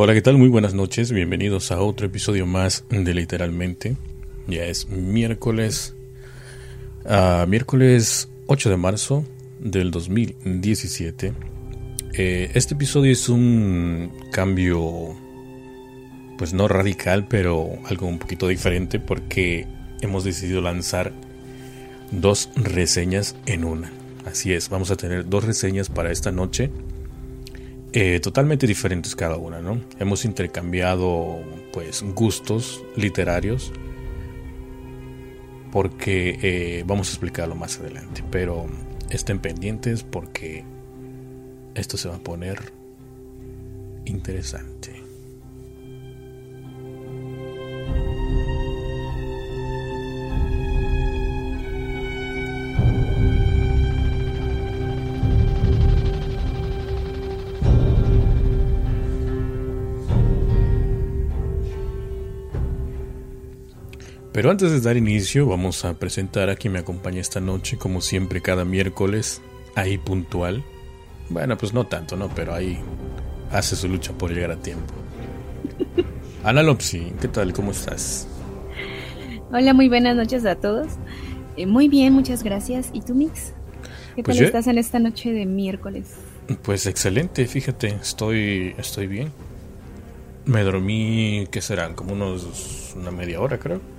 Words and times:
Hola, 0.00 0.14
¿qué 0.14 0.22
tal? 0.22 0.38
Muy 0.38 0.46
buenas 0.46 0.74
noches. 0.74 1.10
Bienvenidos 1.10 1.72
a 1.72 1.80
otro 1.80 2.06
episodio 2.06 2.46
más 2.46 2.84
de 2.88 3.14
Literalmente. 3.14 3.96
Ya 4.46 4.64
es 4.66 4.88
miércoles, 4.88 5.96
uh, 7.04 7.48
miércoles 7.48 8.28
8 8.46 8.70
de 8.70 8.76
marzo 8.76 9.24
del 9.58 9.90
2017. 9.90 11.32
Eh, 12.14 12.48
este 12.54 12.74
episodio 12.74 13.10
es 13.10 13.28
un 13.28 14.12
cambio, 14.30 15.16
pues 16.38 16.52
no 16.52 16.68
radical, 16.68 17.26
pero 17.26 17.68
algo 17.86 18.06
un 18.06 18.20
poquito 18.20 18.46
diferente 18.46 19.00
porque 19.00 19.66
hemos 20.00 20.22
decidido 20.22 20.60
lanzar 20.60 21.12
dos 22.12 22.50
reseñas 22.54 23.34
en 23.46 23.64
una. 23.64 23.90
Así 24.24 24.52
es, 24.52 24.68
vamos 24.68 24.92
a 24.92 24.96
tener 24.96 25.28
dos 25.28 25.42
reseñas 25.42 25.88
para 25.88 26.12
esta 26.12 26.30
noche 26.30 26.70
eh, 27.92 28.20
totalmente 28.20 28.66
diferentes 28.66 29.16
cada 29.16 29.36
una, 29.36 29.60
¿no? 29.60 29.80
Hemos 29.98 30.24
intercambiado 30.24 31.40
pues 31.72 32.02
gustos 32.14 32.84
literarios 32.96 33.72
porque 35.72 36.38
eh, 36.42 36.84
vamos 36.86 37.08
a 37.08 37.10
explicarlo 37.12 37.54
más 37.54 37.78
adelante, 37.78 38.22
pero 38.30 38.66
estén 39.10 39.38
pendientes 39.38 40.02
porque 40.02 40.64
esto 41.74 41.96
se 41.96 42.08
va 42.08 42.16
a 42.16 42.20
poner 42.20 42.72
interesante. 44.04 44.97
Pero 64.38 64.52
antes 64.52 64.70
de 64.70 64.80
dar 64.80 64.96
inicio, 64.96 65.46
vamos 65.46 65.84
a 65.84 65.94
presentar 65.94 66.48
a 66.48 66.54
quien 66.54 66.72
me 66.72 66.78
acompaña 66.78 67.20
esta 67.20 67.40
noche, 67.40 67.76
como 67.76 68.00
siempre, 68.00 68.40
cada 68.40 68.64
miércoles, 68.64 69.42
ahí 69.74 69.98
puntual. 69.98 70.62
Bueno, 71.28 71.58
pues 71.58 71.74
no 71.74 71.88
tanto, 71.88 72.16
¿no? 72.16 72.28
Pero 72.28 72.54
ahí 72.54 72.78
hace 73.50 73.74
su 73.74 73.88
lucha 73.88 74.12
por 74.12 74.30
llegar 74.30 74.52
a 74.52 74.56
tiempo. 74.56 74.94
Ana 76.44 76.62
Lopsi, 76.62 77.14
¿qué 77.20 77.26
tal? 77.26 77.52
¿Cómo 77.52 77.72
estás? 77.72 78.28
Hola, 79.50 79.74
muy 79.74 79.88
buenas 79.88 80.14
noches 80.14 80.46
a 80.46 80.54
todos. 80.54 80.86
Eh, 81.56 81.66
muy 81.66 81.88
bien, 81.88 82.12
muchas 82.12 82.44
gracias. 82.44 82.90
¿Y 82.92 83.00
tú, 83.00 83.16
Mix? 83.16 83.54
¿Qué 84.14 84.22
pues 84.22 84.36
tal 84.36 84.46
estás 84.46 84.66
en 84.68 84.78
esta 84.78 85.00
noche 85.00 85.32
de 85.32 85.46
miércoles? 85.46 86.14
Pues 86.62 86.86
excelente, 86.86 87.44
fíjate, 87.48 87.88
estoy, 87.88 88.72
estoy 88.78 89.08
bien. 89.08 89.32
Me 90.44 90.62
dormí, 90.62 91.48
¿qué 91.50 91.60
serán? 91.60 91.94
Como 91.94 92.12
unos 92.12 92.94
una 92.96 93.10
media 93.10 93.40
hora, 93.40 93.58
creo 93.58 93.97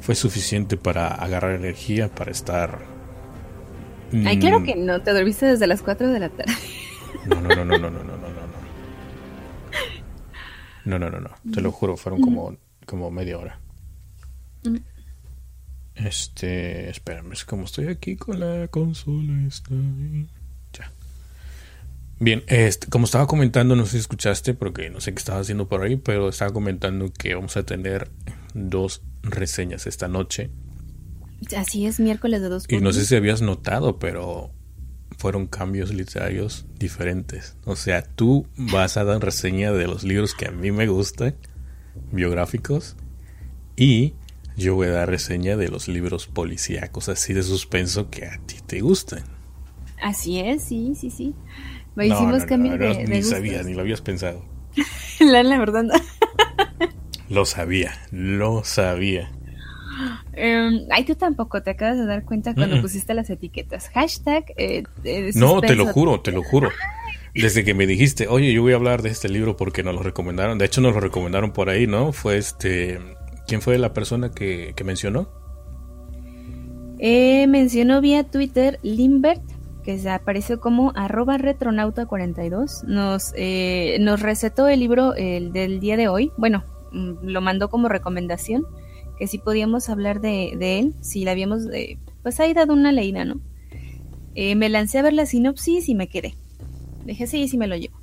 fue 0.00 0.14
suficiente 0.14 0.76
para 0.76 1.08
agarrar 1.08 1.54
energía, 1.54 2.08
para 2.08 2.30
estar... 2.30 2.78
Ay, 4.12 4.38
claro 4.38 4.62
que 4.62 4.74
no, 4.74 5.02
te 5.02 5.12
dormiste 5.12 5.46
desde 5.46 5.66
las 5.66 5.82
4 5.82 6.08
de 6.08 6.20
la 6.20 6.28
tarde. 6.30 6.52
No, 7.26 7.40
no, 7.40 7.48
no, 7.48 7.64
no, 7.64 7.78
no, 7.78 7.90
no, 7.90 7.90
no, 7.90 8.16
no, 8.16 8.28
no. 8.28 8.58
No, 10.84 10.98
no, 10.98 11.10
no, 11.10 11.20
no. 11.20 11.30
Te 11.52 11.60
lo 11.60 11.70
juro, 11.72 11.96
fueron 11.96 12.22
como, 12.22 12.56
como 12.86 13.10
media 13.10 13.38
hora. 13.38 13.60
Este, 15.94 16.88
espérame, 16.88 17.32
es 17.32 17.44
como 17.44 17.64
estoy 17.64 17.88
aquí 17.88 18.16
con 18.16 18.40
la 18.40 18.68
consola, 18.68 19.46
está 19.46 19.74
bien. 19.74 20.28
Bien, 22.20 22.42
este, 22.48 22.88
como 22.88 23.04
estaba 23.04 23.26
comentando, 23.26 23.76
no 23.76 23.84
sé 23.84 23.92
si 23.92 23.98
escuchaste, 23.98 24.54
porque 24.54 24.90
no 24.90 25.00
sé 25.00 25.12
qué 25.12 25.18
estaba 25.18 25.40
haciendo 25.40 25.68
por 25.68 25.82
ahí, 25.82 25.96
pero 25.96 26.28
estaba 26.28 26.52
comentando 26.52 27.12
que 27.12 27.34
vamos 27.34 27.56
a 27.56 27.62
tener 27.62 28.10
dos 28.54 29.02
reseñas 29.22 29.86
esta 29.86 30.08
noche. 30.08 30.50
Así 31.56 31.86
es, 31.86 32.00
miércoles 32.00 32.40
de 32.40 32.48
dos. 32.48 32.64
Y 32.68 32.78
no 32.78 32.92
sé 32.92 33.04
si 33.04 33.14
habías 33.14 33.40
notado, 33.40 34.00
pero 34.00 34.50
fueron 35.16 35.46
cambios 35.46 35.92
literarios 35.94 36.66
diferentes. 36.78 37.56
O 37.64 37.76
sea, 37.76 38.02
tú 38.02 38.46
vas 38.56 38.96
a 38.96 39.04
dar 39.04 39.22
reseña 39.22 39.72
de 39.72 39.86
los 39.86 40.02
libros 40.02 40.34
que 40.34 40.46
a 40.46 40.50
mí 40.50 40.72
me 40.72 40.88
gustan, 40.88 41.36
biográficos, 42.10 42.96
y 43.76 44.14
yo 44.56 44.74
voy 44.74 44.88
a 44.88 44.92
dar 44.92 45.08
reseña 45.08 45.56
de 45.56 45.68
los 45.68 45.86
libros 45.86 46.26
policíacos, 46.26 47.08
así 47.08 47.32
de 47.32 47.44
suspenso 47.44 48.10
que 48.10 48.26
a 48.26 48.38
ti 48.44 48.56
te 48.66 48.80
gustan. 48.80 49.22
Así 50.00 50.38
es, 50.38 50.64
sí, 50.64 50.94
sí, 50.94 51.10
sí. 51.10 51.34
Hicimos 52.06 52.44
cambio 52.44 52.76
de, 52.78 53.04
Ni 53.06 53.22
sabías, 53.22 53.66
ni 53.66 53.74
lo 53.74 53.82
habías 53.82 54.00
pensado. 54.00 54.44
la, 55.20 55.42
la 55.42 55.58
verdad. 55.58 55.84
Lo 57.30 57.44
sabía, 57.44 57.92
lo 58.10 58.64
sabía. 58.64 59.30
Eh, 60.32 60.86
ay, 60.90 61.04
tú 61.04 61.14
tampoco 61.14 61.62
te 61.62 61.70
acabas 61.70 61.98
de 61.98 62.06
dar 62.06 62.24
cuenta 62.24 62.54
cuando 62.54 62.80
pusiste 62.80 63.12
las 63.12 63.28
etiquetas. 63.28 63.90
Hashtag. 63.90 64.44
Eh, 64.56 64.84
no, 65.34 65.60
te 65.60 65.74
lo 65.74 65.86
juro, 65.86 66.20
te 66.20 66.32
lo 66.32 66.42
juro. 66.42 66.70
Desde 67.34 67.64
que 67.64 67.74
me 67.74 67.86
dijiste, 67.86 68.26
oye, 68.28 68.52
yo 68.52 68.62
voy 68.62 68.72
a 68.72 68.76
hablar 68.76 69.02
de 69.02 69.10
este 69.10 69.28
libro 69.28 69.56
porque 69.56 69.82
nos 69.82 69.94
lo 69.94 70.02
recomendaron. 70.02 70.58
De 70.58 70.64
hecho, 70.64 70.80
nos 70.80 70.94
lo 70.94 71.00
recomendaron 71.00 71.52
por 71.52 71.68
ahí, 71.68 71.86
¿no? 71.86 72.12
Fue 72.12 72.38
este. 72.38 72.98
¿Quién 73.46 73.60
fue 73.60 73.78
la 73.78 73.92
persona 73.92 74.30
que, 74.30 74.74
mencionó? 74.84 75.28
Eh, 76.98 77.46
mencionó 77.46 78.00
vía 78.00 78.24
Twitter 78.24 78.78
Limbert, 78.82 79.42
que 79.88 79.98
se 79.98 80.10
apareció 80.10 80.60
como 80.60 80.92
arroba 80.94 81.38
retronauta42. 81.38 82.84
Nos, 82.84 83.32
eh, 83.36 83.96
nos 84.00 84.20
recetó 84.20 84.68
el 84.68 84.80
libro 84.80 85.14
el 85.14 85.52
del 85.52 85.80
día 85.80 85.96
de 85.96 86.08
hoy. 86.08 86.30
Bueno, 86.36 86.62
Mm, 86.92 87.14
lo 87.22 87.40
mandó 87.40 87.68
como 87.68 87.88
recomendación, 87.88 88.66
que 89.18 89.26
si 89.26 89.38
podíamos 89.38 89.88
hablar 89.88 90.20
de, 90.20 90.78
él, 90.78 90.94
si 91.00 91.24
la 91.24 91.32
habíamos, 91.32 91.66
eh, 91.72 91.98
pues 92.22 92.40
ahí 92.40 92.54
dado 92.54 92.72
una 92.72 92.92
leída, 92.92 93.24
¿no? 93.24 93.40
Eh, 94.34 94.54
me 94.54 94.68
lancé 94.68 94.98
a 94.98 95.02
ver 95.02 95.12
la 95.12 95.26
sinopsis 95.26 95.88
y 95.88 95.94
me 95.94 96.08
quedé. 96.08 96.34
Dije, 97.04 97.26
sí, 97.26 97.48
sí 97.48 97.58
me 97.58 97.66
lo 97.66 97.76
llevo. 97.76 97.98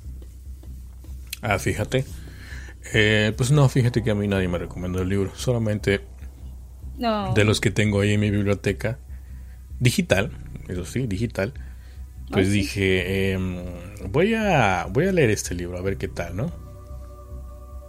Ah, 1.40 1.58
fíjate. 1.58 2.04
Eh, 2.92 3.32
pues 3.36 3.50
no, 3.50 3.68
fíjate 3.68 4.02
que 4.02 4.10
a 4.10 4.14
mí 4.14 4.28
nadie 4.28 4.48
me 4.48 4.58
recomendó 4.58 5.02
el 5.02 5.08
libro, 5.08 5.32
solamente 5.34 6.02
de 6.98 7.44
los 7.44 7.60
que 7.60 7.70
tengo 7.70 8.00
ahí 8.00 8.14
en 8.14 8.20
mi 8.20 8.30
biblioteca, 8.30 8.98
digital, 9.80 10.30
eso 10.68 10.84
sí, 10.84 11.06
digital. 11.06 11.52
Pues 12.30 12.50
dije, 12.50 13.32
em, 13.32 13.56
voy 14.10 14.34
a 14.34 14.86
voy 14.90 15.06
a 15.06 15.12
leer 15.12 15.30
este 15.30 15.54
libro 15.54 15.78
a 15.78 15.82
ver 15.82 15.96
qué 15.96 16.08
tal, 16.08 16.36
¿no? 16.36 16.66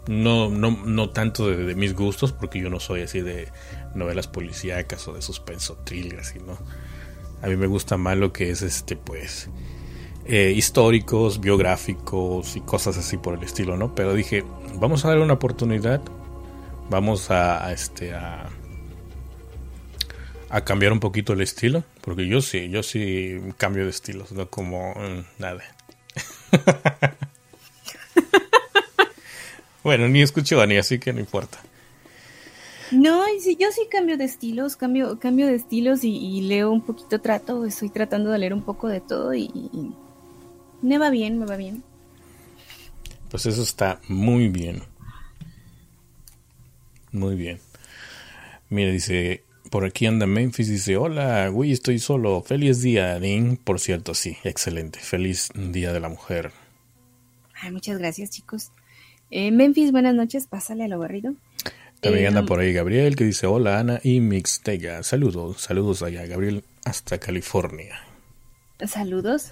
no, 0.08 0.50
no, 0.50 0.72
no 0.86 1.10
tanto 1.10 1.50
de, 1.50 1.76
mis 1.76 1.94
gustos, 1.94 2.32
porque 2.32 2.60
yo 2.60 2.70
no 2.70 2.80
soy 2.80 3.02
así 3.02 3.22
de 3.22 3.50
novelas 3.94 4.28
policíacas 4.28 5.08
o 5.08 5.14
de 5.14 5.22
suspenso 5.22 5.78
thriller, 5.84 6.24
sino 6.24 6.58
a 7.42 7.48
mí 7.48 7.56
me 7.56 7.68
gusta 7.68 7.98
más 7.98 8.18
lo 8.18 8.34
que 8.34 8.50
es 8.50 8.62
este, 8.62 8.96
pues, 8.96 9.50
eh, 10.26 10.54
históricos, 10.56 11.40
biográficos 11.40 12.56
y 12.56 12.62
cosas 12.62 12.98
así 12.98 13.18
por 13.18 13.38
el 13.38 13.44
estilo, 13.44 13.78
¿no? 13.78 13.96
Pero 13.96 14.14
dije, 14.14 14.44
vamos 14.76 15.06
a 15.06 15.10
darle 15.10 15.24
una 15.24 15.34
oportunidad, 15.34 16.02
vamos 16.90 17.30
a, 17.30 17.72
este, 17.72 18.14
a, 18.14 18.50
a 20.50 20.62
cambiar 20.62 20.94
un 20.94 21.00
poquito 21.00 21.34
el 21.34 21.42
estilo, 21.42 21.84
porque 22.08 22.26
yo 22.26 22.40
sí, 22.40 22.70
yo 22.70 22.84
sí 22.84 23.38
cambio 23.58 23.84
de 23.84 23.90
estilos, 23.90 24.32
no 24.32 24.50
como 24.50 24.94
mm, 24.94 25.26
nada. 25.40 25.62
Bueno, 29.84 30.10
ni 30.10 30.22
escucho 30.22 30.58
a 30.58 30.60
Dani, 30.60 30.76
así 30.76 31.00
que 31.00 31.14
no 31.14 31.22
importa. 31.22 31.60
No, 32.92 33.24
sí, 33.40 33.56
yo 33.58 33.72
sí 33.72 33.88
cambio 33.90 34.18
de 34.18 34.26
estilos, 34.26 34.76
cambio, 34.76 35.18
cambio 35.18 35.48
de 35.48 35.56
estilos 35.56 36.04
y, 36.04 36.42
leo 36.42 36.72
un 36.72 36.82
poquito, 36.82 37.22
trato, 37.22 37.64
estoy 37.64 37.90
tratando 37.90 38.30
de 38.30 38.38
leer 38.38 38.54
un 38.54 38.64
poco 38.64 38.90
de 38.90 39.00
todo 39.00 39.34
y, 39.34 39.50
me 40.82 40.98
va 40.98 41.10
bien, 41.10 41.40
me 41.40 41.46
va 41.46 41.56
bien. 41.56 41.84
Pues 43.30 43.46
eso 43.46 43.62
está 43.62 44.02
muy 44.10 44.50
bien. 44.50 44.84
Muy 47.14 47.36
bien. 47.36 47.62
Mira, 48.70 48.92
dice, 48.92 49.46
por 49.70 49.86
aquí 49.86 50.06
anda 50.06 50.26
Memphis, 50.26 50.70
dice, 50.70 50.98
hola, 50.98 51.48
güey, 51.50 51.72
estoy 51.72 52.00
solo, 52.00 52.42
feliz 52.42 52.82
día, 52.82 53.20
Dean. 53.20 53.58
Por 53.58 53.80
cierto, 53.80 54.14
sí, 54.14 54.38
excelente, 54.44 55.00
feliz 55.00 55.50
día 55.56 55.94
de 55.94 56.00
la 56.00 56.10
mujer. 56.10 56.52
Ay, 57.62 57.72
muchas 57.72 57.98
gracias, 57.98 58.30
chicos. 58.30 58.72
Eh, 59.30 59.52
Memphis, 59.52 59.92
buenas 59.92 60.16
noches, 60.16 60.48
pásale 60.48 60.86
a 60.86 60.88
lo 60.88 61.00
barrido. 61.00 61.36
También 62.00 62.26
eh, 62.26 62.28
anda 62.28 62.46
por 62.46 62.60
ahí 62.60 62.74
Gabriel 62.74 63.16
que 63.16 63.24
dice 63.24 63.48
hola 63.48 63.80
Ana 63.80 64.00
y 64.04 64.20
Mixtega. 64.20 65.02
Saludos, 65.04 65.62
saludos 65.62 66.04
allá 66.04 66.26
Gabriel 66.26 66.64
hasta 66.86 67.18
California. 67.18 68.00
Saludos. 68.86 69.52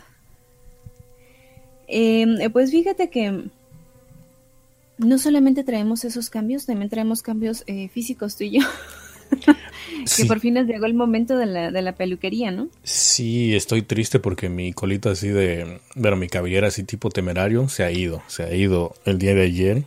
Em, 1.87 2.39
eh, 2.39 2.49
pues 2.49 2.71
fíjate 2.71 3.09
que 3.09 3.45
no 4.97 5.17
solamente 5.17 5.63
traemos 5.63 6.05
esos 6.05 6.29
cambios, 6.29 6.65
también 6.67 6.89
traemos 6.89 7.21
cambios 7.21 7.65
físicos 7.91 8.37
tú 8.37 8.43
y 8.45 8.59
yo. 8.59 8.67
que 10.17 10.25
por 10.25 10.39
fin 10.39 10.55
nos 10.55 10.67
llegó 10.67 10.85
el 10.85 10.93
momento 10.93 11.37
de 11.37 11.45
la, 11.45 11.71
de 11.71 11.81
la 11.81 11.93
peluquería, 11.93 12.51
¿no? 12.51 12.69
Sí, 12.83 13.55
estoy 13.55 13.81
triste 13.81 14.19
porque 14.19 14.49
mi 14.49 14.73
colita 14.73 15.11
así 15.11 15.29
de, 15.29 15.79
bueno, 15.95 16.17
mi 16.17 16.27
cabellera 16.27 16.67
así 16.67 16.83
tipo 16.83 17.09
temerario 17.09 17.67
se 17.69 17.83
ha 17.83 17.91
ido, 17.91 18.21
se 18.27 18.43
ha 18.43 18.53
ido 18.53 18.93
el 19.05 19.19
día 19.19 19.33
de 19.33 19.43
ayer. 19.43 19.83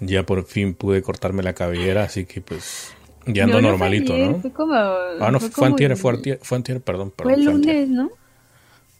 Ya 0.00 0.24
por 0.24 0.44
fin 0.44 0.74
pude 0.74 1.00
cortarme 1.00 1.42
la 1.42 1.54
cabellera, 1.54 2.04
así 2.04 2.26
que 2.26 2.42
pues 2.42 2.94
ya 3.26 3.44
ando 3.44 3.62
normalito, 3.62 4.16
¿no? 4.16 4.40
Fue 4.40 4.52
como, 4.52 4.74
ah, 4.74 5.30
no, 5.32 5.40
fue, 5.40 5.50
fue 5.50 5.66
antier, 5.68 5.96
fue 5.96 6.12
antier, 6.12 6.38
fue 6.42 6.56
antier, 6.56 6.80
perdón, 6.80 7.12
perdón. 7.16 7.34
Fue 7.34 7.42
el 7.42 7.46
lunes, 7.46 7.88
¿no? 7.88 8.10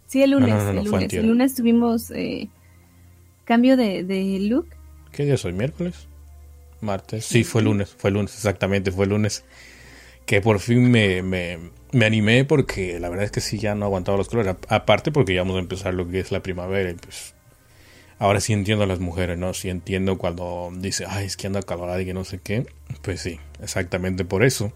Sí, 0.06 0.22
el 0.22 0.30
lunes, 0.30 0.54
el 0.54 0.84
lunes. 0.84 1.12
El 1.12 1.26
lunes 1.26 1.54
tuvimos 1.54 2.10
eh, 2.12 2.48
cambio 3.44 3.76
de, 3.76 4.04
de 4.04 4.38
look. 4.40 4.68
¿Qué 5.12 5.24
día 5.24 5.36
soy? 5.36 5.52
¿Miércoles? 5.52 6.08
¿Martes? 6.80 7.24
Sí, 7.24 7.44
fue 7.44 7.62
lunes, 7.62 7.94
fue 7.96 8.10
lunes, 8.10 8.34
exactamente, 8.34 8.92
fue 8.92 9.06
lunes. 9.06 9.44
Que 10.24 10.40
por 10.40 10.58
fin 10.58 10.90
me, 10.90 11.22
me, 11.22 11.58
me, 11.92 12.06
animé 12.06 12.44
porque 12.44 12.98
la 12.98 13.08
verdad 13.08 13.24
es 13.24 13.30
que 13.30 13.40
sí, 13.40 13.58
ya 13.58 13.74
no 13.74 13.86
aguantaba 13.86 14.18
los 14.18 14.28
colores. 14.28 14.56
Aparte 14.68 15.12
porque 15.12 15.34
ya 15.34 15.42
vamos 15.42 15.56
a 15.56 15.60
empezar 15.60 15.94
lo 15.94 16.08
que 16.08 16.18
es 16.18 16.32
la 16.32 16.42
primavera 16.42 16.90
y 16.90 16.94
pues 16.94 17.34
ahora 18.18 18.40
sí 18.40 18.52
entiendo 18.52 18.84
a 18.84 18.86
las 18.86 19.00
mujeres, 19.00 19.38
¿no? 19.38 19.54
Sí 19.54 19.68
entiendo 19.68 20.18
cuando 20.18 20.70
dice, 20.76 21.04
ay, 21.08 21.26
es 21.26 21.36
que 21.36 21.46
anda 21.46 21.62
calorada 21.62 22.00
y 22.00 22.06
que 22.06 22.14
no 22.14 22.24
sé 22.24 22.40
qué. 22.42 22.66
Pues 23.02 23.20
sí, 23.20 23.38
exactamente 23.62 24.24
por 24.24 24.44
eso. 24.44 24.72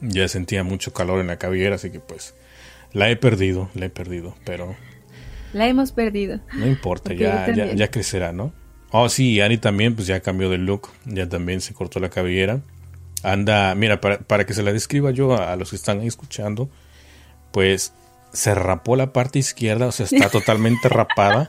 Ya 0.00 0.28
sentía 0.28 0.62
mucho 0.62 0.92
calor 0.92 1.20
en 1.20 1.26
la 1.26 1.38
cabellera, 1.38 1.76
así 1.76 1.90
que 1.90 2.00
pues 2.00 2.34
la 2.92 3.10
he 3.10 3.16
perdido, 3.16 3.68
la 3.74 3.86
he 3.86 3.90
perdido, 3.90 4.34
pero... 4.44 4.76
La 5.52 5.66
hemos 5.66 5.92
perdido. 5.92 6.40
No 6.52 6.66
importa, 6.66 7.14
ya, 7.14 7.52
ya, 7.54 7.72
ya, 7.72 7.90
crecerá, 7.90 8.32
¿no? 8.32 8.52
Oh, 8.90 9.08
sí, 9.08 9.40
Ani 9.40 9.58
también, 9.58 9.94
pues 9.94 10.06
ya 10.06 10.20
cambió 10.20 10.48
de 10.48 10.58
look, 10.58 10.88
ya 11.04 11.28
también 11.28 11.60
se 11.60 11.74
cortó 11.74 12.00
la 12.00 12.08
cabellera. 12.08 12.60
Anda, 13.22 13.74
mira, 13.74 14.00
para, 14.00 14.18
para 14.18 14.46
que 14.46 14.54
se 14.54 14.62
la 14.62 14.72
describa 14.72 15.10
yo 15.10 15.34
a, 15.34 15.56
los 15.56 15.70
que 15.70 15.76
están 15.76 16.00
escuchando, 16.02 16.70
pues 17.52 17.92
se 18.32 18.54
rapó 18.54 18.96
la 18.96 19.12
parte 19.12 19.38
izquierda, 19.38 19.86
o 19.86 19.92
sea, 19.92 20.06
está 20.06 20.28
totalmente 20.30 20.88
rapada. 20.88 21.48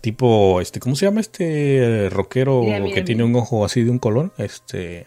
Tipo, 0.00 0.60
este, 0.60 0.80
¿cómo 0.80 0.96
se 0.96 1.06
llama 1.06 1.20
este 1.20 2.08
rockero 2.10 2.64
que 2.92 3.02
tiene 3.02 3.22
un 3.22 3.36
ojo 3.36 3.64
así 3.64 3.84
de 3.84 3.90
un 3.90 4.00
color? 4.00 4.32
Este. 4.36 5.06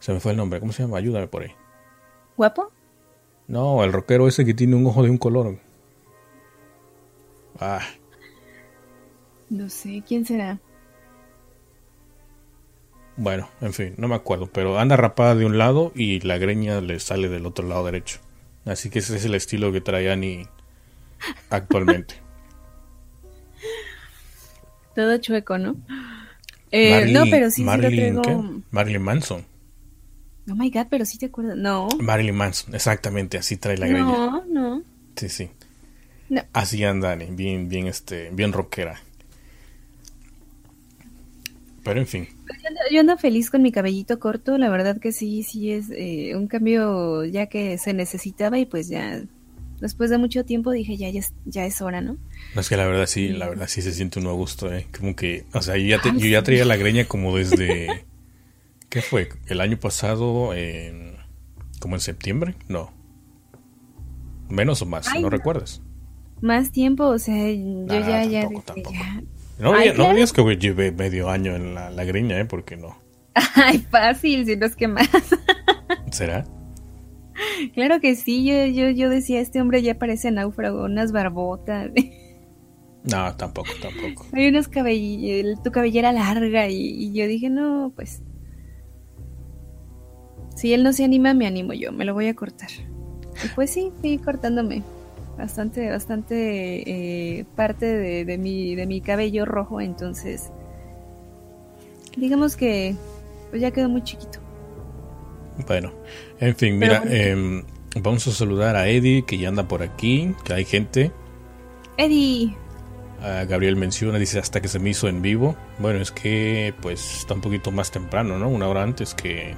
Se 0.00 0.12
me 0.12 0.20
fue 0.20 0.32
el 0.32 0.36
nombre, 0.36 0.60
¿cómo 0.60 0.72
se 0.72 0.82
llama? 0.82 0.98
Ayúdame 0.98 1.28
por 1.28 1.42
ahí. 1.42 1.52
¿Guapo? 2.36 2.70
No, 3.46 3.82
el 3.82 3.92
rockero 3.92 4.28
ese 4.28 4.44
que 4.44 4.52
tiene 4.52 4.76
un 4.76 4.86
ojo 4.86 5.02
de 5.02 5.08
un 5.08 5.16
color. 5.16 5.58
Ah. 7.58 7.80
No 9.54 9.70
sé, 9.70 10.02
¿quién 10.04 10.26
será? 10.26 10.58
Bueno, 13.16 13.48
en 13.60 13.72
fin, 13.72 13.94
no 13.98 14.08
me 14.08 14.16
acuerdo, 14.16 14.48
pero 14.52 14.80
anda 14.80 14.96
rapada 14.96 15.36
de 15.36 15.46
un 15.46 15.58
lado 15.58 15.92
y 15.94 16.18
la 16.22 16.38
greña 16.38 16.80
le 16.80 16.98
sale 16.98 17.28
del 17.28 17.46
otro 17.46 17.68
lado 17.68 17.84
derecho. 17.84 18.18
Así 18.64 18.90
que 18.90 18.98
ese 18.98 19.14
es 19.14 19.24
el 19.24 19.36
estilo 19.36 19.70
que 19.70 19.80
trae 19.80 20.10
Annie 20.10 20.48
actualmente. 21.50 22.16
Todo 24.96 25.18
chueco, 25.18 25.56
¿no? 25.56 25.76
Eh, 26.72 27.12
no, 27.12 27.22
pero 27.30 27.48
sí, 27.52 27.62
Marilyn, 27.62 28.64
Marilyn 28.72 29.02
Manson. 29.02 29.44
Oh 30.50 30.56
my 30.56 30.68
god, 30.68 30.88
pero 30.90 31.04
sí 31.04 31.16
te 31.16 31.26
acuerdas. 31.26 31.56
No. 31.56 31.86
Marilyn 32.00 32.34
Manson, 32.34 32.74
exactamente, 32.74 33.38
así 33.38 33.56
trae 33.56 33.78
la 33.78 33.86
greña. 33.86 34.02
No, 34.02 34.44
no. 34.46 34.82
Sí, 35.14 35.28
sí. 35.28 35.48
Así 36.52 36.82
anda, 36.82 37.14
bien, 37.14 37.68
bien, 37.68 37.86
este, 37.86 38.30
bien 38.32 38.52
rockera. 38.52 39.00
Pero 41.84 42.00
en 42.00 42.06
fin. 42.06 42.28
Yo 42.90 43.00
ando, 43.00 43.16
feliz 43.18 43.50
con 43.50 43.62
mi 43.62 43.70
cabellito 43.70 44.18
corto, 44.18 44.56
la 44.58 44.70
verdad 44.70 44.98
que 44.98 45.12
sí, 45.12 45.42
sí 45.42 45.70
es 45.70 45.90
eh, 45.90 46.34
un 46.34 46.48
cambio 46.48 47.24
ya 47.24 47.46
que 47.46 47.76
se 47.78 47.92
necesitaba 47.92 48.58
y 48.58 48.64
pues 48.64 48.88
ya 48.88 49.22
después 49.80 50.08
de 50.08 50.16
mucho 50.16 50.44
tiempo 50.44 50.70
dije 50.70 50.96
ya, 50.96 51.10
ya, 51.44 51.66
es, 51.66 51.82
hora, 51.82 52.00
¿no? 52.00 52.16
No 52.54 52.60
es 52.60 52.68
que 52.68 52.76
la 52.78 52.86
verdad 52.86 53.06
sí, 53.06 53.28
la 53.28 53.50
verdad 53.50 53.68
sí 53.68 53.82
se 53.82 53.92
siente 53.92 54.18
un 54.18 54.24
nuevo 54.24 54.38
gusto, 54.38 54.72
¿eh? 54.72 54.86
Como 54.98 55.14
que, 55.14 55.44
o 55.52 55.60
sea, 55.60 55.76
yo 55.76 55.86
ya, 55.86 56.00
yo 56.02 56.26
ya 56.26 56.42
traía 56.42 56.64
la 56.64 56.76
greña 56.76 57.04
como 57.08 57.36
desde... 57.36 58.06
¿Qué 58.88 59.02
fue? 59.02 59.28
¿El 59.46 59.60
año 59.60 59.78
pasado? 59.78 60.54
En, 60.54 61.16
¿Como 61.80 61.96
en 61.96 62.00
septiembre? 62.00 62.54
No. 62.68 62.92
¿Menos 64.48 64.80
o 64.82 64.86
más? 64.86 65.08
¿No 65.20 65.28
recuerdas? 65.28 65.82
Más 66.40 66.70
tiempo, 66.70 67.04
o 67.06 67.18
sea, 67.18 67.50
yo 67.50 67.86
ya, 67.86 68.24
ya, 68.24 68.48
No, 69.58 69.72
digas 69.78 70.32
que 70.32 70.56
llevé 70.56 70.92
medio 70.92 71.30
año 71.30 71.54
en 71.54 71.74
la, 71.74 71.90
la 71.90 72.04
griña, 72.04 72.38
¿eh? 72.38 72.44
Porque 72.44 72.76
no. 72.76 72.96
Ay, 73.54 73.78
fácil, 73.90 74.46
si 74.46 74.56
no 74.56 74.66
es 74.66 74.76
que 74.76 74.88
más. 74.88 75.08
¿Será? 76.10 76.44
Claro 77.74 78.00
que 78.00 78.14
sí, 78.14 78.44
yo, 78.44 78.66
yo, 78.66 78.90
yo 78.90 79.08
decía, 79.08 79.40
este 79.40 79.60
hombre 79.60 79.82
ya 79.82 79.98
parece 79.98 80.30
náufrago, 80.30 80.84
unas 80.84 81.12
barbotas. 81.12 81.90
No, 83.06 83.36
tampoco, 83.36 83.68
tampoco. 83.82 84.26
Hay 84.32 84.48
unos 84.48 84.66
cabelleras, 84.66 85.62
tu 85.62 85.70
cabellera 85.70 86.10
larga 86.10 86.68
y, 86.68 86.76
y, 86.76 87.12
yo 87.12 87.26
dije, 87.26 87.50
no, 87.50 87.92
pues 87.94 88.22
si 90.56 90.72
él 90.72 90.82
no 90.82 90.94
se 90.94 91.04
anima, 91.04 91.34
me 91.34 91.46
animo 91.46 91.74
yo, 91.74 91.92
me 91.92 92.06
lo 92.06 92.14
voy 92.14 92.28
a 92.28 92.34
cortar. 92.34 92.70
Y 93.44 93.48
pues 93.54 93.68
sí, 93.68 93.92
fui 94.00 94.16
cortándome 94.16 94.82
bastante, 95.36 95.90
bastante 95.90 97.38
eh, 97.38 97.44
parte 97.56 97.86
de, 98.24 98.38
mi, 98.38 98.74
de 98.74 98.86
mi 98.86 99.00
cabello 99.00 99.44
rojo, 99.44 99.80
entonces 99.80 100.50
digamos 102.16 102.56
que 102.56 102.94
pues 103.50 103.60
ya 103.60 103.70
quedó 103.70 103.88
muy 103.88 104.02
chiquito. 104.02 104.40
Bueno, 105.66 105.92
en 106.40 106.56
fin, 106.56 106.78
mira, 106.78 107.02
em, 107.06 107.62
vamos 108.00 108.26
a 108.26 108.32
saludar 108.32 108.76
a 108.76 108.88
Eddie 108.88 109.24
que 109.24 109.38
ya 109.38 109.48
anda 109.48 109.68
por 109.68 109.82
aquí, 109.82 110.34
que 110.44 110.52
hay 110.52 110.64
gente. 110.64 111.12
Eddie. 111.96 112.56
Gabriel 113.48 113.76
menciona, 113.76 114.18
dice 114.18 114.38
hasta 114.38 114.60
que 114.60 114.68
se 114.68 114.78
me 114.78 114.90
hizo 114.90 115.08
en 115.08 115.22
vivo. 115.22 115.56
Bueno, 115.78 116.00
es 116.00 116.10
que 116.10 116.74
pues 116.82 117.20
está 117.20 117.32
un 117.32 117.40
poquito 117.40 117.70
más 117.70 117.90
temprano, 117.90 118.38
¿no? 118.38 118.50
Una 118.50 118.68
hora 118.68 118.82
antes 118.82 119.14
que, 119.14 119.54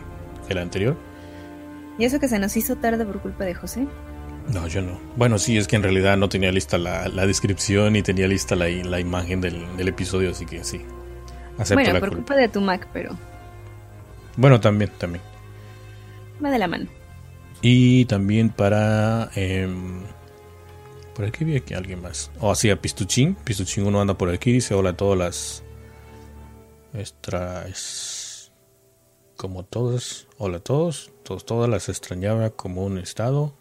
el 0.48 0.58
anterior. 0.58 0.96
¿Y 1.98 2.04
eso 2.04 2.20
que 2.20 2.28
se 2.28 2.38
nos 2.38 2.56
hizo 2.56 2.76
tarde 2.76 3.04
por 3.04 3.20
culpa 3.20 3.44
de 3.44 3.54
José? 3.54 3.86
No, 4.52 4.66
yo 4.68 4.80
no. 4.82 5.00
Bueno, 5.16 5.38
sí, 5.38 5.56
es 5.56 5.66
que 5.66 5.76
en 5.76 5.82
realidad 5.82 6.16
no 6.16 6.28
tenía 6.28 6.52
lista 6.52 6.78
la, 6.78 7.08
descripción 7.26 7.96
y 7.96 8.02
tenía 8.02 8.28
lista 8.28 8.54
la, 8.54 8.68
la 8.68 9.00
imagen 9.00 9.40
del, 9.40 9.88
episodio, 9.88 10.30
así 10.30 10.46
que 10.46 10.62
sí. 10.64 10.80
Acepto 11.58 11.82
bueno, 11.82 12.00
por 12.00 12.10
culpa. 12.10 12.36
de 12.36 12.48
tu 12.48 12.60
Mac, 12.60 12.88
pero... 12.92 13.16
Bueno, 14.36 14.60
también, 14.60 14.90
también. 14.98 15.22
Va 16.44 16.50
de 16.50 16.58
la 16.58 16.68
mano. 16.68 16.86
Y 17.62 18.04
también 18.04 18.50
para... 18.50 19.30
Em, 19.34 20.02
por 21.14 21.24
aquí 21.24 21.44
vi 21.44 21.56
aquí 21.56 21.74
alguien 21.74 22.02
más. 22.02 22.30
O 22.40 22.48
oh, 22.48 22.52
así 22.52 22.68
a 22.70 22.80
Pistuchín. 22.80 23.34
Pistuchín 23.34 23.86
uno 23.86 24.00
anda 24.00 24.18
por 24.18 24.28
aquí 24.30 24.52
dice 24.52 24.74
hola 24.74 24.90
a 24.90 24.96
todas 24.96 25.18
las... 25.18 25.62
Nuestras 26.92 28.26
como 29.36 29.64
todos, 29.64 30.28
hola 30.38 30.58
a 30.58 30.60
todos, 30.60 31.12
todos, 31.22 31.44
todas 31.44 31.68
las 31.68 31.88
extrañaba 31.88 32.50
como 32.50 32.84
un 32.84 32.98
estado. 32.98 33.54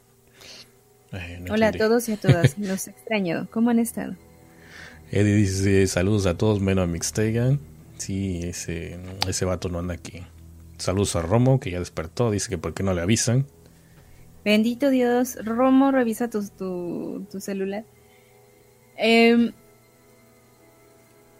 Hola 1.50 1.68
a 1.70 1.72
todos 1.72 2.10
y 2.10 2.14
a 2.14 2.18
todas, 2.18 2.58
los 2.60 2.88
extraño, 2.88 3.48
¿cómo 3.52 3.70
han 3.70 3.80
estado? 3.80 4.16
Eddie 5.12 5.36
dice 5.36 5.88
saludos 5.88 6.26
a 6.26 6.38
todos 6.38 6.60
menos 6.62 6.84
a 6.84 6.88
Mixtegan. 6.88 7.60
Sí, 7.98 8.42
ese, 8.44 9.00
ese 9.28 9.46
vato 9.46 9.70
no 9.70 9.80
anda 9.80 9.94
aquí. 9.94 10.24
Saludos 10.78 11.16
a 11.16 11.22
Romo, 11.22 11.60
que 11.60 11.72
ya 11.72 11.80
despertó, 11.80 12.32
dice 12.32 12.50
que 12.50 12.58
por 12.58 12.74
qué 12.74 12.84
no 12.84 12.94
le 12.94 13.02
avisan. 13.02 13.46
Bendito 14.44 14.90
Dios, 14.90 15.38
Romo, 15.44 15.92
revisa 15.92 16.30
tu, 16.30 16.46
tu, 16.50 17.26
tu 17.32 17.40
celular. 17.40 17.86
Eh, 18.98 19.52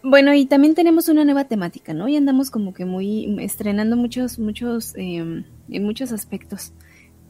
bueno, 0.08 0.32
y 0.34 0.46
también 0.46 0.76
tenemos 0.76 1.08
una 1.08 1.24
nueva 1.24 1.48
temática, 1.48 1.92
¿no? 1.92 2.06
Y 2.08 2.16
andamos 2.16 2.50
como 2.50 2.72
que 2.72 2.84
muy 2.84 3.36
estrenando 3.40 3.96
muchos, 3.96 4.38
muchos, 4.38 4.94
eh, 4.94 5.16
en 5.16 5.84
muchos 5.84 6.12
aspectos. 6.12 6.72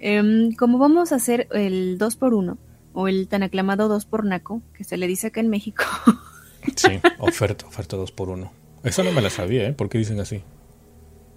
Eh, 0.00 0.50
como 0.58 0.78
vamos 0.78 1.12
a 1.12 1.16
hacer 1.16 1.48
el 1.52 1.98
2 1.98 2.16
por 2.16 2.34
1 2.34 2.58
o 2.92 3.08
el 3.08 3.28
tan 3.28 3.42
aclamado 3.42 3.88
2 3.88 4.06
por 4.06 4.24
Naco, 4.24 4.62
que 4.74 4.84
se 4.84 4.96
le 4.96 5.06
dice 5.06 5.28
acá 5.28 5.40
en 5.40 5.48
México. 5.48 5.84
sí, 6.76 7.00
oferta, 7.18 7.66
oferta 7.66 7.96
2 7.96 8.12
por 8.12 8.28
1 8.30 8.52
Eso 8.84 9.04
no 9.04 9.12
me 9.12 9.22
la 9.22 9.30
sabía, 9.30 9.68
¿eh? 9.68 9.72
¿Por 9.72 9.88
qué 9.88 9.98
dicen 9.98 10.20
así? 10.20 10.42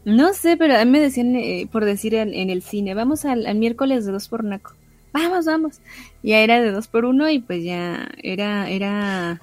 No 0.06 0.34
sé, 0.34 0.58
pero 0.58 0.78
a 0.78 0.86
mí 0.86 0.92
me 0.92 1.00
decían, 1.00 1.36
eh, 1.36 1.68
por 1.72 1.86
decir 1.86 2.16
en, 2.16 2.34
en, 2.34 2.50
el 2.50 2.62
cine, 2.62 2.94
vamos 2.94 3.26
al, 3.26 3.46
al 3.46 3.58
miércoles 3.58 4.06
de 4.06 4.12
2 4.12 4.28
por 4.30 4.44
Naco 4.44 4.76
vamos, 5.12 5.46
vamos. 5.46 5.82
Ya 6.24 6.40
era 6.40 6.62
de 6.62 6.72
dos 6.72 6.88
por 6.88 7.06
uno 7.06 7.30
y 7.30 7.40
pues 7.40 7.64
ya 7.64 8.10
era, 8.22 8.70
era, 8.70 9.40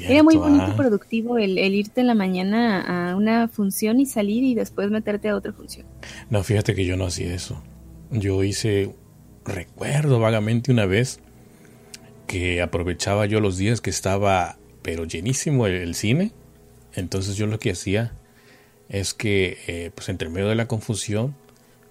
era 0.00 0.22
muy 0.22 0.36
bonito, 0.36 0.68
y 0.68 0.74
productivo 0.74 1.38
el, 1.38 1.58
irte 1.58 2.00
en 2.00 2.06
la 2.06 2.14
mañana 2.14 3.10
a 3.10 3.16
una 3.16 3.48
función 3.48 4.00
y 4.00 4.06
salir 4.06 4.44
y 4.44 4.54
después 4.54 4.90
meterte 4.90 5.28
a 5.28 5.36
otra 5.36 5.52
función. 5.52 5.86
No, 6.30 6.42
fíjate 6.42 6.74
que 6.74 6.84
yo 6.84 6.96
no 6.96 7.06
hacía 7.06 7.34
eso. 7.34 7.62
Yo 8.12 8.44
hice, 8.44 8.94
recuerdo 9.46 10.20
vagamente 10.20 10.70
una 10.70 10.84
vez 10.84 11.20
que 12.26 12.60
aprovechaba 12.60 13.24
yo 13.24 13.40
los 13.40 13.56
días 13.56 13.80
que 13.80 13.88
estaba, 13.88 14.58
pero 14.82 15.04
llenísimo 15.04 15.66
el, 15.66 15.94
cine. 15.94 16.32
Entonces 16.94 17.36
yo 17.36 17.46
lo 17.46 17.58
que 17.58 17.70
hacía 17.70 18.12
es 18.90 19.14
que, 19.14 19.58
eh, 19.66 19.90
pues 19.94 20.10
entre 20.10 20.28
medio 20.28 20.48
de 20.48 20.54
la 20.54 20.68
confusión, 20.68 21.34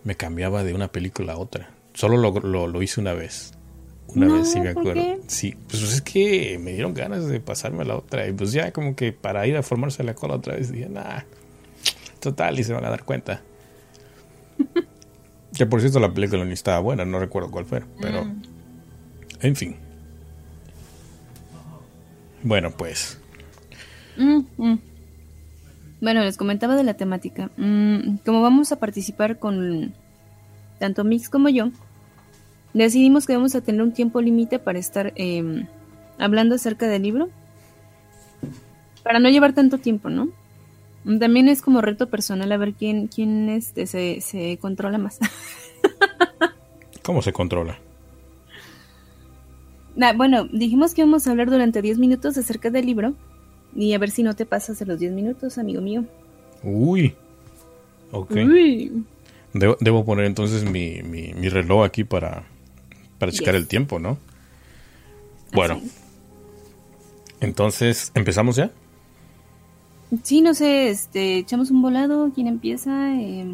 me 0.04 0.16
cambiaba 0.16 0.64
de 0.64 0.76
una 0.76 0.92
película 0.92 1.34
a 1.34 1.38
otra. 1.38 1.72
Solo 1.96 2.18
lo, 2.18 2.68
lo, 2.68 2.82
hice 2.84 3.02
una 3.02 3.14
vez. 3.14 3.54
Una 4.08 4.32
vez, 4.32 4.52
sí 4.52 4.60
me 4.60 4.70
acuerdo. 4.70 5.04
Sí, 5.26 5.56
pues 5.68 5.82
es 5.82 6.02
que 6.02 6.60
me 6.60 6.74
dieron 6.74 6.94
ganas 6.94 7.28
de 7.28 7.40
pasarme 7.40 7.82
a 7.82 7.86
la 7.86 7.96
otra. 7.96 8.28
Y 8.28 8.34
pues 8.34 8.52
ya 8.52 8.72
como 8.72 8.96
que 8.96 9.12
para 9.12 9.48
ir 9.48 9.58
a 9.58 9.64
formarse 9.64 10.04
la 10.04 10.14
cola 10.14 10.36
otra 10.36 10.56
vez 10.56 10.72
dije, 10.72 10.88
nah, 10.88 11.22
total, 12.20 12.60
y 12.60 12.64
se 12.64 12.74
van 12.74 12.86
a 12.86 12.92
dar 12.92 13.06
cuenta. 13.06 13.42
que 15.62 15.68
por 15.68 15.80
cierto 15.80 16.00
la 16.00 16.12
película 16.12 16.44
ni 16.44 16.54
estaba 16.54 16.80
buena, 16.80 17.06
no 17.06 17.20
recuerdo 17.20 17.52
cuál 17.52 17.66
fue, 17.66 17.84
pero... 18.02 18.26
Mm. 18.26 18.42
En 19.42 19.56
fin. 19.56 19.76
Bueno, 22.42 22.72
pues. 22.72 23.20
Mm, 24.18 24.40
mm. 24.58 24.80
Bueno, 26.02 26.22
les 26.22 26.38
comentaba 26.38 26.76
de 26.76 26.84
la 26.84 26.96
temática. 26.96 27.52
como 27.58 28.42
vamos 28.42 28.72
a 28.72 28.80
participar 28.80 29.38
con 29.38 29.94
tanto 30.80 31.04
Mix 31.04 31.30
como 31.30 31.48
yo, 31.48 31.70
decidimos 32.74 33.28
que 33.28 33.36
vamos 33.36 33.54
a 33.54 33.62
tener 33.62 33.84
un 33.84 33.92
tiempo 33.92 34.20
límite 34.20 34.58
para 34.58 34.80
estar 34.80 35.14
em, 35.16 35.68
hablando 36.18 36.56
acerca 36.56 36.88
del 36.88 37.04
libro. 37.04 37.30
Para 39.04 39.20
no 39.20 39.30
llevar 39.30 39.54
tanto 39.54 39.78
tiempo, 39.78 40.10
¿no? 40.10 40.30
También 41.04 41.50
es 41.50 41.62
como 41.62 41.82
reto 41.82 42.10
personal 42.10 42.52
a 42.52 42.58
ver 42.58 42.74
quién, 42.74 43.08
quién 43.08 43.50
este, 43.50 43.88
se, 43.88 44.22
se 44.22 44.58
controla 44.58 44.98
más. 44.98 45.20
¿Cómo 47.04 47.22
se 47.22 47.34
controla? 47.34 47.80
bueno, 50.16 50.46
dijimos 50.46 50.94
que 50.94 51.02
íbamos 51.02 51.28
a 51.28 51.32
hablar 51.32 51.50
durante 51.50 51.82
10 51.82 51.98
minutos 51.98 52.38
acerca 52.38 52.70
del 52.70 52.86
libro. 52.86 53.14
Y 53.76 53.94
a 53.94 53.98
ver 54.00 54.12
si 54.12 54.24
no 54.24 54.36
te 54.36 54.46
pasas 54.46 54.80
de 54.80 54.86
los 54.86 55.00
10 55.00 55.14
minutos, 55.14 55.58
amigo 55.58 55.82
mío. 55.82 56.06
Uy. 56.64 57.16
Ok. 58.12 58.32
Uy. 58.32 59.06
Debo, 59.54 60.06
poner 60.06 60.26
entonces 60.26 60.64
mi, 60.64 61.02
mi, 61.04 61.50
reloj 61.50 61.84
aquí 61.84 62.04
para, 62.04 62.44
para 63.18 63.32
checar 63.32 63.56
el 63.56 63.68
tiempo, 63.68 64.00
¿no? 64.00 64.18
Bueno. 65.54 65.82
Entonces, 67.40 68.12
¿empezamos 68.14 68.56
ya? 68.56 68.72
Sí, 70.24 70.42
no 70.42 70.54
sé, 70.54 70.90
este, 70.90 71.38
echamos 71.38 71.72
un 71.72 71.82
volado, 71.82 72.32
¿quién 72.36 72.48
empieza? 72.48 73.16
Eh... 73.16 73.52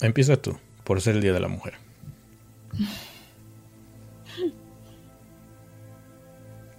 empieza 0.00 0.36
tú, 0.36 0.56
por 0.84 1.00
ser 1.00 1.16
el 1.16 1.22
Día 1.22 1.32
de 1.32 1.40
la 1.40 1.48
Mujer. 1.48 1.74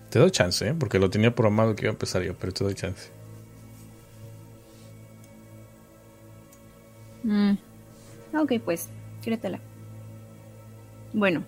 Te 0.10 0.20
doy 0.20 0.30
chance, 0.30 0.68
¿eh? 0.68 0.76
porque 0.78 1.00
lo 1.00 1.10
tenía 1.10 1.34
programado 1.34 1.76
que 1.76 1.86
iba 1.86 1.90
a 1.90 1.94
empezar 1.94 2.22
yo, 2.22 2.36
pero 2.36 2.54
te 2.54 2.64
doy 2.64 2.76
chance. 2.76 3.10
Mm. 7.24 7.54
Ok, 8.36 8.54
pues, 8.64 8.90
créetela. 9.22 9.60
Bueno, 11.14 11.44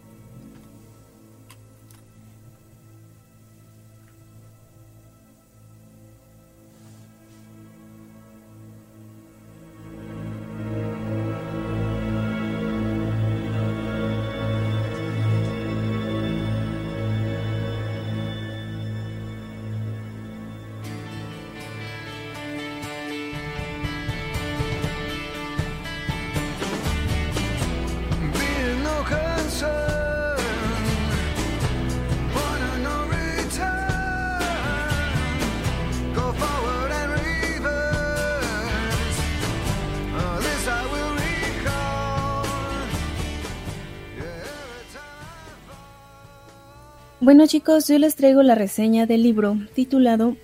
Bueno 47.26 47.48
chicos, 47.48 47.88
yo 47.88 47.98
les 47.98 48.16
traigo 48.16 48.44
la 48.44 48.54
reseña 48.54 49.08
del 49.08 49.24
libro 49.24 49.58
titulado 49.74 50.38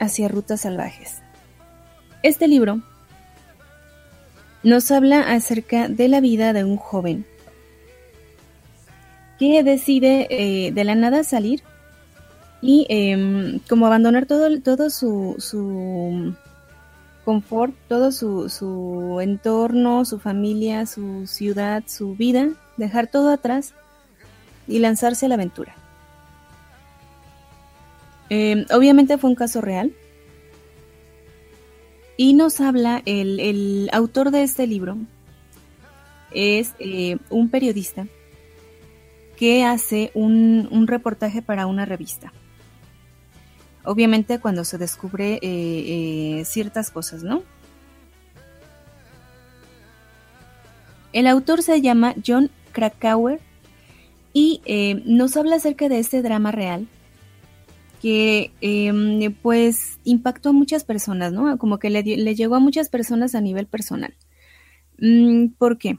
Hacia 0.00 0.26
Rutas 0.26 0.62
Salvajes. 0.62 1.22
Este 2.24 2.48
libro 2.48 2.80
nos 4.64 4.90
habla 4.90 5.20
acerca 5.20 5.86
de 5.86 6.08
la 6.08 6.20
vida 6.20 6.52
de 6.52 6.64
un 6.64 6.78
joven 6.78 7.26
que 9.38 9.62
decide 9.62 10.26
eh, 10.30 10.72
de 10.72 10.82
la 10.82 10.96
nada 10.96 11.22
salir 11.22 11.62
y 12.60 12.86
em, 12.88 13.60
como 13.68 13.86
abandonar 13.86 14.26
todo, 14.26 14.48
todo 14.62 14.90
su, 14.90 15.36
su 15.38 16.34
confort, 17.24 17.72
todo 17.86 18.10
su, 18.10 18.48
su 18.48 19.20
entorno, 19.22 20.04
su 20.04 20.18
familia, 20.18 20.86
su 20.86 21.28
ciudad, 21.28 21.84
su 21.86 22.16
vida, 22.16 22.48
dejar 22.78 23.06
todo 23.06 23.30
atrás 23.30 23.74
y 24.66 24.80
lanzarse 24.80 25.26
a 25.26 25.28
la 25.28 25.36
aventura. 25.36 25.76
Em, 28.30 28.64
obviamente 28.70 29.18
fue 29.18 29.28
un 29.28 29.36
caso 29.36 29.60
real. 29.60 29.92
Y 32.16 32.34
nos 32.34 32.60
habla 32.60 33.02
el, 33.04 33.90
autor 33.92 34.30
de 34.30 34.44
este 34.44 34.66
libro. 34.66 34.96
Es 36.32 36.74
eh, 36.78 37.18
un 37.28 37.50
periodista 37.50 38.06
que 39.36 39.64
hace 39.64 40.12
un, 40.14 40.86
reportaje 40.86 41.42
para 41.42 41.66
una 41.66 41.84
revista. 41.84 42.32
Obviamente 43.84 44.38
cuando 44.38 44.64
se 44.64 44.78
descubre 44.78 45.34
eh, 45.34 45.40
eh, 45.42 46.44
ciertas 46.44 46.90
cosas, 46.90 47.22
¿no? 47.22 47.42
El 51.12 51.26
autor 51.26 51.62
se 51.62 51.80
llama 51.80 52.14
John 52.24 52.50
Krakauer 52.70 53.40
y 54.32 54.60
nos 55.06 55.36
habla 55.36 55.56
acerca 55.56 55.88
de 55.88 55.98
este 55.98 56.22
drama 56.22 56.52
real 56.52 56.86
que 58.00 58.52
em, 58.62 59.34
pues 59.42 60.00
impactó 60.04 60.48
a 60.48 60.52
muchas 60.52 60.84
personas, 60.84 61.32
¿no? 61.32 61.58
Como 61.58 61.78
que 61.78 61.90
le, 61.90 62.02
llegó 62.02 62.54
a 62.54 62.60
muchas 62.60 62.88
personas 62.88 63.34
a 63.34 63.40
nivel 63.42 63.66
personal. 63.66 64.14
Mm, 64.98 65.48
¿Por 65.58 65.76
qué? 65.76 65.98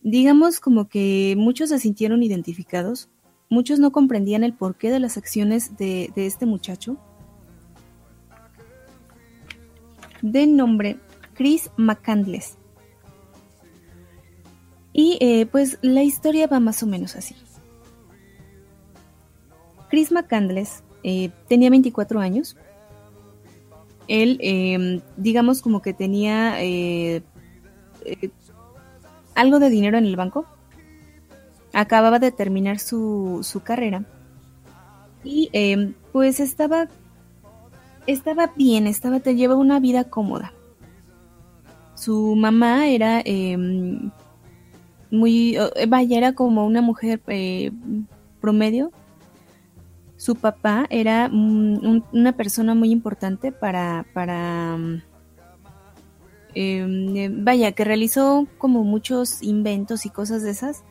Digamos 0.00 0.60
como 0.60 0.88
que 0.88 1.34
muchos 1.36 1.68
se 1.68 1.78
sintieron 1.78 2.22
identificados, 2.22 3.10
muchos 3.50 3.78
no 3.78 3.92
comprendían 3.92 4.44
el 4.44 4.54
porqué 4.54 4.90
de 4.90 4.98
las 4.98 5.18
acciones 5.18 5.76
de, 5.76 6.10
este 6.16 6.46
muchacho. 6.46 6.96
De 10.22 10.46
nombre 10.46 10.98
Chris 11.34 11.70
McCandless. 11.76 12.56
Y 14.94 15.18
eh, 15.20 15.44
pues 15.44 15.78
la 15.82 16.02
historia 16.02 16.46
va 16.46 16.60
más 16.60 16.82
o 16.82 16.86
menos 16.86 17.14
así. 17.14 17.36
Chris 19.90 20.10
McCandless 20.10 20.82
eh, 21.08 21.30
tenía 21.46 21.70
24 21.70 22.18
años. 22.18 22.56
Él, 24.08 24.38
em, 24.40 25.00
digamos 25.16 25.62
como 25.62 25.80
que 25.80 25.94
tenía 25.94 26.60
eh, 26.60 27.22
eh, 28.04 28.30
algo 29.36 29.60
de 29.60 29.70
dinero 29.70 29.98
en 29.98 30.06
el 30.06 30.16
banco. 30.16 30.46
Acababa 31.72 32.18
de 32.18 32.32
terminar 32.32 32.80
su, 32.80 33.38
su 33.44 33.60
carrera. 33.60 34.04
Y 35.22 35.48
em, 35.52 35.94
pues 36.10 36.40
estaba, 36.40 36.88
estaba 38.08 38.52
bien, 38.56 38.88
estaba, 38.88 39.20
te 39.20 39.36
lleva 39.36 39.54
una 39.54 39.78
vida 39.78 40.02
cómoda. 40.10 40.52
Su 41.94 42.34
mamá 42.34 42.88
era 42.88 43.22
muy, 45.12 45.56
vaya, 45.88 46.18
era 46.18 46.32
como 46.34 46.66
una 46.66 46.82
mujer 46.82 47.22
promedio, 48.40 48.90
su 50.16 50.34
papá 50.34 50.86
era 50.88 51.28
una 51.30 52.32
persona 52.36 52.74
muy 52.74 52.90
importante 52.90 53.52
para, 53.52 54.06
para 54.14 54.76
em, 56.54 57.16
eh, 57.16 57.30
vaya, 57.30 57.72
que 57.72 57.84
realizó 57.84 58.46
como 58.56 58.82
muchos 58.82 59.42
inventos 59.42 60.06
y 60.06 60.10
cosas 60.10 60.42
de 60.42 60.50
esas. 60.50 60.84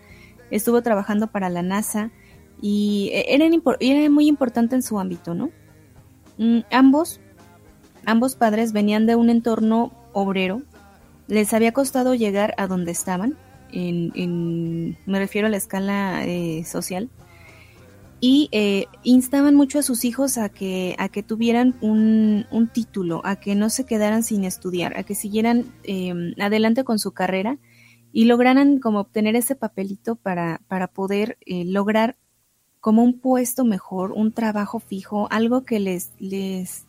Estuvo 0.51 0.81
trabajando 0.83 1.27
para 1.27 1.49
la 1.49 1.63
NASA 1.63 2.11
y 2.61 3.09
e, 3.13 3.33
era, 3.33 3.49
era 3.79 4.09
muy 4.09 4.27
importante 4.27 4.75
en 4.75 4.83
su 4.83 4.99
ámbito, 4.99 5.33
¿no? 5.33 5.49
Mm, 6.37 6.59
ambos, 6.71 7.19
ambos 8.05 8.35
padres 8.35 8.73
venían 8.73 9.07
de 9.07 9.15
un 9.15 9.31
entorno 9.31 9.91
obrero. 10.13 10.61
Les 11.27 11.51
había 11.53 11.71
costado 11.71 12.13
llegar 12.13 12.53
a 12.57 12.67
donde 12.67 12.91
estaban, 12.91 13.35
en, 13.71 14.97
me 15.07 15.17
refiero 15.19 15.47
a 15.47 15.49
la 15.49 15.57
escala 15.57 16.23
eh, 16.25 16.63
social 16.63 17.09
y 18.19 18.49
eh, 18.51 18.85
instaban 19.03 19.55
mucho 19.55 19.79
a 19.79 19.83
sus 19.83 20.05
hijos 20.05 20.37
a 20.37 20.49
que, 20.49 20.95
a 20.97 21.09
que 21.09 21.23
tuvieran 21.23 21.75
un, 21.81 22.45
un, 22.51 22.67
título, 22.67 23.21
a 23.25 23.35
que 23.35 23.55
no 23.55 23.69
se 23.69 23.85
quedaran 23.85 24.23
sin 24.23 24.45
estudiar, 24.45 24.97
a 24.97 25.03
que 25.03 25.15
siguieran 25.15 25.65
em, 25.83 26.33
adelante 26.39 26.83
con 26.83 26.97
su 26.97 27.11
carrera 27.11 27.57
y 28.13 28.25
lograran 28.25 28.79
como 28.79 29.01
obtener 29.01 29.35
ese 29.35 29.55
papelito 29.55 30.15
para, 30.15 30.61
para 30.67 30.87
poder 30.87 31.37
eh, 31.45 31.65
lograr 31.65 32.15
como 32.79 33.03
un 33.03 33.19
puesto 33.19 33.65
mejor, 33.65 34.11
un 34.13 34.31
trabajo 34.31 34.79
fijo, 34.79 35.27
algo 35.31 35.65
que 35.65 35.79
les, 35.79 36.11
les, 36.19 36.85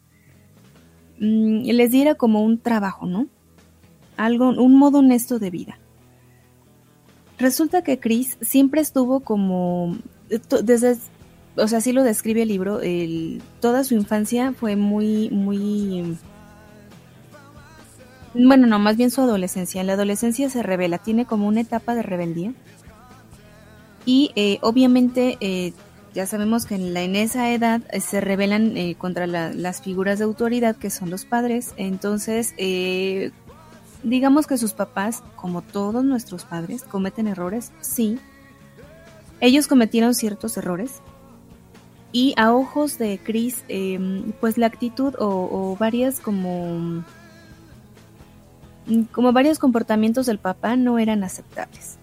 mm, 1.19 1.63
les 1.63 1.91
diera 1.91 2.15
como 2.15 2.43
un 2.43 2.59
trabajo, 2.59 3.07
¿no? 3.07 3.27
Algo, 4.17 4.51
un 4.51 4.79
modo 4.79 5.01
honesto 5.01 5.39
de 5.39 5.51
vida. 5.51 5.79
Resulta 7.39 7.83
que 7.83 7.99
Chris 7.99 8.39
siempre 8.41 8.81
estuvo 8.81 9.21
como, 9.21 9.97
desde 10.63 10.97
o 11.57 11.69
sea, 11.69 11.79
así 11.79 11.93
lo 11.93 12.03
describe 12.03 12.43
el 12.43 12.49
libro, 12.49 12.81
toda 13.61 13.85
su 13.85 13.95
infancia 13.95 14.53
fue 14.53 14.77
muy, 14.77 15.31
muy... 15.31 16.19
Bueno, 18.35 18.67
no, 18.67 18.79
más 18.79 18.99
bien 18.99 19.11
su 19.11 19.23
adolescencia. 19.23 19.81
En 19.81 19.87
la 19.87 19.95
adolescencia 19.95 20.51
se 20.51 20.63
revela, 20.63 20.99
tiene 20.99 21.25
como 21.25 21.49
una 21.49 21.63
etapa 21.63 21.95
de 21.95 22.03
rebeldía. 22.03 22.53
Y 24.05 24.31
eh, 24.37 24.59
obviamente 24.61 25.39
eh, 25.41 25.73
ya 26.15 26.27
sabemos 26.27 26.67
que 26.67 26.77
en, 26.77 26.95
la, 26.95 27.03
en 27.03 27.17
esa 27.17 27.51
edad 27.53 27.81
eh, 27.91 28.01
se 28.01 28.21
rebelan 28.21 28.75
contra 28.95 29.27
las 29.27 29.81
figuras 29.83 30.19
de 30.19 30.25
autoridad 30.25 30.77
que 30.77 30.91
son 30.91 31.09
los 31.09 31.25
padres. 31.25 31.73
Entonces, 31.79 32.55
digamos 34.03 34.47
que 34.47 34.59
sus 34.59 34.75
papás, 34.75 35.23
como 35.35 35.63
todos 35.63 36.05
nuestros 36.05 36.45
padres, 36.45 36.85
cometen 36.85 37.27
errores, 37.27 37.73
sí. 37.81 38.19
Ellos 39.41 39.67
cometieron 39.67 40.15
ciertos 40.15 40.57
errores, 40.57 41.03
y 42.13 42.35
a 42.37 42.53
ojos 42.53 42.99
de 42.99 43.19
Chris, 43.23 43.65
em, 43.69 44.33
pues 44.41 44.59
la 44.59 44.67
actitud 44.67 45.15
o, 45.19 45.77
varias 45.79 46.21
como 46.21 47.05
como 49.11 49.33
varios 49.33 49.59
comportamientos 49.59 50.27
del 50.27 50.39
papá 50.39 50.77
no 50.77 51.01
eran 51.01 51.25
aceptables. 51.25 51.99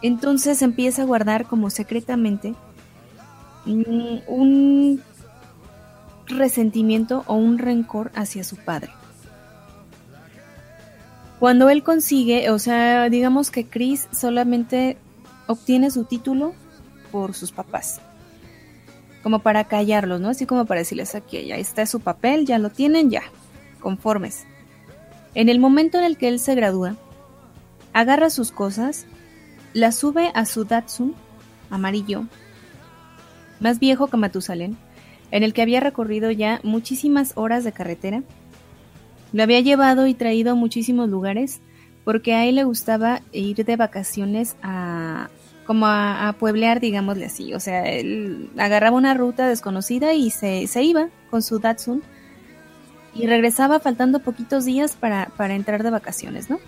Entonces 0.00 0.62
empieza 0.62 1.02
a 1.02 1.04
guardar 1.04 1.46
como 1.46 1.68
secretamente 1.68 2.54
mm, 3.66 4.18
un 4.26 5.02
resentimiento 6.26 7.24
o 7.26 7.34
un 7.34 7.58
rencor 7.58 8.10
hacia 8.14 8.42
su 8.42 8.56
padre. 8.56 8.90
Cuando 11.38 11.68
él 11.68 11.82
consigue, 11.82 12.50
o 12.50 12.58
sea, 12.58 13.10
digamos 13.10 13.50
que 13.50 13.66
Chris 13.66 14.08
solamente 14.10 14.96
obtiene 15.46 15.90
su 15.90 16.04
título 16.04 16.54
por 17.12 17.34
sus 17.34 17.52
papás 17.52 18.00
como 19.26 19.40
para 19.40 19.64
callarlos, 19.64 20.20
¿no? 20.20 20.28
Así 20.28 20.46
como 20.46 20.66
para 20.66 20.78
decirles 20.78 21.16
aquí, 21.16 21.46
ya 21.46 21.56
está 21.56 21.84
su 21.86 21.98
papel, 21.98 22.46
ya 22.46 22.60
lo 22.60 22.70
tienen, 22.70 23.10
ya, 23.10 23.24
conformes. 23.80 24.46
En 25.34 25.48
el 25.48 25.58
momento 25.58 25.98
en 25.98 26.04
el 26.04 26.16
que 26.16 26.28
él 26.28 26.38
se 26.38 26.54
gradúa, 26.54 26.94
agarra 27.92 28.30
sus 28.30 28.52
cosas, 28.52 29.04
las 29.72 29.96
sube 29.96 30.30
a 30.32 30.44
su 30.46 30.64
Datsun 30.64 31.16
amarillo, 31.70 32.26
más 33.58 33.80
viejo 33.80 34.06
que 34.06 34.16
Matusalén, 34.16 34.76
en 35.32 35.42
el 35.42 35.54
que 35.54 35.62
había 35.62 35.80
recorrido 35.80 36.30
ya 36.30 36.60
muchísimas 36.62 37.32
horas 37.34 37.64
de 37.64 37.72
carretera. 37.72 38.22
Lo 39.32 39.42
había 39.42 39.58
llevado 39.58 40.06
y 40.06 40.14
traído 40.14 40.52
a 40.52 40.54
muchísimos 40.54 41.08
lugares 41.08 41.60
porque 42.04 42.32
a 42.32 42.44
él 42.44 42.54
le 42.54 42.62
gustaba 42.62 43.22
ir 43.32 43.64
de 43.64 43.74
vacaciones 43.74 44.54
a, 44.62 45.30
como 45.66 45.86
a, 45.86 46.34
pueblear, 46.38 46.80
digámosle 46.80 47.26
así. 47.26 47.52
O 47.54 47.60
sea, 47.60 47.84
él 47.90 48.50
agarraba 48.56 48.96
una 48.96 49.14
ruta 49.14 49.48
desconocida 49.48 50.14
y 50.14 50.30
se, 50.30 50.66
iba 50.82 51.08
con 51.30 51.42
su 51.42 51.58
Datsun 51.58 52.02
y 53.14 53.26
regresaba 53.26 53.80
faltando 53.80 54.20
poquitos 54.20 54.64
días 54.64 54.96
para, 54.96 55.28
entrar 55.54 55.82
de 55.82 55.90
vacaciones, 55.90 56.50
¿no? 56.50 56.58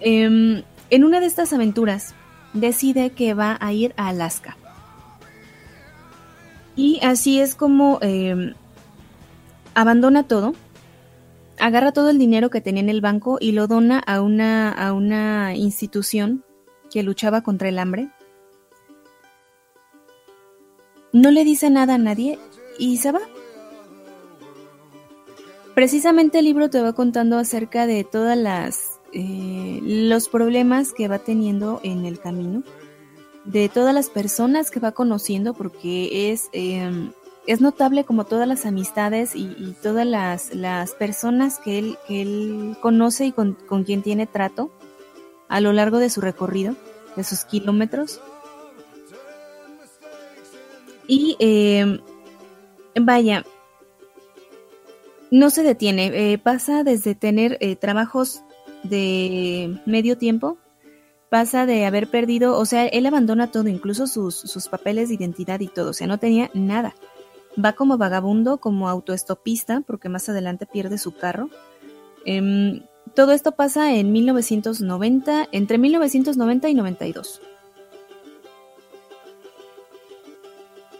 Em, 0.00 0.62
en 0.90 1.04
una 1.04 1.20
de 1.20 1.26
estas 1.26 1.52
aventuras 1.52 2.14
decide 2.52 3.10
que 3.10 3.34
va 3.34 3.56
a 3.60 3.72
ir 3.72 3.94
a 3.96 4.08
Alaska. 4.08 4.56
Y 6.76 7.00
así 7.02 7.40
es 7.40 7.54
como 7.54 7.98
em, 8.02 8.52
abandona 9.74 10.24
todo, 10.24 10.54
agarra 11.58 11.92
todo 11.92 12.10
el 12.10 12.18
dinero 12.18 12.50
que 12.50 12.60
tenía 12.60 12.82
en 12.82 12.88
el 12.88 13.00
banco 13.00 13.38
y 13.40 13.52
lo 13.52 13.66
dona 13.66 13.98
a 13.98 14.20
una, 14.20 14.70
a 14.70 14.92
una 14.92 15.54
institución 15.54 16.44
que 16.90 17.02
luchaba 17.02 17.42
contra 17.42 17.68
el 17.68 17.78
hambre. 17.78 18.10
No 21.12 21.30
le 21.30 21.44
dice 21.44 21.70
nada 21.70 21.94
a 21.94 21.98
nadie 21.98 22.38
y 22.78 22.98
se 22.98 23.12
va. 23.12 23.20
Precisamente 25.74 26.38
el 26.38 26.46
libro 26.46 26.70
te 26.70 26.80
va 26.80 26.94
contando 26.94 27.38
acerca 27.38 27.86
de 27.86 28.04
todas 28.04 28.36
las 28.36 28.96
eh, 29.12 29.80
los 29.82 30.28
problemas 30.28 30.92
que 30.92 31.08
va 31.08 31.18
teniendo 31.18 31.80
en 31.82 32.04
el 32.04 32.18
camino, 32.18 32.64
de 33.44 33.68
todas 33.68 33.94
las 33.94 34.10
personas 34.10 34.70
que 34.70 34.80
va 34.80 34.92
conociendo, 34.92 35.54
porque 35.54 36.30
es 36.30 36.50
em, 36.52 37.12
es 37.46 37.60
notable 37.60 38.04
como 38.04 38.24
todas 38.24 38.48
las 38.48 38.66
amistades 38.66 39.34
y, 39.34 39.76
todas 39.82 40.06
las, 40.06 40.54
las, 40.54 40.92
personas 40.92 41.58
que 41.58 41.78
él, 41.78 41.98
que 42.08 42.22
él 42.22 42.76
conoce 42.80 43.26
y 43.26 43.32
con, 43.32 43.54
con, 43.54 43.84
quien 43.84 44.02
tiene 44.02 44.26
trato 44.26 44.70
a 45.48 45.60
lo 45.60 45.72
largo 45.72 45.98
de 45.98 46.10
su 46.10 46.20
recorrido, 46.20 46.74
de 47.14 47.22
sus 47.22 47.44
kilómetros. 47.44 48.20
Y 51.06 51.36
eh, 51.38 52.00
vaya, 53.00 53.44
no 55.30 55.50
se 55.50 55.62
detiene, 55.62 56.32
eh, 56.32 56.38
pasa 56.38 56.82
desde 56.82 57.14
tener 57.14 57.58
eh, 57.60 57.76
trabajos 57.76 58.42
de 58.82 59.80
medio 59.86 60.18
tiempo, 60.18 60.58
pasa 61.30 61.64
de 61.64 61.86
haber 61.86 62.10
perdido, 62.10 62.58
o 62.58 62.64
sea, 62.64 62.86
él 62.86 63.06
abandona 63.06 63.52
todo, 63.52 63.68
incluso 63.68 64.08
sus, 64.08 64.34
sus 64.34 64.66
papeles 64.66 65.08
de 65.08 65.14
identidad 65.14 65.60
y 65.60 65.68
todo, 65.68 65.90
o 65.90 65.92
sea, 65.92 66.08
no 66.08 66.18
tenía 66.18 66.50
nada 66.54 66.94
va 67.62 67.72
como 67.72 67.98
vagabundo, 67.98 68.58
como 68.58 68.88
autoestopista, 68.88 69.82
porque 69.86 70.08
más 70.08 70.28
adelante 70.28 70.66
pierde 70.66 70.98
su 70.98 71.12
carro. 71.12 71.48
Em, 72.24 72.82
todo 73.14 73.32
esto 73.32 73.52
pasa 73.52 73.94
en 73.94 74.12
1990, 74.12 75.48
entre 75.52 75.78
1990 75.78 76.68
y 76.68 76.74
92. 76.74 77.40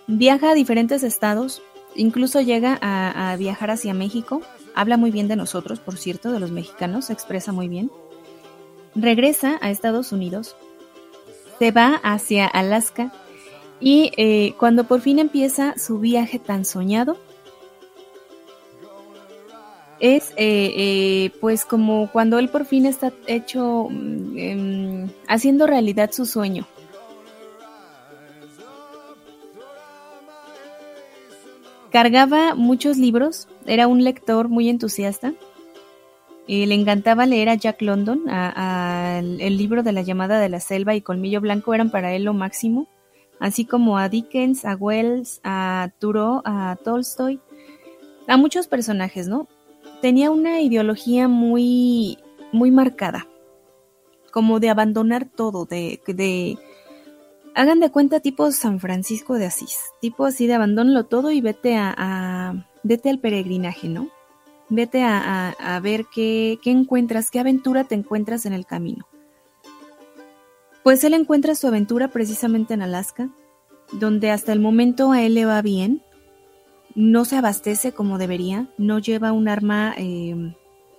Viaja 0.06 0.50
a 0.50 0.54
diferentes 0.54 1.02
estados, 1.02 1.62
incluso 1.94 2.40
llega 2.40 2.78
a, 2.80 3.32
a, 3.32 3.36
viajar 3.36 3.70
hacia 3.70 3.92
México. 3.92 4.40
Habla 4.74 4.96
muy 4.96 5.10
bien 5.10 5.26
de 5.26 5.36
nosotros, 5.36 5.80
por 5.80 5.96
cierto, 5.96 6.30
de 6.30 6.38
los 6.38 6.52
mexicanos, 6.52 7.06
se 7.06 7.12
expresa 7.12 7.52
muy 7.52 7.68
bien. 7.68 7.90
Regresa 8.94 9.58
a 9.60 9.70
Estados 9.70 10.12
Unidos, 10.12 10.56
se 11.58 11.70
va 11.70 12.00
hacia 12.02 12.46
Alaska 12.46 13.12
y 13.80 14.12
eh, 14.16 14.54
cuando 14.58 14.84
por 14.84 15.00
fin 15.00 15.18
empieza 15.18 15.78
su 15.78 15.98
viaje 15.98 16.38
tan 16.38 16.64
soñado, 16.64 17.18
es 20.00 20.30
eh, 20.36 20.72
eh, 20.76 21.30
pues 21.40 21.64
como 21.64 22.10
cuando 22.12 22.38
él 22.38 22.48
por 22.48 22.64
fin 22.66 22.86
está 22.86 23.12
hecho, 23.26 23.88
mm, 23.90 24.38
em, 24.38 25.08
haciendo 25.26 25.66
realidad 25.66 26.10
su 26.12 26.26
sueño. 26.26 26.66
Cargaba 31.90 32.54
muchos 32.54 32.98
libros, 32.98 33.48
era 33.64 33.86
un 33.86 34.04
lector 34.04 34.48
muy 34.48 34.68
entusiasta. 34.68 35.32
le 36.48 36.74
encantaba 36.74 37.26
leer 37.26 37.48
a 37.48 37.54
Jack 37.56 37.82
London, 37.82 38.28
el 38.28 39.56
libro 39.56 39.82
de 39.82 39.92
la 39.92 40.02
llamada 40.02 40.38
de 40.38 40.48
la 40.48 40.60
selva 40.60 40.94
y 40.94 41.00
Colmillo 41.00 41.40
Blanco 41.40 41.74
eran 41.74 41.90
para 41.90 42.14
él 42.14 42.24
lo 42.24 42.34
máximo 42.34 42.86
así 43.40 43.64
como 43.64 43.98
a 43.98 44.08
Dickens, 44.08 44.64
a 44.64 44.76
Wells, 44.76 45.40
a 45.44 45.90
Thoreau, 45.98 46.42
a 46.44 46.76
Tolstoy, 46.82 47.40
a 48.26 48.36
muchos 48.36 48.66
personajes, 48.66 49.28
¿no? 49.28 49.48
Tenía 50.00 50.30
una 50.30 50.60
ideología 50.60 51.28
muy, 51.28 52.18
muy 52.52 52.70
marcada, 52.70 53.26
como 54.32 54.60
de 54.60 54.70
abandonar 54.70 55.26
todo, 55.26 55.64
de, 55.64 56.00
de 56.06 56.58
hagan 57.54 57.80
de 57.80 57.90
cuenta 57.90 58.20
tipo 58.20 58.50
San 58.52 58.80
Francisco 58.80 59.34
de 59.34 59.46
Asís, 59.46 59.78
tipo 60.00 60.26
así 60.26 60.46
de 60.46 60.54
abandónalo 60.54 61.04
todo 61.04 61.30
y 61.30 61.40
vete 61.40 61.76
a, 61.76 62.66
vete 62.82 63.08
al 63.08 63.18
peregrinaje, 63.18 63.88
¿no? 63.88 64.08
Vete 64.68 65.02
a, 65.02 65.50
a, 65.50 65.80
ver 65.80 66.06
qué, 66.12 66.58
qué 66.62 66.70
encuentras, 66.72 67.30
qué 67.30 67.38
aventura 67.38 67.84
te 67.84 67.94
encuentras 67.94 68.46
en 68.46 68.52
el 68.52 68.66
camino. 68.66 69.06
Pues 70.86 71.02
él 71.02 71.14
encuentra 71.14 71.56
su 71.56 71.66
aventura 71.66 72.06
precisamente 72.12 72.72
en 72.72 72.80
Alaska, 72.80 73.28
donde 73.90 74.30
hasta 74.30 74.52
el 74.52 74.60
momento 74.60 75.10
a 75.10 75.20
él 75.20 75.34
le 75.34 75.44
va 75.44 75.60
bien, 75.60 76.00
no 76.94 77.24
se 77.24 77.34
abastece 77.34 77.90
como 77.90 78.18
debería, 78.18 78.70
no 78.78 79.00
lleva 79.00 79.32
un 79.32 79.48
arma 79.48 79.94
em, 79.96 80.54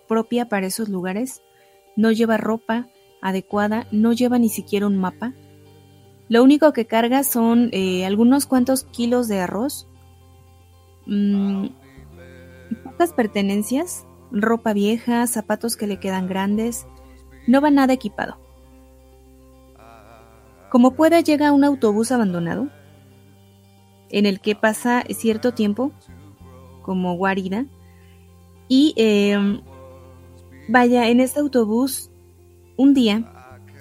propia 0.05 0.49
para 0.49 0.67
esos 0.67 0.89
lugares, 0.89 1.41
no 1.95 2.11
lleva 2.11 2.35
ropa 2.35 2.89
adecuada, 3.21 3.87
no 3.93 4.11
lleva 4.11 4.37
ni 4.39 4.49
siquiera 4.49 4.87
un 4.87 4.97
mapa. 4.97 5.31
Lo 6.27 6.43
único 6.43 6.73
que 6.73 6.85
carga 6.85 7.23
son 7.23 7.69
eh, 7.71 8.05
algunos 8.05 8.45
cuantos 8.45 8.83
kilos 8.83 9.29
de 9.29 9.39
arroz, 9.39 9.87
mm, 11.05 11.67
pocas 12.83 13.13
pertenencias, 13.13 14.05
ropa 14.31 14.73
vieja, 14.73 15.25
zapatos 15.27 15.77
que 15.77 15.87
le 15.87 15.97
quedan 15.97 16.27
grandes. 16.27 16.85
No 17.47 17.61
va 17.61 17.71
nada 17.71 17.93
equipado. 17.93 18.46
Como 20.69 20.91
pueda 20.91 21.21
llega 21.21 21.51
un 21.51 21.63
autobús 21.63 22.11
abandonado, 22.11 22.69
en 24.09 24.25
el 24.25 24.39
que 24.39 24.55
pasa 24.55 25.03
cierto 25.09 25.53
tiempo, 25.53 25.91
como 26.81 27.15
guarida, 27.15 27.65
y 28.67 28.93
em, 28.97 29.61
vaya, 30.67 31.07
en 31.07 31.19
este 31.19 31.39
autobús, 31.39 32.11
un 32.75 32.93
día, 32.93 33.31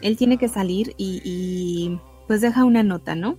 él 0.02 0.16
tiene 0.16 0.38
que 0.38 0.48
salir 0.48 0.94
y 0.96 1.98
pues 2.26 2.40
deja 2.40 2.64
una 2.64 2.82
nota, 2.82 3.14
¿no? 3.14 3.36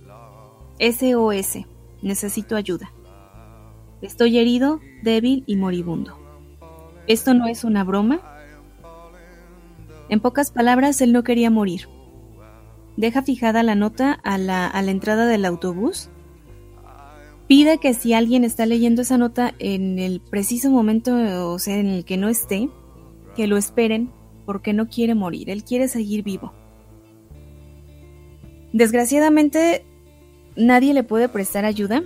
SOS, 0.78 1.66
necesito 2.02 2.56
ayuda. 2.56 2.92
Estoy 4.00 4.38
herido, 4.38 4.80
débil 5.02 5.42
y 5.46 5.56
moribundo. 5.56 6.16
¿Esto 7.06 7.34
no 7.34 7.46
es 7.46 7.64
una 7.64 7.82
broma? 7.84 8.20
En 10.08 10.20
pocas 10.20 10.52
palabras, 10.52 11.00
él 11.00 11.12
no 11.12 11.24
quería 11.24 11.50
morir. 11.50 11.88
Deja 12.98 13.22
fijada 13.22 13.62
la 13.62 13.76
nota 13.76 14.12
a 14.24 14.38
la, 14.38 14.66
a 14.66 14.82
la 14.82 14.90
entrada 14.90 15.28
del 15.28 15.44
autobús. 15.44 16.10
Pide 17.46 17.78
que 17.78 17.94
si 17.94 18.12
alguien 18.12 18.42
está 18.42 18.66
leyendo 18.66 19.02
esa 19.02 19.16
nota 19.16 19.54
en 19.60 20.00
el 20.00 20.20
preciso 20.20 20.68
momento, 20.68 21.14
o 21.48 21.60
sea, 21.60 21.76
en 21.76 21.86
el 21.86 22.04
que 22.04 22.16
no 22.16 22.28
esté, 22.28 22.68
que 23.36 23.46
lo 23.46 23.56
esperen 23.56 24.10
porque 24.44 24.72
no 24.72 24.88
quiere 24.88 25.14
morir, 25.14 25.48
él 25.48 25.62
quiere 25.62 25.86
seguir 25.86 26.24
vivo. 26.24 26.52
Desgraciadamente, 28.72 29.84
nadie 30.56 30.92
le 30.92 31.04
puede 31.04 31.28
prestar 31.28 31.64
ayuda. 31.64 32.02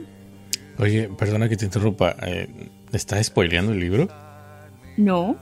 Oye, 0.78 1.08
perdona 1.08 1.48
que 1.48 1.56
te 1.56 1.64
interrumpa. 1.64 2.16
Eh, 2.20 2.68
¿Estás 2.92 3.24
spoileando 3.28 3.72
el 3.72 3.80
libro? 3.80 4.08
No. 4.98 5.36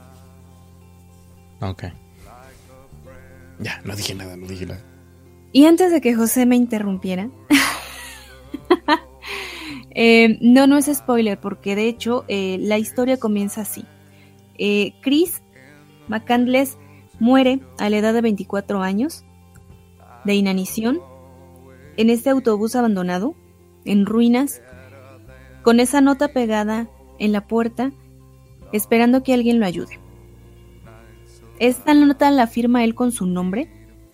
Ok. 1.59 1.83
Ya, 3.59 3.81
no 3.83 3.97
dije 3.97 4.15
nada, 4.15 4.37
no 4.37 4.47
dije 4.47 4.65
nada. 4.65 4.90
Y 5.51 5.65
antes 5.65 5.91
de 5.91 6.01
que 6.01 6.15
José 6.15 6.45
me 6.45 6.55
interrumpiera, 6.55 7.29
eh, 9.91 10.37
no, 10.41 10.67
no 10.67 10.77
es 10.77 10.85
spoiler, 10.85 11.39
porque 11.39 11.75
de 11.75 11.87
hecho 11.87 12.25
eh, 12.27 12.57
la 12.59 12.77
historia 12.77 13.17
comienza 13.17 13.61
así. 13.61 13.85
Chris 15.01 15.41
McCandless 16.07 16.77
muere 17.19 17.61
a 17.79 17.89
la 17.89 17.97
edad 17.97 18.13
de 18.13 18.21
24 18.21 18.81
años 18.81 19.25
de 20.23 20.35
inanición 20.35 20.99
en 21.97 22.09
este 22.09 22.29
autobús 22.29 22.75
abandonado, 22.75 23.35
en 23.85 24.05
ruinas, 24.05 24.61
con 25.61 25.79
esa 25.79 26.01
nota 26.01 26.29
pegada 26.29 26.87
en 27.19 27.31
la 27.31 27.47
puerta, 27.47 27.91
esperando 28.71 29.23
que 29.23 29.33
alguien 29.33 29.59
lo 29.59 29.65
ayude. 29.65 29.99
Esta 31.59 31.93
nota 31.93 32.31
la 32.31 32.47
firma 32.47 32.83
él 32.83 32.95
con 32.95 33.11
su 33.11 33.27
nombre, 33.27 33.69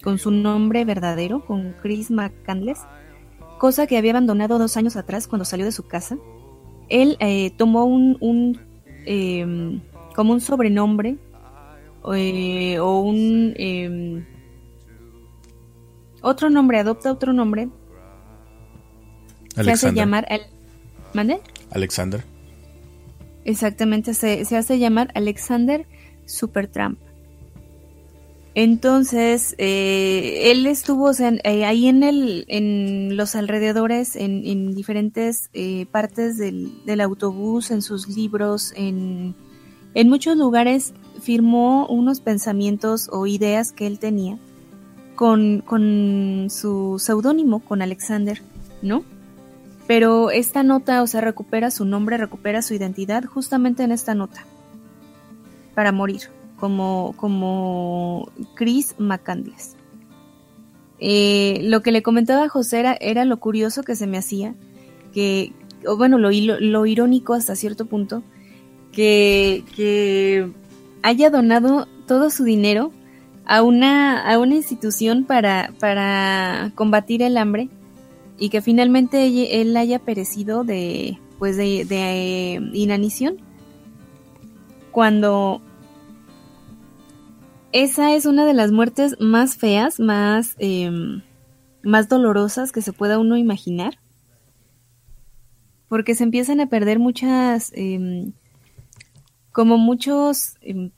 con 0.07 0.19
su 0.19 0.31
nombre 0.31 0.85
verdadero, 0.85 1.43
con 1.45 1.75
Chris 1.81 2.11
McCandless, 2.11 2.79
cosa 3.59 3.87
que 3.87 3.97
había 3.97 4.11
abandonado 4.11 4.57
dos 4.57 4.77
años 4.77 4.95
atrás 4.95 5.27
cuando 5.27 5.43
salió 5.43 5.65
de 5.65 5.73
su 5.73 5.85
casa. 5.85 6.17
Él 6.87 7.17
eh, 7.19 7.51
tomó 7.57 7.83
un, 7.83 8.57
em, 9.05 9.81
como 10.15 10.31
un 10.31 10.39
sobrenombre 10.39 11.17
eh, 12.15 12.79
o 12.79 13.01
un 13.01 13.53
em, 13.57 14.25
otro 16.21 16.49
nombre, 16.49 16.79
adopta 16.79 17.11
otro 17.11 17.33
nombre. 17.33 17.67
Se 19.61 19.69
hace 19.69 19.91
llamar. 19.91 20.25
¿Mande? 21.13 21.41
Alexander. 21.69 22.23
Exactamente, 23.43 24.13
se, 24.13 24.55
hace 24.55 24.79
llamar 24.79 25.11
Alexander 25.15 25.85
Supertramp. 26.25 26.97
Entonces, 28.59 29.53
eh, 29.59 30.49
él 30.49 30.65
estuvo 30.65 31.11
eh, 31.11 31.63
ahí 31.63 31.87
en, 31.87 32.01
el, 32.01 32.43
en 32.47 33.15
los 33.15 33.35
alrededores, 33.35 34.15
en, 34.15 34.73
diferentes 34.73 35.51
eh, 35.53 35.85
partes 35.91 36.39
del, 36.39 36.99
autobús, 37.01 37.69
en 37.69 37.83
sus 37.83 38.07
libros, 38.07 38.73
en, 38.75 39.35
muchos 40.07 40.37
lugares 40.37 40.95
firmó 41.21 41.85
unos 41.85 42.19
pensamientos 42.19 43.09
o 43.11 43.27
ideas 43.27 43.73
que 43.73 43.85
él 43.85 43.99
tenía 43.99 44.39
con 45.15 46.47
su 46.49 46.97
seudónimo, 46.97 47.59
con 47.59 47.83
Alexander, 47.83 48.41
¿no? 48.81 49.03
Pero 49.85 50.31
esta 50.31 50.63
nota, 50.63 51.03
o 51.03 51.07
sea, 51.07 51.21
recupera 51.21 51.69
su 51.69 51.85
nombre, 51.85 52.17
recupera 52.17 52.63
su 52.63 52.73
identidad 52.73 53.23
justamente 53.23 53.83
en 53.83 53.91
esta 53.91 54.15
nota, 54.15 54.47
para 55.75 55.91
morir, 55.91 56.31
como, 56.59 57.13
como 57.17 58.29
Chris 58.55 58.95
McCandless. 58.97 59.75
Eh, 60.99 61.59
lo 61.63 61.81
que 61.81 61.91
le 61.91 62.01
comentaba 62.01 62.45
a 62.45 62.49
José 62.49 62.97
era, 62.99 63.25
lo 63.25 63.37
curioso 63.39 63.83
que 63.83 63.95
se 63.95 64.07
me 64.07 64.17
hacía, 64.17 64.55
que, 65.13 65.53
o 65.85 65.95
bueno, 65.95 66.17
lo, 66.17 66.29
lo, 66.31 66.85
irónico 66.85 67.33
hasta 67.33 67.55
cierto 67.55 67.85
punto, 67.85 68.23
que, 68.91 69.63
que 69.75 70.51
haya 71.03 71.29
donado 71.29 71.87
todo 72.07 72.29
su 72.31 72.43
dinero 72.43 72.91
a 73.45 73.61
una, 73.61 74.19
a 74.19 74.39
una 74.39 74.55
institución 74.55 75.25
para, 75.25 75.71
para 75.79 76.71
combatir 76.75 77.21
el 77.21 77.37
hambre 77.37 77.69
y 78.39 78.49
que 78.49 78.61
finalmente 78.61 79.61
él 79.61 79.77
haya 79.77 79.99
perecido 79.99 80.63
de, 80.63 81.19
pues 81.37 81.57
de, 81.57 81.85
de 81.85 82.59
inanición. 82.73 83.37
Cuando 84.91 85.61
esa 87.71 88.13
es 88.15 88.25
una 88.25 88.45
de 88.45 88.53
las 88.53 88.71
muertes 88.71 89.15
más 89.19 89.57
feas, 89.57 89.99
más, 89.99 90.55
em, 90.59 91.21
más 91.83 92.09
dolorosas 92.09 92.71
que 92.71 92.81
se 92.81 92.93
pueda 92.93 93.19
uno 93.19 93.37
imaginar. 93.37 93.99
Porque 95.89 96.15
se 96.15 96.23
empiezan 96.23 96.59
a 96.59 96.67
perder 96.67 96.99
muchas, 96.99 97.71
em, 97.75 98.33
como 99.51 99.77
muchos 99.77 100.55
em, 100.61 100.91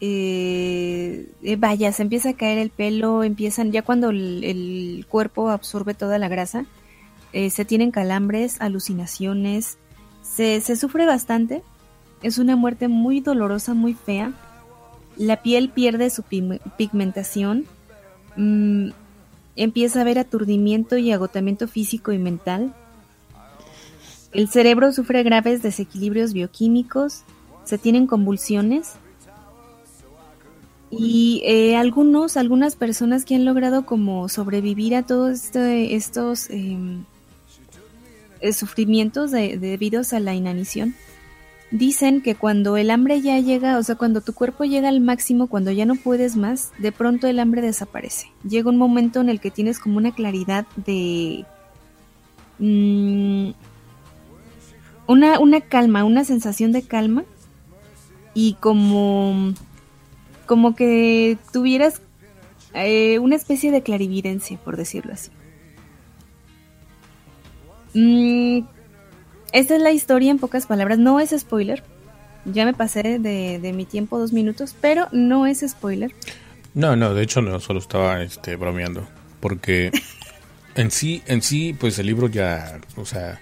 eh, 0.00 1.32
eh, 1.42 1.56
vaya, 1.56 1.90
se 1.92 2.02
empieza 2.02 2.30
a 2.30 2.34
caer 2.34 2.58
el 2.58 2.70
pelo, 2.70 3.24
empiezan, 3.24 3.72
ya 3.72 3.82
cuando 3.82 4.10
el, 4.10 5.06
cuerpo 5.08 5.48
absorbe 5.48 5.94
toda 5.94 6.18
la 6.18 6.28
grasa, 6.28 6.66
eh, 7.32 7.48
se 7.48 7.64
tienen 7.64 7.90
calambres, 7.90 8.60
alucinaciones, 8.60 9.78
se, 10.22 10.60
sufre 10.76 11.06
bastante, 11.06 11.62
es 12.22 12.36
una 12.36 12.54
muerte 12.54 12.88
muy 12.88 13.20
dolorosa, 13.20 13.72
muy 13.72 13.94
fea, 13.94 14.32
la 15.16 15.42
piel 15.42 15.70
pierde 15.70 16.10
su 16.10 16.22
pigmentación, 16.22 17.64
mm, 18.36 18.90
empieza 19.56 19.98
a 19.98 20.02
haber 20.02 20.18
aturdimiento 20.18 20.96
y 20.96 21.12
agotamiento 21.12 21.68
físico 21.68 22.12
y 22.12 22.18
mental, 22.18 22.74
el 24.32 24.48
cerebro 24.48 24.92
sufre 24.92 25.22
graves 25.22 25.62
desequilibrios 25.62 26.32
bioquímicos, 26.32 27.22
se 27.64 27.78
tienen 27.78 28.06
convulsiones, 28.06 28.94
y 30.90 31.42
eh, 31.44 31.76
algunos, 31.76 32.36
algunas 32.36 32.76
personas 32.76 33.24
que 33.24 33.34
han 33.34 33.44
logrado 33.44 33.84
como 33.84 34.28
sobrevivir 34.28 34.94
a 34.94 35.02
todos 35.02 35.32
este, 35.32 35.94
estos 35.94 36.50
em, 36.50 37.04
eh, 38.40 38.52
sufrimientos 38.52 39.30
debidos 39.32 40.12
a 40.12 40.20
la 40.20 40.34
inanición, 40.34 40.94
dicen 41.74 42.22
que 42.22 42.36
cuando 42.36 42.76
el 42.76 42.88
hambre 42.90 43.20
ya 43.20 43.40
llega, 43.40 43.78
o 43.78 43.82
sea, 43.82 43.96
cuando 43.96 44.20
tu 44.20 44.32
cuerpo 44.32 44.62
llega 44.64 44.88
al 44.88 45.00
máximo, 45.00 45.48
cuando 45.48 45.72
ya 45.72 45.84
no 45.84 45.96
puedes 45.96 46.36
más, 46.36 46.70
de 46.78 46.92
pronto 46.92 47.26
el 47.26 47.40
hambre 47.40 47.62
desaparece. 47.62 48.28
Llega 48.48 48.70
un 48.70 48.78
momento 48.78 49.20
en 49.20 49.28
el 49.28 49.40
que 49.40 49.50
tienes 49.50 49.80
como 49.80 49.98
una 49.98 50.14
claridad 50.14 50.66
de... 50.76 51.44
Mm, 52.60 53.50
una, 55.08 55.40
una 55.40 55.60
calma, 55.62 56.04
una 56.04 56.24
sensación 56.24 56.70
de 56.70 56.82
calma 56.82 57.24
y 58.34 58.54
como 58.54 59.52
como 60.46 60.76
que 60.76 61.38
tuvieras 61.52 62.02
eh, 62.74 63.18
una 63.18 63.34
especie 63.34 63.72
de 63.72 63.82
clarividencia, 63.82 64.58
por 64.58 64.76
decirlo 64.76 65.14
así. 65.14 65.30
Mm, 67.94 68.66
esta 69.54 69.76
es 69.76 69.80
la 69.80 69.92
historia 69.92 70.32
en 70.32 70.38
pocas 70.38 70.66
palabras. 70.66 70.98
No 70.98 71.20
es 71.20 71.30
spoiler. 71.30 71.82
Ya 72.44 72.66
me 72.66 72.74
pasé 72.74 73.20
de, 73.20 73.72
mi 73.72 73.86
tiempo 73.86 74.18
dos 74.18 74.32
minutos, 74.32 74.74
pero 74.80 75.06
no 75.12 75.46
es 75.46 75.64
spoiler. 75.66 76.12
No, 76.74 76.96
no, 76.96 77.14
de 77.14 77.22
hecho 77.22 77.40
no, 77.40 77.60
solo 77.60 77.78
estaba 77.78 78.20
este, 78.22 78.56
bromeando. 78.56 79.06
Porque 79.38 79.92
en 80.74 80.90
sí, 80.90 81.22
en 81.26 81.40
sí, 81.40 81.72
pues 81.72 81.98
el 82.00 82.06
libro 82.06 82.28
ya, 82.28 82.80
o 82.96 83.06
sea, 83.06 83.40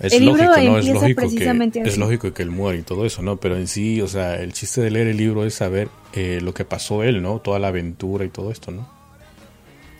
es 0.00 0.20
lógico, 0.20 0.46
¿no? 0.46 0.78
Es 0.78 0.88
lógico, 0.88 1.22
que, 1.22 1.80
es 1.82 1.96
lógico 1.96 2.34
que 2.34 2.42
él 2.42 2.50
muere 2.50 2.80
y 2.80 2.82
todo 2.82 3.06
eso, 3.06 3.22
¿no? 3.22 3.36
Pero 3.36 3.56
en 3.56 3.68
sí, 3.68 4.00
o 4.00 4.08
sea, 4.08 4.34
el 4.34 4.52
chiste 4.52 4.80
de 4.80 4.90
leer 4.90 5.06
el 5.06 5.16
libro 5.16 5.46
es 5.46 5.54
saber 5.54 5.88
eh, 6.12 6.40
lo 6.42 6.52
que 6.52 6.64
pasó 6.64 7.04
él, 7.04 7.22
¿no? 7.22 7.38
Toda 7.38 7.60
la 7.60 7.68
aventura 7.68 8.24
y 8.24 8.30
todo 8.30 8.50
esto, 8.50 8.72
¿no? 8.72 8.93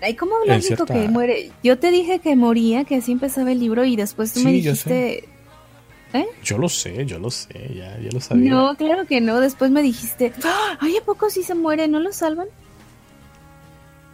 Ay, 0.04 0.14
¿cómo 0.16 0.34
lógico 0.46 0.84
que 0.84 1.08
muere? 1.08 1.50
Yo 1.62 1.78
te 1.78 1.90
dije 1.90 2.18
que 2.18 2.36
moría, 2.36 2.84
que 2.84 2.96
así 2.96 3.12
empezaba 3.12 3.52
el 3.52 3.60
libro 3.60 3.84
y 3.84 3.96
después 3.96 4.34
tú 4.34 4.40
me 4.40 4.52
dijiste... 4.52 5.28
¿Eh? 6.12 6.26
Yo 6.44 6.58
lo 6.58 6.68
sé, 6.68 7.06
yo 7.06 7.18
lo 7.18 7.30
sé, 7.30 7.72
ya, 7.74 7.98
ya 7.98 8.10
lo 8.12 8.20
sabía. 8.20 8.50
No, 8.50 8.76
claro 8.76 9.04
que 9.06 9.20
no. 9.20 9.40
Después 9.40 9.70
me 9.70 9.82
dijiste, 9.82 10.32
ay, 10.78 10.96
¿a 10.96 11.04
poco 11.04 11.28
si 11.30 11.42
se 11.42 11.54
muere? 11.54 11.88
¿No 11.88 11.98
lo 11.98 12.12
salvan? 12.12 12.46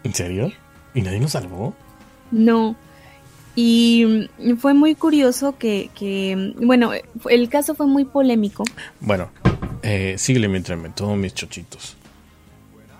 ¿En 0.05 0.14
serio? 0.14 0.50
¿Y 0.94 1.03
nadie 1.03 1.20
lo 1.20 1.29
salvó? 1.29 1.74
No. 2.31 2.76
Y 3.55 4.29
fue 4.59 4.72
muy 4.72 4.94
curioso 4.94 5.59
que, 5.59 5.90
que, 5.94 6.55
bueno, 6.57 6.92
el 7.29 7.48
caso 7.50 7.74
fue 7.74 7.87
muy 7.87 8.05
polémico. 8.07 8.62
Bueno, 9.00 9.31
eh, 9.83 10.14
síguele 10.16 10.48
mientras 10.48 10.79
me 10.79 10.88
tomo 10.90 11.16
mis 11.16 11.35
chochitos. 11.35 11.96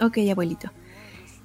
Ok, 0.01 0.19
abuelito. 0.31 0.71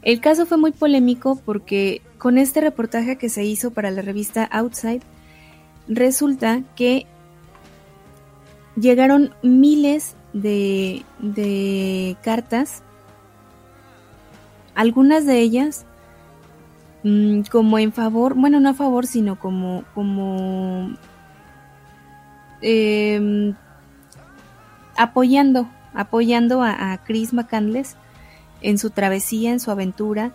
El 0.06 0.22
caso 0.22 0.46
fue 0.46 0.58
muy 0.58 0.72
polémico 0.72 1.42
porque 1.44 2.04
con 2.20 2.38
este 2.38 2.62
reportaje 2.62 3.18
que 3.18 3.28
se 3.28 3.44
hizo 3.44 3.72
para 3.72 3.90
la 3.90 4.04
revista 4.04 4.48
Outside, 4.52 5.02
resulta 5.88 6.62
que 6.76 7.08
llegaron 8.76 9.34
miles 9.42 10.16
de, 10.32 11.04
cartas, 12.22 12.84
algunas 14.76 15.26
de 15.26 15.40
ellas 15.40 15.88
mm, 17.04 17.42
como 17.52 17.80
en 17.80 17.92
favor, 17.92 18.36
bueno, 18.36 18.60
no 18.60 18.70
a 18.70 18.74
favor, 18.76 19.08
sino 19.08 19.40
como, 19.40 19.86
como 19.96 20.96
em, 22.62 23.56
apoyando, 24.98 25.68
apoyando 25.96 26.62
a, 26.62 26.94
a 26.94 27.04
Chris 27.04 27.34
McCandless 27.34 27.98
en 28.62 28.78
su 28.78 28.90
travesía, 28.90 29.52
en 29.52 29.60
su 29.60 29.72
aventura, 29.72 30.32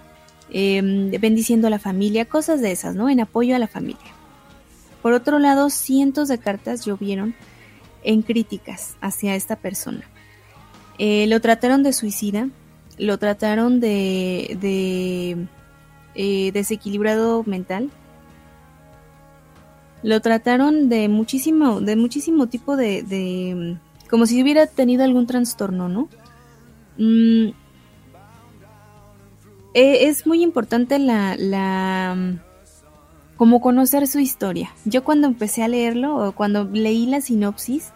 em, 0.50 1.10
bendiciendo 1.20 1.66
a 1.66 1.70
la 1.70 1.78
familia, 1.78 2.24
cosas 2.24 2.60
de 2.60 2.72
esas, 2.72 2.94
¿no? 2.94 3.08
En 3.08 3.20
apoyo 3.20 3.56
a 3.56 3.58
la 3.58 3.68
familia. 3.68 4.14
Por 5.02 5.12
otro 5.12 5.38
lado, 5.38 5.70
cientos 5.70 6.28
de 6.28 6.38
cartas 6.38 6.84
llovieron 6.84 7.34
en 8.02 8.22
críticas 8.22 8.96
hacia 9.00 9.34
esta 9.34 9.56
persona. 9.56 10.02
Eh, 10.98 11.26
lo 11.28 11.40
trataron 11.40 11.82
de 11.82 11.92
suicida, 11.92 12.48
lo 12.98 13.18
trataron 13.18 13.80
de, 13.80 14.58
de 14.60 15.46
eh, 16.14 16.52
desequilibrado 16.52 17.42
mental, 17.44 17.90
lo 20.02 20.20
trataron 20.20 20.88
de 20.88 21.08
muchísimo, 21.08 21.80
de 21.80 21.96
muchísimo 21.96 22.48
tipo 22.48 22.76
de, 22.76 23.76
como 24.08 24.26
si 24.26 24.42
hubiera 24.42 24.66
tenido 24.66 25.04
algún 25.04 25.26
trastorno, 25.26 25.88
¿no? 25.88 26.08
Mm, 26.98 27.52
eh, 29.74 30.08
es 30.08 30.26
muy 30.26 30.42
importante 30.42 30.98
la, 30.98 31.36
la 31.36 32.40
como 33.36 33.60
conocer 33.60 34.06
su 34.06 34.18
historia. 34.18 34.70
Yo 34.84 35.02
cuando 35.02 35.26
empecé 35.26 35.62
a 35.62 35.68
leerlo 35.68 36.16
o 36.16 36.32
cuando 36.32 36.64
leí 36.64 37.06
la 37.06 37.20
sinopsis, 37.20 37.92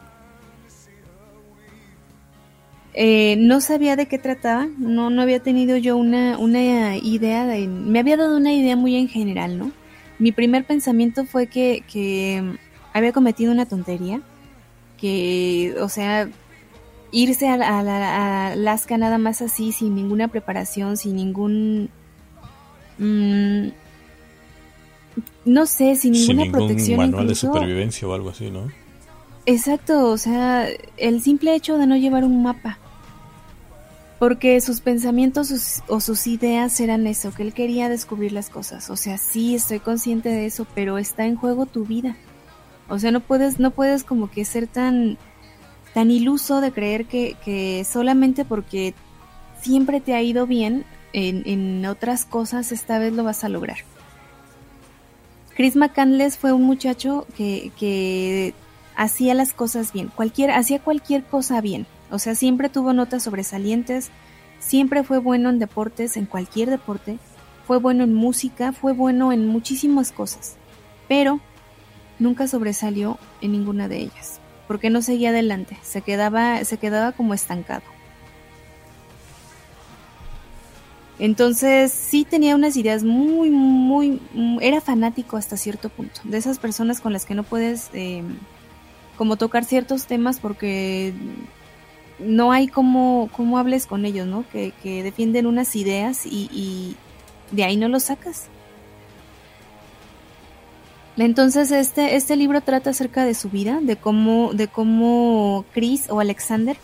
eh, 2.94 3.36
no 3.38 3.60
sabía 3.60 3.96
de 3.96 4.06
qué 4.06 4.18
trataba, 4.18 4.68
no, 4.78 5.10
no 5.10 5.20
había 5.20 5.40
tenido 5.40 5.76
yo 5.76 5.96
una, 5.96 6.38
una 6.38 6.96
idea, 6.96 7.44
de, 7.44 7.66
me 7.66 7.98
había 7.98 8.16
dado 8.16 8.36
una 8.36 8.52
idea 8.52 8.76
muy 8.76 8.94
en 8.96 9.08
general, 9.08 9.58
¿no? 9.58 9.72
Mi 10.20 10.30
primer 10.30 10.64
pensamiento 10.64 11.26
fue 11.26 11.48
que, 11.48 11.82
que 11.92 12.56
había 12.92 13.12
cometido 13.12 13.50
una 13.50 13.66
tontería, 13.66 14.20
que, 14.96 15.74
o 15.80 15.88
sea, 15.88 16.28
irse 17.14 17.48
a, 17.48 17.54
a, 17.54 18.52
Alaska 18.52 18.98
nada 18.98 19.18
más 19.18 19.40
así, 19.40 19.72
sin 19.72 19.94
ninguna 19.94 20.28
preparación, 20.28 20.96
sin 20.96 21.16
ningún... 21.16 21.88
Mm, 22.98 23.68
no 25.44 25.66
sé, 25.66 25.94
sin 25.94 26.12
ninguna 26.12 26.42
sin 26.42 26.52
protección. 26.52 26.98
manual 26.98 27.28
de 27.28 27.34
supervivencia 27.34 28.08
o 28.08 28.14
algo 28.14 28.30
así, 28.30 28.50
¿no? 28.50 28.70
Exacto, 29.46 30.10
o 30.10 30.18
sea, 30.18 30.66
el 30.96 31.22
simple 31.22 31.54
hecho 31.54 31.78
de 31.78 31.86
no 31.86 31.96
llevar 31.96 32.24
un 32.24 32.42
mapa. 32.42 32.78
Porque 34.18 34.60
sus 34.60 34.80
pensamientos 34.80 35.82
o 35.88 36.00
sus 36.00 36.26
ideas 36.26 36.80
eran 36.80 37.06
eso, 37.06 37.32
que 37.34 37.42
él 37.42 37.52
quería 37.52 37.88
descubrir 37.88 38.32
las 38.32 38.48
cosas. 38.48 38.88
O 38.88 38.96
sea, 38.96 39.18
sí, 39.18 39.54
estoy 39.54 39.80
consciente 39.80 40.30
de 40.30 40.46
eso, 40.46 40.66
pero 40.74 40.98
está 40.98 41.26
en 41.26 41.36
juego 41.36 41.66
tu 41.66 41.84
vida. 41.84 42.16
O 42.88 42.98
sea, 42.98 43.10
no 43.10 43.20
puedes, 43.20 43.60
no 43.60 43.70
puedes 43.72 44.02
como 44.02 44.30
que 44.30 44.44
ser 44.44 44.66
tan 44.66 45.18
tan 45.94 46.10
iluso 46.10 46.60
de 46.60 46.72
creer 46.72 47.06
que, 47.06 47.86
solamente 47.88 48.44
porque 48.44 48.94
siempre 49.62 50.00
te 50.00 50.14
ha 50.14 50.20
ido 50.20 50.46
bien 50.46 50.84
en, 51.12 51.86
otras 51.86 52.24
cosas, 52.24 52.72
esta 52.72 52.98
vez 52.98 53.12
lo 53.12 53.22
vas 53.22 53.44
a 53.44 53.48
lograr. 53.48 53.78
Chris 55.54 55.76
McCandless 55.76 56.36
fue 56.36 56.52
un 56.52 56.64
muchacho 56.64 57.26
que, 57.36 58.52
hacía 58.96 59.34
las 59.34 59.52
cosas 59.52 59.92
bien, 59.92 60.10
cualquier, 60.14 60.50
hacía 60.50 60.80
cualquier 60.80 61.24
cosa 61.24 61.60
bien, 61.60 61.86
o 62.10 62.18
sea, 62.20 62.34
siempre 62.36 62.68
tuvo 62.68 62.92
notas 62.92 63.24
sobresalientes, 63.24 64.10
siempre 64.60 65.02
fue 65.02 65.18
bueno 65.18 65.50
en 65.50 65.58
deportes, 65.58 66.16
en 66.16 66.26
cualquier 66.26 66.70
deporte, 66.70 67.18
fue 67.66 67.78
bueno 67.78 68.04
en 68.04 68.14
música, 68.14 68.72
fue 68.72 68.92
bueno 68.92 69.32
en 69.32 69.48
muchísimas 69.48 70.12
cosas, 70.12 70.54
pero 71.08 71.40
nunca 72.20 72.46
sobresalió 72.46 73.18
en 73.40 73.50
ninguna 73.50 73.88
de 73.88 73.98
ellas 73.98 74.40
porque 74.66 74.90
no 74.90 75.02
seguía 75.02 75.30
adelante, 75.30 75.76
se 75.82 76.02
quedaba, 76.02 76.64
se 76.64 76.78
quedaba 76.78 77.12
como 77.12 77.34
estancado. 77.34 77.82
Entonces 81.18 81.92
sí 81.92 82.24
tenía 82.24 82.56
unas 82.56 82.76
ideas 82.76 83.04
muy, 83.04 83.50
muy, 83.50 84.20
era 84.60 84.80
fanático 84.80 85.36
hasta 85.36 85.56
cierto 85.56 85.88
punto, 85.88 86.20
de 86.24 86.38
esas 86.38 86.58
personas 86.58 87.00
con 87.00 87.12
las 87.12 87.24
que 87.24 87.34
no 87.34 87.44
puedes 87.44 87.90
em, 87.92 88.36
como 89.16 89.36
tocar 89.36 89.64
ciertos 89.64 90.06
temas 90.06 90.40
porque 90.40 91.14
no 92.18 92.50
hay 92.50 92.66
como, 92.66 93.28
como 93.32 93.58
hables 93.58 93.86
con 93.86 94.04
ellos, 94.04 94.26
¿no? 94.26 94.44
Que, 94.50 94.72
defienden 95.02 95.46
unas 95.46 95.76
ideas 95.76 96.26
y, 96.26 96.48
y 96.52 96.96
de 97.52 97.64
ahí 97.64 97.76
no 97.76 97.88
los 97.88 98.04
sacas. 98.04 98.48
Entonces 101.16 101.70
este, 101.70 102.16
este 102.16 102.36
libro 102.36 102.60
trata 102.60 102.90
acerca 102.90 103.24
de 103.24 103.34
su 103.34 103.48
vida, 103.48 103.78
de 103.80 103.96
cómo, 103.96 104.52
de 104.52 104.66
cómo 104.68 105.64
Chris 105.72 106.10
o 106.10 106.20
Alexander 106.20 106.76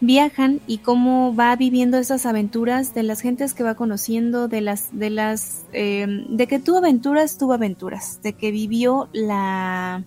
viajan 0.00 0.60
y 0.66 0.78
cómo 0.78 1.32
va 1.32 1.54
viviendo 1.54 1.96
esas 1.96 2.26
aventuras 2.26 2.92
de 2.92 3.04
las 3.04 3.20
gentes 3.20 3.54
que 3.54 3.62
va 3.62 3.76
conociendo, 3.76 4.48
de 4.48 4.60
las, 4.60 4.88
de 4.98 5.10
las, 5.10 5.64
eh, 5.72 6.06
de 6.28 6.46
que 6.48 6.58
tuvo 6.58 6.78
aventuras, 6.78 7.38
tuvo 7.38 7.52
aventuras, 7.52 8.20
de 8.20 8.32
que 8.32 8.50
vivió 8.50 9.08
la, 9.12 10.02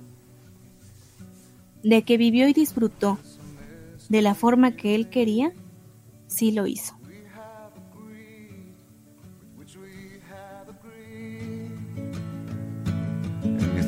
de 1.82 2.04
que 2.04 2.18
vivió 2.18 2.50
y 2.50 2.54
disfrutó 2.54 3.20
de 4.10 4.22
la 4.22 4.36
forma 4.36 4.76
que 4.76 4.96
él 4.96 5.10
quería, 5.10 5.54
sí 6.28 6.52
lo 6.52 6.68
hizo. 6.68 6.96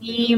Y 0.00 0.36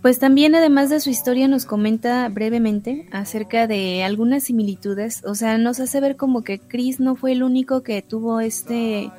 pues 0.00 0.18
también 0.18 0.54
además 0.54 0.90
de 0.90 1.00
su 1.00 1.10
historia 1.10 1.48
nos 1.48 1.64
comenta 1.64 2.28
brevemente 2.28 3.08
acerca 3.10 3.66
de 3.66 4.04
algunas 4.04 4.44
similitudes, 4.44 5.24
o 5.24 5.34
sea, 5.34 5.58
nos 5.58 5.80
hace 5.80 6.00
ver 6.00 6.16
como 6.16 6.44
que 6.44 6.60
Chris 6.60 7.00
no 7.00 7.16
fue 7.16 7.32
el 7.32 7.42
único 7.42 7.82
que 7.82 8.00
tuvo 8.00 8.40
este 8.40 9.10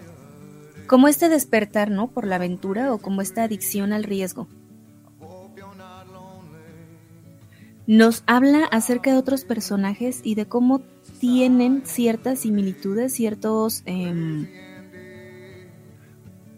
como 0.88 1.08
este 1.08 1.28
despertar, 1.28 1.92
¿no? 1.92 2.08
Por 2.08 2.26
la 2.28 2.36
aventura 2.36 2.94
o 2.94 2.98
como 2.98 3.22
esta 3.22 3.44
adicción 3.44 3.94
al 3.94 4.04
riesgo. 4.04 4.48
Nos 7.92 8.24
habla 8.26 8.64
acerca 8.72 9.12
de 9.12 9.18
otros 9.18 9.44
personajes 9.44 10.22
y 10.24 10.36
de 10.36 10.46
cómo 10.46 10.80
tienen 11.20 11.82
ciertas 11.84 12.40
similitudes, 12.40 13.12
ciertos, 13.12 13.84
em, 13.86 14.48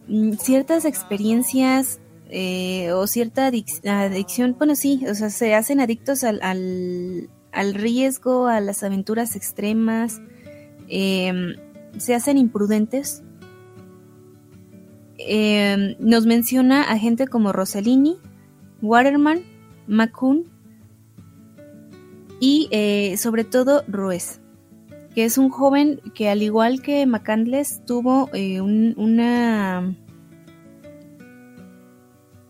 mm, 0.07 0.33
ciertas 0.33 0.85
experiencias 0.85 1.99
eh, 2.29 2.91
o 2.91 3.07
cierta 3.07 3.47
adicción, 3.47 4.55
bueno, 4.59 4.75
sí, 4.75 5.03
o 5.09 5.15
sea, 5.15 5.31
se 5.31 5.55
hacen 5.55 5.79
adictos 5.79 6.23
al, 6.23 6.39
al, 6.43 7.73
riesgo, 7.73 8.45
a 8.45 8.59
las 8.59 8.83
aventuras 8.83 9.35
extremas, 9.35 10.21
em, 10.87 11.55
se 11.97 12.13
hacen 12.13 12.37
imprudentes. 12.37 13.23
Em, 15.17 15.95
nos 15.97 16.27
menciona 16.27 16.83
a 16.83 16.99
gente 16.99 17.27
como 17.27 17.53
Rossellini, 17.53 18.17
Waterman, 18.83 19.41
McCoon 19.87 20.52
y 22.43 22.67
eh, 22.71 23.15
sobre 23.15 23.45
todo 23.45 23.85
Ruiz, 23.87 24.41
que 25.15 25.23
es 25.23 25.37
un 25.37 25.49
joven 25.49 26.01
que 26.13 26.27
al 26.27 26.41
igual 26.41 26.81
que 26.81 27.05
McCandless 27.05 27.85
tuvo 27.85 28.29
eh, 28.33 28.59
una 28.59 29.95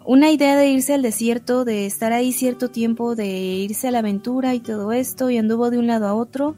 una 0.03 0.32
idea 0.32 0.58
de 0.58 0.67
irse 0.69 0.95
al 0.95 1.03
desierto, 1.03 1.63
de 1.63 1.86
estar 1.86 2.12
ahí 2.12 2.32
cierto 2.32 2.71
tiempo, 2.71 3.13
de 3.13 3.27
irse 3.27 3.88
a 3.88 3.91
la 3.91 3.99
aventura 3.99 4.56
y 4.56 4.62
todo 4.62 4.93
esto, 4.93 5.29
y 5.29 5.38
anduvo 5.38 5.69
de 5.69 5.77
un 5.77 5.86
lado 5.86 6.08
a 6.08 6.15
otro, 6.15 6.56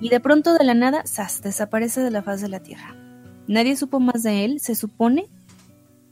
y 0.00 0.08
de 0.08 0.20
pronto 0.20 0.54
de 0.54 0.62
la 0.62 0.74
nada, 0.74 1.02
¡zas!, 1.04 1.42
desaparece 1.42 2.02
de 2.02 2.12
la 2.12 2.22
faz 2.22 2.40
de 2.40 2.48
la 2.48 2.60
tierra. 2.60 2.94
Nadie 3.48 3.74
supo 3.74 3.98
más 3.98 4.22
de 4.22 4.44
él, 4.44 4.60
se 4.60 4.76
supone 4.76 5.26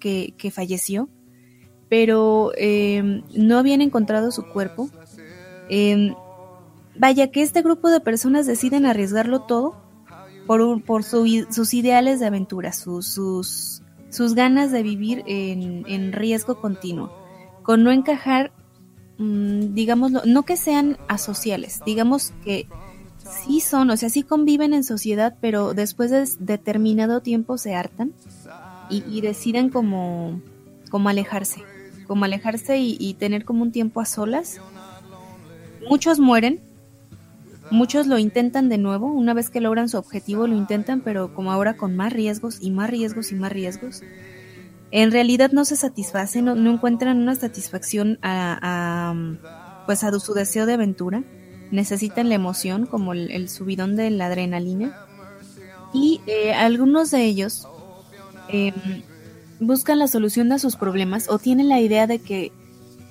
que, 0.01 0.35
falleció, 0.53 1.09
pero 1.89 2.51
em, 2.57 3.23
no 3.37 3.59
habían 3.59 3.81
encontrado 3.81 4.33
su 4.33 4.43
cuerpo. 4.49 4.91
Em, 5.71 6.15
vaya 6.97 7.31
que 7.31 7.43
este 7.43 7.63
grupo 7.63 7.89
de 7.89 8.01
personas 8.01 8.47
deciden 8.47 8.85
arriesgarlo 8.85 9.43
todo 9.43 9.77
por, 10.47 10.83
por 10.83 11.05
sus 11.05 11.75
ideales 11.75 12.21
de 12.21 12.27
aventura, 12.27 12.73
sus 12.73 13.81
sus 14.11 14.35
ganas 14.35 14.73
de 14.73 14.83
vivir 14.83 15.23
en, 15.27 16.13
riesgo 16.13 16.61
continuo, 16.61 17.13
con 17.63 17.83
no 17.85 17.93
encajar, 17.93 18.53
mm, 19.19 19.73
digamos, 19.75 20.13
no 20.27 20.43
que 20.45 20.57
sean 20.57 20.99
asociales, 21.09 21.81
digamos 21.87 22.33
que 22.45 22.69
sí 23.45 23.61
son, 23.61 23.91
o 23.91 23.97
sea, 23.97 24.11
sí 24.11 24.23
conviven 24.23 24.75
en 24.75 24.85
sociedad, 24.85 25.37
pero 25.41 25.75
después 25.75 26.11
de 26.11 26.29
determinado 26.41 27.21
tiempo 27.21 27.57
se 27.57 27.75
hartan 27.75 28.13
y, 28.91 29.21
deciden 29.21 29.71
como, 29.71 30.43
como 30.91 31.09
alejarse, 31.09 31.63
como 32.09 32.25
alejarse 32.25 32.79
y, 32.79 32.97
y 32.99 33.15
tener 33.15 33.45
como 33.45 33.63
un 33.63 33.71
tiempo 33.71 34.01
a 34.01 34.05
solas. 34.05 34.61
Muchos 35.89 36.19
mueren, 36.19 36.61
Muchos 37.71 38.09
lo 38.09 38.19
intentan 38.19 38.69
de 38.69 38.79
nuevo, 38.79 39.07
una 39.07 39.33
vez 39.33 39.49
que 39.49 39.61
logran 39.61 39.89
su 39.89 39.97
objetivo 39.97 40.49
lo 40.49 40.57
intentan, 40.57 41.03
pero 41.03 41.33
como 41.33 41.53
ahora 41.53 41.77
con 41.77 41.95
más 41.95 42.13
riesgos 42.13 42.59
y 42.61 42.73
más 42.73 42.91
riesgos 42.91 43.31
y 43.31 43.37
más 43.37 43.53
riesgos. 43.53 44.03
En 44.91 45.13
realidad 45.13 45.53
no 45.53 45.65
se 45.65 45.77
satisfacen, 45.77 46.47
no, 46.47 46.71
encuentran 46.71 47.19
una 47.19 47.37
satisfacción 47.37 48.19
a, 48.23 49.15
pues 49.87 50.03
a 50.03 50.11
su 50.19 50.35
deseo 50.35 50.67
de 50.67 50.73
aventura. 50.73 51.23
Necesitan 51.71 52.29
la 52.29 52.35
emoción, 52.35 52.87
como 52.87 53.13
el, 53.13 53.49
subidón 53.49 53.95
de 53.95 54.11
la 54.11 54.27
adrenalina. 54.27 55.07
Y 55.95 56.21
eh, 56.27 56.53
algunos 56.53 57.13
de 57.13 57.25
ellos 57.25 57.69
em, 58.49 58.75
buscan 59.61 60.01
la 60.01 60.09
solución 60.09 60.51
a 60.51 60.59
sus 60.59 60.75
problemas 60.75 61.29
o 61.29 61.39
tienen 61.39 61.69
la 61.69 61.81
idea 61.81 62.09
de 62.09 62.19
que 62.19 62.51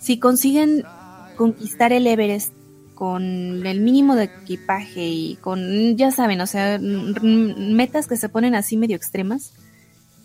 si 0.02 0.20
consiguen 0.20 0.84
conquistar 1.38 1.94
el 1.94 2.08
Everest 2.08 2.59
con 3.00 3.66
el 3.66 3.80
mínimo 3.80 4.18
de 4.18 4.26
equipaje 4.26 5.08
y 5.08 5.38
con, 5.38 5.96
ya 5.96 6.12
saben, 6.12 6.42
o 6.42 6.46
sea, 6.46 6.78
metas 6.82 8.08
que 8.08 8.18
se 8.18 8.28
ponen 8.28 8.56
así 8.56 8.76
medio 8.76 8.98
extremas, 8.98 9.54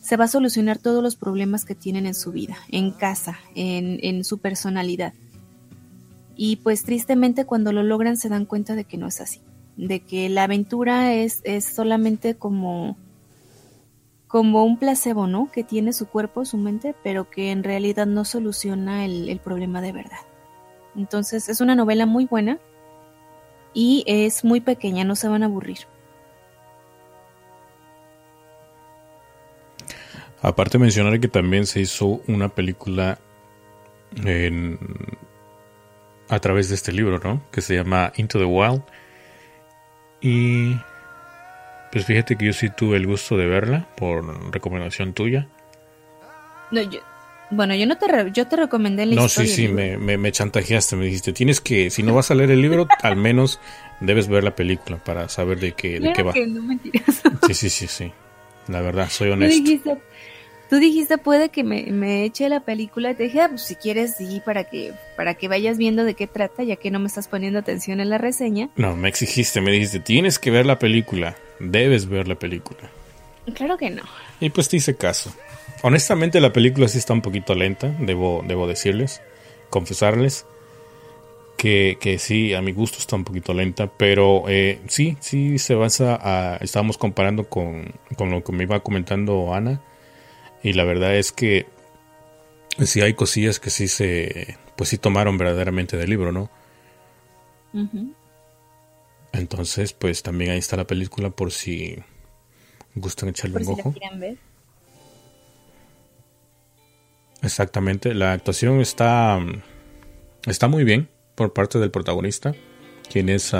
se 0.02 0.16
va 0.16 0.24
a 0.24 0.28
solucionar 0.28 0.78
todos 0.78 1.00
los 1.00 1.14
problemas 1.14 1.64
que 1.64 1.76
tienen 1.76 2.04
en 2.04 2.14
su 2.14 2.32
vida, 2.32 2.56
en 2.68 2.90
casa, 2.90 3.38
en, 3.54 4.00
en 4.02 4.24
su 4.24 4.38
personalidad. 4.38 5.14
Y 6.34 6.56
pues 6.56 6.82
tristemente 6.82 7.44
cuando 7.44 7.70
lo 7.70 7.84
logran 7.84 8.16
se 8.16 8.28
dan 8.28 8.44
cuenta 8.44 8.74
de 8.74 8.82
que 8.82 8.98
no 8.98 9.06
es 9.06 9.20
así, 9.20 9.40
de 9.76 10.00
que 10.00 10.28
la 10.28 10.42
aventura 10.42 11.14
es, 11.14 11.42
es 11.44 11.64
solamente 11.64 12.34
como, 12.34 12.96
como 14.26 14.64
un 14.64 14.80
placebo, 14.80 15.28
¿no? 15.28 15.48
Que 15.52 15.62
tiene 15.62 15.92
su 15.92 16.06
cuerpo, 16.06 16.44
su 16.44 16.56
mente, 16.56 16.92
pero 17.04 17.30
que 17.30 17.52
en 17.52 17.62
realidad 17.62 18.06
no 18.06 18.24
soluciona 18.24 19.04
el, 19.04 19.28
el 19.28 19.38
problema 19.38 19.80
de 19.80 19.92
verdad. 19.92 20.18
Entonces 20.96 21.48
es 21.48 21.60
una 21.60 21.74
novela 21.74 22.06
muy 22.06 22.26
buena 22.26 22.58
y 23.72 24.04
es 24.06 24.44
muy 24.44 24.60
pequeña, 24.60 25.04
no 25.04 25.16
se 25.16 25.28
van 25.28 25.42
a 25.42 25.46
aburrir. 25.46 25.78
Aparte 30.40 30.78
mencionar 30.78 31.18
que 31.20 31.28
también 31.28 31.66
se 31.66 31.80
hizo 31.80 32.20
una 32.28 32.50
película 32.50 33.18
a 36.28 36.38
través 36.38 36.68
de 36.68 36.74
este 36.74 36.92
libro, 36.92 37.18
¿no? 37.18 37.42
Que 37.50 37.60
se 37.60 37.74
llama 37.74 38.12
Into 38.16 38.38
the 38.38 38.44
Wild. 38.44 38.82
Y 40.20 40.76
pues 41.90 42.04
fíjate 42.04 42.36
que 42.36 42.46
yo 42.46 42.52
sí 42.52 42.70
tuve 42.70 42.96
el 42.96 43.06
gusto 43.06 43.36
de 43.36 43.46
verla 43.46 43.88
por 43.96 44.52
recomendación 44.52 45.14
tuya. 45.14 45.48
No, 46.70 46.82
yo, 46.82 47.00
bueno, 47.54 47.74
yo 47.74 47.86
no 47.86 47.96
te, 47.96 48.06
yo 48.32 48.46
te 48.46 48.56
recomendé 48.56 49.06
no, 49.06 49.26
historia. 49.26 49.50
No, 49.50 49.56
sí, 49.56 49.66
sí, 49.66 49.68
me, 49.68 49.96
me, 49.96 50.32
chantajeaste, 50.32 50.96
me 50.96 51.06
dijiste, 51.06 51.32
tienes 51.32 51.60
que, 51.60 51.90
si 51.90 52.02
no 52.02 52.14
vas 52.14 52.30
a 52.30 52.34
leer 52.34 52.50
el 52.50 52.60
libro, 52.60 52.86
al 53.02 53.16
menos 53.16 53.60
debes 54.00 54.28
ver 54.28 54.44
la 54.44 54.54
película 54.54 54.98
para 54.98 55.28
saber 55.28 55.60
de 55.60 55.72
qué, 55.72 56.00
de 56.00 56.12
qué 56.12 56.22
va. 56.22 56.32
Que 56.32 56.46
no 56.46 56.62
Sí, 57.46 57.54
sí, 57.54 57.70
sí, 57.70 57.86
sí. 57.86 58.12
La 58.68 58.80
verdad, 58.80 59.08
soy 59.10 59.30
honesto. 59.30 59.56
Tú 59.56 59.64
dijiste, 59.64 59.98
tú 60.70 60.76
dijiste 60.76 61.18
puede 61.18 61.50
que 61.50 61.64
me, 61.64 61.84
me 61.90 62.24
eche 62.24 62.48
la 62.48 62.60
película 62.60 63.14
te 63.14 63.24
dije, 63.24 63.40
ah, 63.40 63.48
pues 63.48 63.62
si 63.62 63.76
quieres, 63.76 64.16
sí, 64.16 64.42
para 64.44 64.64
que, 64.64 64.92
para 65.16 65.34
que 65.34 65.48
vayas 65.48 65.78
viendo 65.78 66.04
de 66.04 66.14
qué 66.14 66.26
trata, 66.26 66.62
ya 66.62 66.76
que 66.76 66.90
no 66.90 66.98
me 66.98 67.06
estás 67.06 67.28
poniendo 67.28 67.58
atención 67.58 68.00
en 68.00 68.10
la 68.10 68.18
reseña. 68.18 68.70
No, 68.76 68.96
me 68.96 69.08
exigiste, 69.08 69.60
me 69.60 69.70
dijiste, 69.70 70.00
tienes 70.00 70.38
que 70.38 70.50
ver 70.50 70.66
la 70.66 70.78
película, 70.78 71.36
debes 71.60 72.08
ver 72.08 72.28
la 72.28 72.36
película. 72.36 72.90
Claro 73.54 73.76
que 73.76 73.90
no. 73.90 74.02
Y 74.40 74.50
pues 74.50 74.68
te 74.68 74.78
hice 74.78 74.96
caso. 74.96 75.34
Honestamente 75.86 76.40
la 76.40 76.50
película 76.50 76.88
sí 76.88 76.96
está 76.96 77.12
un 77.12 77.20
poquito 77.20 77.54
lenta, 77.54 77.94
debo, 78.00 78.42
debo 78.48 78.66
decirles, 78.66 79.20
confesarles. 79.68 80.46
Que, 81.58 81.98
que, 82.00 82.18
sí, 82.18 82.54
a 82.54 82.62
mi 82.62 82.72
gusto 82.72 82.96
está 82.96 83.16
un 83.16 83.24
poquito 83.24 83.52
lenta, 83.52 83.92
pero 83.98 84.44
eh, 84.48 84.80
sí, 84.86 85.18
sí 85.20 85.58
se 85.58 85.74
basa 85.74 86.18
a... 86.22 86.56
Estábamos 86.56 86.96
comparando 86.96 87.50
con, 87.50 87.92
con, 88.16 88.30
lo 88.30 88.42
que 88.42 88.52
me 88.52 88.64
iba 88.64 88.80
comentando 88.80 89.52
Ana, 89.52 89.82
y 90.62 90.72
la 90.72 90.84
verdad 90.84 91.16
es 91.16 91.32
que 91.32 91.66
sí 92.82 93.02
hay 93.02 93.12
cosillas 93.12 93.60
que 93.60 93.68
sí 93.68 93.86
se... 93.86 94.56
Pues 94.76 94.88
sí 94.88 94.96
tomaron 94.96 95.36
verdaderamente 95.36 95.98
del 95.98 96.08
libro, 96.08 96.32
¿no? 96.32 96.48
Entonces, 99.34 99.92
pues 99.92 100.22
también 100.22 100.52
ahí 100.52 100.58
está 100.58 100.78
la 100.78 100.86
película 100.86 101.28
por 101.28 101.52
si 101.52 101.98
gustan 102.94 103.28
echarle 103.28 103.58
un 103.58 103.68
ojo. 103.68 103.94
Exactamente, 107.44 108.14
la 108.14 108.32
actuación 108.32 108.80
está, 108.80 109.38
está 110.46 110.66
muy 110.66 110.82
bien 110.82 111.08
por 111.34 111.52
parte 111.52 111.78
del 111.78 111.90
protagonista, 111.90 112.54
quien 113.12 113.28
es... 113.28 113.52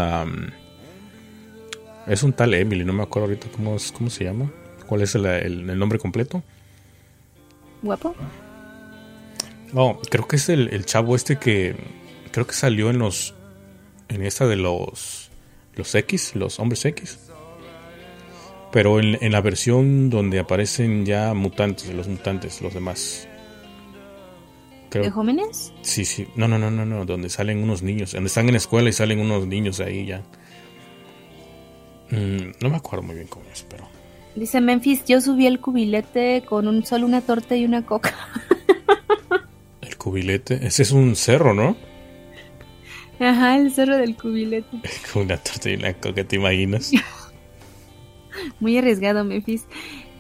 es 2.07 2.23
un 2.23 2.33
tal 2.33 2.55
Emily, 2.55 2.85
no 2.85 2.95
me 2.95 3.03
acuerdo 3.03 3.29
ahorita 3.29 3.49
cómo, 3.53 3.77
cómo 3.93 4.09
se 4.09 4.25
llama. 4.25 4.51
¿Cuál 4.87 5.03
es 5.03 5.15
el, 5.15 5.79
nombre 5.79 5.99
completo? 5.99 6.43
¿Guapo? 7.83 8.15
No, 9.75 9.99
creo 10.11 10.27
que 10.27 10.37
es 10.37 10.49
el, 10.49 10.85
chavo 10.87 11.15
este 11.15 11.37
que 11.37 11.77
creo 12.33 12.47
que 12.47 12.55
salió 12.55 12.89
en 12.89 12.99
los 12.99 13.35
en 14.09 14.23
esta 14.23 14.47
de 14.47 14.57
los 14.57 15.31
los 15.75 15.95
X, 15.95 16.37
los 16.37 16.59
hombres 16.59 16.85
X. 16.87 17.19
Pero 18.73 18.99
en, 18.99 19.19
en 19.21 19.33
la 19.33 19.43
versión 19.43 20.09
donde 20.09 20.39
aparecen 20.39 21.05
ya 21.05 21.35
mutantes, 21.35 21.93
los 21.93 22.09
mutantes, 22.09 22.63
los 22.63 22.73
demás. 22.73 23.29
¿De 25.01 25.11
jóvenes? 25.11 25.73
Sí, 25.83 26.05
sí. 26.05 26.27
No, 26.37 26.49
no, 26.49 26.59
no, 26.59 26.71
no, 26.71 26.85
no. 26.85 27.05
Donde 27.05 27.29
salen 27.29 27.63
unos 27.63 27.83
niños. 27.83 28.13
Donde 28.13 28.29
están 28.29 28.47
en 28.47 28.53
la 28.53 28.59
escuela 28.59 28.89
y 28.89 28.93
salen 28.93 29.21
unos 29.21 29.47
niños 29.47 29.81
ahí 29.81 30.07
ya. 30.07 30.23
Mm, 32.11 32.53
no 32.61 32.71
me 32.71 32.77
acuerdo 32.77 33.05
muy 33.05 33.17
bien 33.17 33.29
cómo 33.29 33.45
es, 33.53 33.65
pero. 33.69 33.89
Dice 34.35 34.61
Memphis, 34.61 35.05
yo 35.05 35.21
subí 35.21 35.47
el 35.47 35.61
cubilete 35.61 36.43
con 36.45 36.67
un 36.67 36.85
solo 36.85 37.07
una 37.07 37.21
torta 37.21 37.57
y 37.57 37.65
una 37.65 37.87
coca. 37.87 38.15
el 39.81 39.97
cubilete, 39.97 40.67
ese 40.67 40.83
es 40.83 40.91
un 40.91 41.15
cerro, 41.15 41.55
¿no? 41.55 41.77
Ajá, 43.21 43.57
el 43.57 43.73
cerro 43.73 43.97
del 43.97 44.17
cubilete. 44.17 44.81
Con 45.13 45.23
una 45.23 45.37
torta 45.37 45.71
y 45.71 45.75
una 45.75 45.95
coca, 45.95 46.25
¿te 46.25 46.37
imaginas? 46.37 46.91
Muy 48.61 48.77
arriesgado, 48.77 49.25
Memphis. 49.25 49.67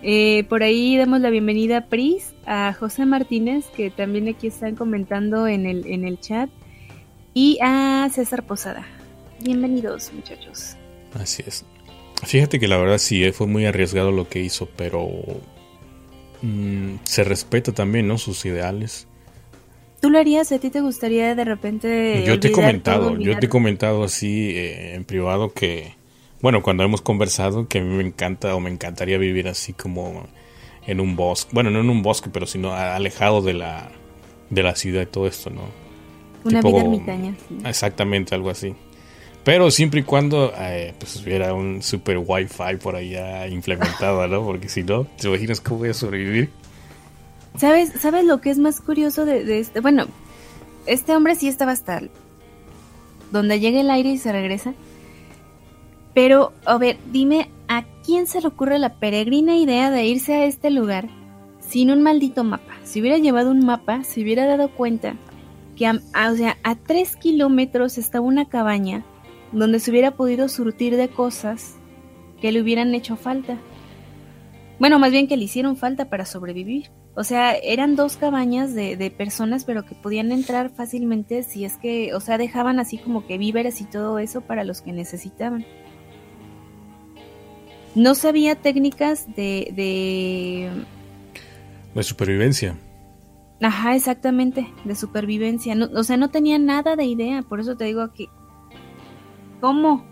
Eh, 0.02 0.44
por 0.48 0.62
ahí 0.62 0.96
damos 0.96 1.20
la 1.20 1.30
bienvenida 1.30 1.78
a 1.78 1.86
Pris, 1.86 2.33
a 2.46 2.72
José 2.72 3.06
Martínez, 3.06 3.66
que 3.76 3.90
también 3.90 4.28
aquí 4.28 4.48
están 4.48 4.76
comentando 4.76 5.46
en 5.46 5.66
el, 5.66 5.86
en 5.86 6.04
el 6.04 6.20
chat, 6.20 6.50
y 7.32 7.58
a 7.62 8.08
César 8.12 8.46
Posada. 8.46 8.86
Bienvenidos, 9.40 10.12
muchachos. 10.12 10.76
Así 11.14 11.42
es. 11.46 11.64
Fíjate 12.22 12.58
que 12.58 12.68
la 12.68 12.78
verdad 12.78 12.98
sí, 12.98 13.24
eh, 13.24 13.32
fue 13.32 13.46
muy 13.46 13.66
arriesgado 13.66 14.12
lo 14.12 14.28
que 14.28 14.40
hizo, 14.40 14.68
pero 14.76 15.08
mm, 16.42 16.96
se 17.04 17.24
respeta 17.24 17.72
también, 17.72 18.08
¿no? 18.08 18.18
Sus 18.18 18.44
ideales. 18.46 19.06
¿Tú 20.00 20.10
lo 20.10 20.18
harías? 20.18 20.52
¿A 20.52 20.58
ti 20.58 20.70
te 20.70 20.80
gustaría 20.80 21.34
de 21.34 21.44
repente... 21.44 22.24
Yo 22.26 22.38
te 22.38 22.48
he 22.48 22.52
comentado, 22.52 23.18
yo 23.18 23.38
te 23.38 23.46
he 23.46 23.48
comentado 23.48 24.04
así 24.04 24.50
eh, 24.50 24.94
en 24.94 25.04
privado 25.04 25.52
que, 25.52 25.94
bueno, 26.40 26.62
cuando 26.62 26.84
hemos 26.84 27.00
conversado, 27.00 27.68
que 27.68 27.78
a 27.78 27.82
mí 27.82 27.88
me 27.96 28.04
encanta 28.04 28.54
o 28.54 28.60
me 28.60 28.70
encantaría 28.70 29.18
vivir 29.18 29.48
así 29.48 29.72
como 29.72 30.28
en 30.86 31.00
un 31.00 31.16
bosque, 31.16 31.50
bueno, 31.52 31.70
no 31.70 31.80
en 31.80 31.90
un 31.90 32.02
bosque, 32.02 32.30
pero 32.30 32.46
sino 32.46 32.74
alejado 32.74 33.42
de 33.42 33.54
la, 33.54 33.90
de 34.50 34.62
la 34.62 34.74
ciudad 34.76 35.02
y 35.02 35.06
todo 35.06 35.26
esto, 35.26 35.50
¿no? 35.50 35.62
Una 36.44 36.60
vida 36.60 36.80
ermitaña. 36.80 37.34
Exactamente, 37.64 38.34
algo 38.34 38.50
así. 38.50 38.74
Pero 39.44 39.70
siempre 39.70 40.00
y 40.00 40.02
cuando 40.02 40.52
eh, 40.58 40.94
pues 40.98 41.16
hubiera 41.16 41.52
un 41.52 41.82
super 41.82 42.18
wifi 42.18 42.76
por 42.82 42.96
allá 42.96 43.46
implementado, 43.46 44.26
¿no? 44.26 44.42
Porque 44.42 44.68
si 44.68 44.82
no, 44.82 45.04
¿te 45.04 45.28
imaginas 45.28 45.60
cómo 45.60 45.80
voy 45.80 45.90
a 45.90 45.94
sobrevivir? 45.94 46.50
¿Sabes, 47.58 47.92
¿Sabes 48.00 48.24
lo 48.24 48.40
que 48.40 48.50
es 48.50 48.58
más 48.58 48.80
curioso 48.80 49.26
de, 49.26 49.60
este? 49.60 49.80
Bueno, 49.80 50.06
este 50.86 51.14
hombre 51.14 51.34
sí 51.36 51.48
estaba 51.48 51.72
hasta 51.72 52.02
donde 53.30 53.60
llega 53.60 53.80
el 53.80 53.90
aire 53.90 54.10
y 54.10 54.18
se 54.18 54.32
regresa. 54.32 54.74
Pero, 56.14 56.52
a 56.64 56.78
ver, 56.78 56.96
dime, 57.12 57.50
¿a 57.68 57.84
quién 58.04 58.26
se 58.26 58.40
le 58.40 58.48
ocurre 58.48 58.78
la 58.78 58.98
peregrina 58.98 59.56
idea 59.56 59.90
de 59.90 60.04
irse 60.06 60.34
a 60.34 60.44
este 60.44 60.70
lugar 60.70 61.08
sin 61.60 61.90
un 61.90 62.02
maldito 62.02 62.44
mapa? 62.44 62.74
Si 62.84 63.00
hubiera 63.00 63.18
llevado 63.18 63.50
un 63.50 63.64
mapa, 63.64 64.04
se 64.04 64.22
hubiera 64.22 64.46
dado 64.46 64.70
cuenta 64.70 65.16
que 65.76 65.86
a, 65.86 66.00
o 66.30 66.36
sea, 66.36 66.58
a 66.62 66.76
tres 66.76 67.16
kilómetros 67.16 67.98
estaba 67.98 68.26
una 68.26 68.48
cabaña 68.48 69.04
donde 69.52 69.80
se 69.80 69.90
hubiera 69.90 70.12
podido 70.12 70.48
surtir 70.48 70.96
de 70.96 71.08
cosas 71.08 71.76
que 72.40 72.52
le 72.52 72.60
hubieran 72.60 72.94
hecho 72.94 73.16
falta. 73.16 73.58
Bueno, 74.78 74.98
más 74.98 75.12
bien 75.12 75.28
que 75.28 75.36
le 75.36 75.44
hicieron 75.44 75.76
falta 75.76 76.10
para 76.10 76.26
sobrevivir. 76.26 76.90
O 77.16 77.22
sea, 77.22 77.54
eran 77.54 77.94
dos 77.94 78.16
cabañas 78.16 78.74
de, 78.74 78.96
de, 78.96 79.10
personas, 79.10 79.64
pero 79.64 79.84
que 79.84 79.94
podían 79.94 80.32
entrar 80.32 80.70
fácilmente 80.70 81.44
si 81.44 81.64
es 81.64 81.76
que, 81.76 82.12
o 82.12 82.20
sea, 82.20 82.38
dejaban 82.38 82.80
así 82.80 82.98
como 82.98 83.24
que 83.24 83.38
víveres 83.38 83.80
y 83.80 83.84
todo 83.84 84.18
eso 84.18 84.40
para 84.40 84.64
los 84.64 84.82
que 84.82 84.92
necesitaban. 84.92 85.64
No 87.94 88.14
sabía 88.14 88.56
técnicas 88.56 89.26
de... 89.36 89.72
De, 89.74 90.70
de 91.94 92.02
supervivencia. 92.02 92.76
Ajá, 93.60 93.94
exactamente, 93.94 94.66
de 94.84 94.94
supervivencia. 94.94 95.74
o 95.94 96.02
sea, 96.02 96.16
no 96.16 96.30
tenía 96.30 96.58
nada 96.58 96.96
de 96.96 97.04
idea, 97.04 97.42
por 97.42 97.60
eso 97.60 97.76
te 97.76 97.84
digo 97.84 98.12
que... 98.12 98.26
¿Cómo? 99.60 100.04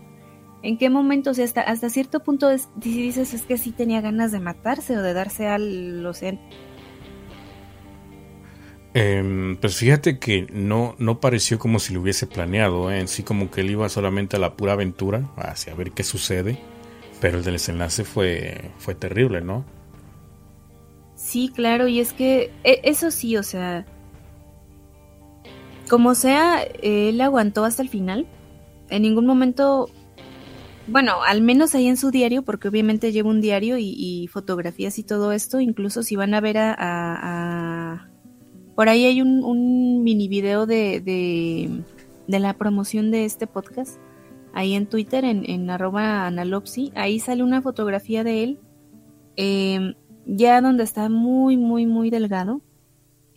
¿En 0.63 0.77
qué 0.77 0.89
momento? 0.89 1.31
O 1.31 1.33
sea, 1.33 1.45
hasta, 1.45 1.61
hasta 1.61 1.89
cierto 1.89 2.21
punto 2.21 2.49
dices 2.77 3.33
es 3.33 3.41
que 3.43 3.57
sí 3.57 3.71
tenía 3.71 4.01
ganas 4.01 4.31
de 4.31 4.39
matarse 4.39 4.97
o 4.97 5.01
de 5.01 5.13
darse 5.13 5.47
al 5.47 6.05
océano 6.05 6.39
eh, 8.95 9.57
pues 9.59 9.75
fíjate 9.75 10.19
que 10.19 10.47
no, 10.53 10.95
no 10.99 11.19
pareció 11.19 11.57
como 11.57 11.79
si 11.79 11.93
lo 11.93 12.01
hubiese 12.01 12.27
planeado, 12.27 12.91
¿eh? 12.91 12.99
en 12.99 13.07
sí 13.07 13.23
como 13.23 13.49
que 13.49 13.61
él 13.61 13.71
iba 13.71 13.89
solamente 13.89 14.35
a 14.35 14.39
la 14.39 14.55
pura 14.55 14.73
aventura, 14.73 15.31
hacia 15.35 15.73
ver 15.73 15.91
qué 15.91 16.03
sucede, 16.03 16.59
pero 17.23 17.37
el 17.37 17.45
desenlace 17.45 18.03
fue, 18.03 18.71
fue 18.79 18.95
terrible, 18.95 19.39
¿no? 19.39 19.63
Sí, 21.15 21.49
claro, 21.55 21.87
y 21.87 22.01
es 22.01 22.11
que 22.11 22.51
e, 22.65 22.81
eso 22.83 23.11
sí, 23.11 23.37
o 23.37 23.43
sea, 23.43 23.85
como 25.89 26.15
sea, 26.15 26.63
él 26.81 27.21
aguantó 27.21 27.63
hasta 27.63 27.81
el 27.81 27.87
final, 27.87 28.27
en 28.89 29.03
ningún 29.03 29.25
momento, 29.25 29.89
bueno, 30.87 31.23
al 31.25 31.41
menos 31.41 31.75
ahí 31.75 31.87
en 31.87 31.95
su 31.95 32.11
diario, 32.11 32.41
porque 32.41 32.67
obviamente 32.67 33.13
lleva 33.13 33.29
un 33.29 33.39
diario 33.39 33.77
y, 33.79 34.27
fotografías 34.29 34.99
y 34.99 35.03
todo 35.03 35.31
esto, 35.31 35.61
incluso 35.61 36.03
si 36.03 36.17
van 36.17 36.33
a 36.33 36.41
ver 36.41 36.57
a 36.57 38.09
por 38.75 38.89
ahí 38.89 39.05
hay 39.05 39.21
un, 39.21 40.03
mini 40.03 40.27
video 40.27 40.65
de, 40.65 40.99
de, 42.27 42.39
la 42.39 42.53
promoción 42.57 43.11
de 43.11 43.23
este 43.23 43.47
podcast. 43.47 43.97
Ahí 44.53 44.73
en 44.73 44.87
Twitter, 44.87 45.25
en, 45.25 45.49
en 45.49 45.69
arroba 45.69 46.27
analopsi. 46.27 46.91
Ahí 46.95 47.19
sale 47.19 47.43
una 47.43 47.61
fotografía 47.61 48.23
de 48.23 48.43
él. 48.43 48.59
Em, 49.35 49.95
ya 50.25 50.61
donde 50.61 50.83
está 50.83 51.09
muy, 51.09 51.57
muy, 51.57 51.85
muy 51.85 52.09
delgado. 52.09 52.61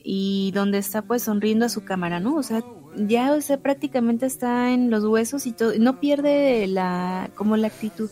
Y 0.03 0.53
donde 0.55 0.79
está 0.79 1.03
pues 1.03 1.23
sonriendo 1.23 1.67
a 1.67 1.69
su 1.69 1.85
cámara, 1.85 2.21
¿no? 2.21 2.37
O 2.37 2.43
sea, 2.43 2.62
ya 2.97 3.35
o 3.35 3.59
prácticamente 3.59 4.27
está 4.27 4.73
en 4.73 4.91
los 4.91 5.05
huesos 5.05 5.47
y 5.47 5.53
todo. 5.53 5.73
No 5.79 6.01
pierde 6.01 6.67
la, 6.67 7.31
como 7.35 7.57
la 7.57 7.69
actitud. 7.69 8.11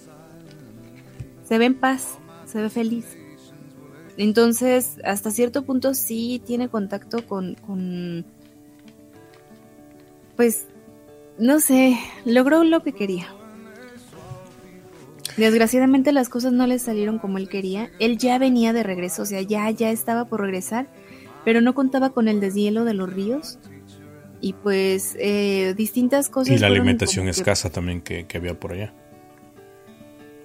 Se 1.45 1.59
ve 1.59 1.67
en 1.67 1.75
paz, 1.75 2.19
se 2.47 2.61
ve 2.61 2.71
feliz. 2.71 3.17
Entonces, 4.17 4.99
hasta 5.05 5.31
cierto 5.31 5.65
punto 5.65 5.95
sí 5.95 6.41
tiene 6.45 6.69
contacto 6.69 7.27
con, 7.27 7.55
con 7.55 8.25
pues, 10.37 10.67
no 11.39 11.61
sé, 11.61 11.99
logró 12.25 12.65
lo 12.65 12.83
que 12.83 12.93
quería. 12.93 13.35
Desgraciadamente 15.37 16.13
las 16.13 16.29
cosas 16.29 16.53
no 16.53 16.67
le 16.67 16.79
salieron 16.79 17.19
como 17.19 17.39
él 17.39 17.49
quería. 17.49 17.91
Él 17.99 18.19
ya 18.19 18.39
venía 18.39 18.73
de 18.73 18.83
regreso, 18.83 19.23
o 19.23 19.27
sea, 19.27 19.43
ya, 19.43 19.69
ya 19.71 19.91
estaba 19.91 20.27
por 20.27 20.41
regresar, 20.41 20.89
pero 21.45 21.61
no 21.61 21.75
contaba 21.75 22.11
con 22.11 22.29
el 22.29 22.41
deshielo 22.41 22.85
de 22.85 22.95
los 22.95 23.13
ríos. 23.13 23.59
Y 24.41 24.53
pues 24.53 25.17
eh, 25.19 25.75
distintas 25.77 26.29
cosas. 26.29 26.55
Y 26.55 26.59
la 26.59 26.67
alimentación 26.67 27.29
escasa 27.29 27.71
también 27.71 28.03
que, 28.03 28.27
que 28.27 28.37
había 28.37 28.59
por 28.59 28.73
allá. 28.73 28.93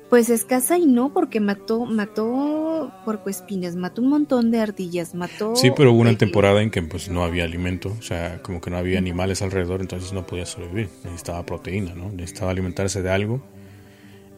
Pues 0.09 0.31
escasa 0.31 0.77
y 0.77 0.87
no, 0.87 1.13
porque 1.13 1.39
mató, 1.39 1.85
mató 1.85 2.91
puercoespines, 3.05 3.75
mató 3.75 4.01
un 4.01 4.09
montón 4.09 4.49
de 4.49 4.59
ardillas, 4.59 5.13
mató... 5.13 5.55
Sí, 5.55 5.69
pero 5.75 5.91
hubo 5.93 6.01
una 6.01 6.17
temporada 6.17 6.63
en 6.63 6.71
que 6.71 6.81
pues 6.81 7.09
no 7.09 7.23
había 7.23 7.43
alimento, 7.43 7.95
o 7.97 8.01
sea, 8.01 8.41
como 8.41 8.59
que 8.59 8.71
no 8.71 8.77
había 8.77 8.97
animales 8.97 9.43
alrededor, 9.43 9.81
entonces 9.81 10.11
no 10.11 10.25
podía 10.25 10.47
sobrevivir, 10.47 10.89
necesitaba 11.03 11.45
proteína, 11.45 11.93
¿no? 11.93 12.09
Necesitaba 12.11 12.49
alimentarse 12.49 13.03
de 13.03 13.11
algo. 13.11 13.43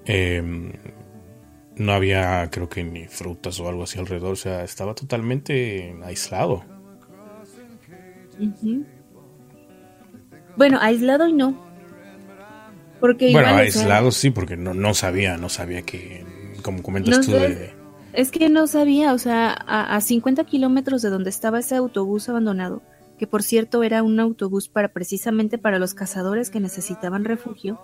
Em, 0.05 0.73
no 1.77 1.93
había, 1.93 2.49
creo 2.51 2.67
que 2.67 2.83
ni 2.83 3.07
frutas 3.07 3.57
o 3.61 3.69
algo 3.69 3.83
así 3.83 3.97
alrededor, 3.97 4.33
o 4.33 4.35
sea, 4.35 4.65
estaba 4.65 4.93
totalmente 4.93 5.95
aislado. 6.03 6.65
Bueno, 10.57 10.79
aislado 10.81 11.27
y 11.27 11.33
no, 11.33 11.70
bueno, 13.01 13.49
aislado 13.49 14.11
sí, 14.11 14.29
porque 14.31 14.55
no, 14.55 14.73
no 14.73 14.93
sabía, 14.93 15.37
no 15.37 15.49
sabía 15.49 15.81
que, 15.81 16.23
como 16.61 16.81
comentas 16.83 17.25
tú, 17.25 17.33
Es 18.13 18.31
que 18.31 18.49
no 18.49 18.67
sabía, 18.67 19.13
o 19.13 19.17
sea, 19.17 19.51
a, 19.51 19.99
50 19.99 20.43
kilómetros 20.45 21.01
de 21.01 21.09
donde 21.09 21.29
estaba 21.29 21.59
ese 21.59 21.75
autobús 21.75 22.29
abandonado, 22.29 22.81
que 23.17 23.27
por 23.27 23.43
cierto 23.43 23.83
era 23.83 24.03
un 24.03 24.19
autobús 24.19 24.69
para 24.69 24.93
precisamente 24.93 25.57
para 25.57 25.79
los 25.79 25.93
cazadores 25.93 26.49
que 26.49 26.59
necesitaban 26.59 27.25
refugio, 27.25 27.79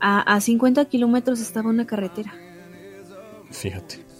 a, 0.00 0.20
a 0.20 0.40
50 0.40 0.84
kilómetros 0.86 1.40
estaba 1.40 1.70
una 1.70 1.86
carretera. 1.86 2.34
Fíjate. 3.50 4.10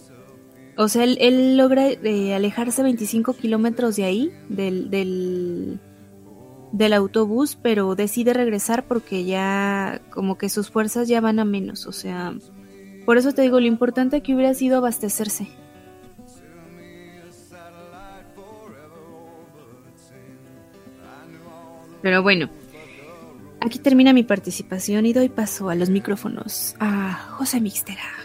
O 0.77 0.89
sea, 0.89 1.05
él, 1.05 1.59
logra 1.59 1.89
eh, 1.91 2.35
alejarse 2.35 2.83
25 2.83 3.35
kilómetros 3.35 3.97
de 3.97 4.05
ahí, 4.05 4.33
del, 4.49 4.89
del, 4.89 5.79
del 6.73 6.93
autobús, 6.93 7.59
pero 7.61 7.95
decide 7.95 8.33
regresar 8.33 8.85
porque 8.85 9.25
ya 9.25 10.01
como 10.11 10.39
que 10.39 10.49
sus 10.49 10.71
fuerzas 10.71 11.09
ya 11.09 11.21
van 11.21 11.39
a 11.39 11.45
menos, 11.45 11.87
o 11.87 11.93
sea, 11.93 12.35
por 13.05 13.19
eso 13.19 13.33
te 13.33 13.43
digo, 13.43 13.61
lo 13.61 13.67
importante 13.67 14.23
que 14.23 14.35
hubiera 14.35 14.55
sido 14.55 14.79
abastecerse. 14.79 15.49
Pero 22.03 22.23
bueno, 22.23 22.49
aquí 23.61 23.79
termina 23.79 24.13
mi 24.13 24.23
participación 24.23 25.07
y 25.07 25.13
doy 25.13 25.29
paso 25.29 25.69
a 25.69 25.75
los 25.75 25.91
micrófonos 25.91 26.75
a 26.79 27.13
José 27.37 27.61
Mixtera. 27.61 28.20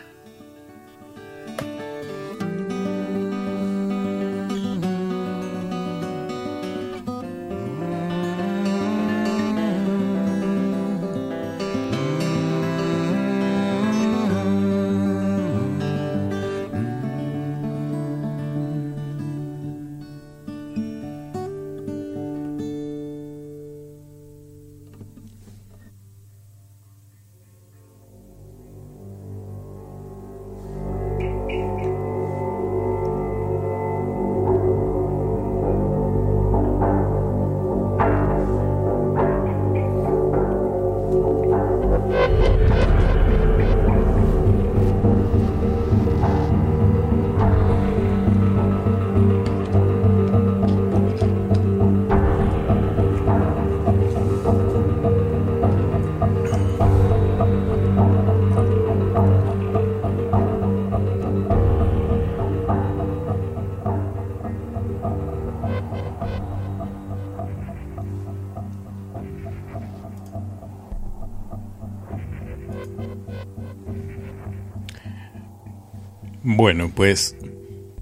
Bueno, 76.57 76.89
pues 76.95 77.35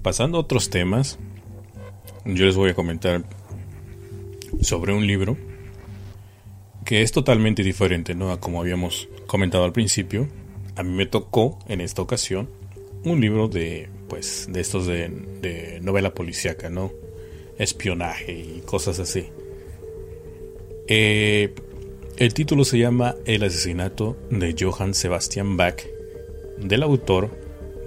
pasando 0.02 0.38
a 0.38 0.42
otros 0.42 0.70
temas, 0.70 1.18
yo 2.24 2.46
les 2.46 2.54
voy 2.54 2.70
a 2.70 2.74
comentar 2.74 3.24
sobre 4.60 4.92
un 4.92 5.08
libro 5.08 5.36
que 6.84 7.02
es 7.02 7.10
totalmente 7.10 7.64
diferente, 7.64 8.14
¿no? 8.14 8.30
A 8.30 8.38
como 8.38 8.60
habíamos 8.60 9.08
comentado 9.26 9.64
al 9.64 9.72
principio. 9.72 10.28
A 10.76 10.84
mí 10.84 10.92
me 10.92 11.06
tocó 11.06 11.58
en 11.66 11.80
esta 11.80 12.00
ocasión 12.00 12.48
un 13.02 13.20
libro 13.20 13.48
de, 13.48 13.88
pues, 14.08 14.46
de 14.48 14.60
estos 14.60 14.86
de, 14.86 15.80
novela 15.82 16.14
policíaca, 16.14 16.70
¿no? 16.70 16.92
Espionaje 17.58 18.34
y 18.34 18.62
cosas 18.64 19.00
así. 19.00 19.30
Eh, 20.86 21.52
el 22.18 22.34
título 22.34 22.64
se 22.64 22.78
llama 22.78 23.16
El 23.26 23.42
asesinato 23.42 24.16
de 24.30 24.54
Johann 24.56 24.94
Sebastian 24.94 25.56
Bach, 25.56 25.82
del 26.60 26.84
autor 26.84 27.43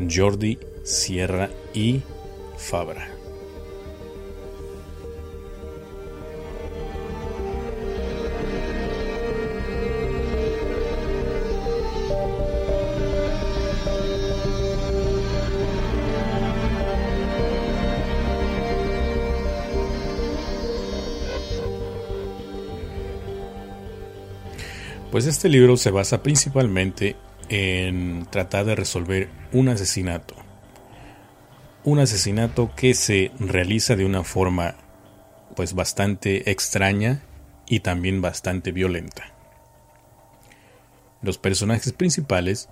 Jordi 0.09 0.57
Sierra 0.83 1.49
y 1.73 2.01
Fabra. 2.57 3.17
Pues 25.11 25.25
este 25.25 25.49
libro 25.49 25.77
se 25.77 25.89
basa 25.89 26.21
principalmente 26.21 27.15
en 27.49 28.25
tratar 28.29 28.65
de 28.65 28.75
resolver 28.75 29.29
un 29.51 29.69
asesinato. 29.69 30.35
Un 31.83 31.99
asesinato 31.99 32.71
que 32.75 32.93
se 32.93 33.31
realiza 33.39 33.95
de 33.95 34.05
una 34.05 34.23
forma 34.23 34.75
pues 35.55 35.73
bastante 35.73 36.51
extraña 36.51 37.23
y 37.67 37.79
también 37.79 38.21
bastante 38.21 38.71
violenta. 38.71 39.33
Los 41.21 41.37
personajes 41.37 41.93
principales 41.93 42.69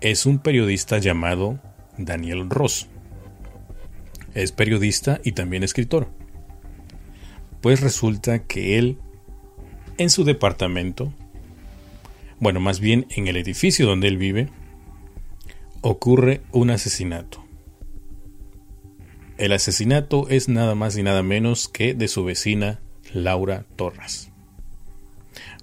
es 0.00 0.26
un 0.26 0.38
periodista 0.38 0.98
llamado 0.98 1.58
Daniel 1.96 2.48
Ross. 2.50 2.88
Es 4.34 4.52
periodista 4.52 5.20
y 5.24 5.32
también 5.32 5.62
escritor. 5.62 6.08
Pues 7.60 7.80
resulta 7.80 8.40
que 8.40 8.78
él 8.78 8.98
en 9.96 10.10
su 10.10 10.24
departamento 10.24 11.12
bueno, 12.40 12.60
más 12.60 12.80
bien 12.80 13.06
en 13.10 13.28
el 13.28 13.36
edificio 13.36 13.86
donde 13.86 14.08
él 14.08 14.16
vive, 14.16 14.48
ocurre 15.80 16.42
un 16.52 16.70
asesinato. 16.70 17.44
El 19.38 19.52
asesinato 19.52 20.28
es 20.28 20.48
nada 20.48 20.74
más 20.74 20.96
y 20.96 21.02
nada 21.02 21.22
menos 21.22 21.68
que 21.68 21.94
de 21.94 22.08
su 22.08 22.24
vecina 22.24 22.80
Laura 23.12 23.64
Torres. 23.76 24.30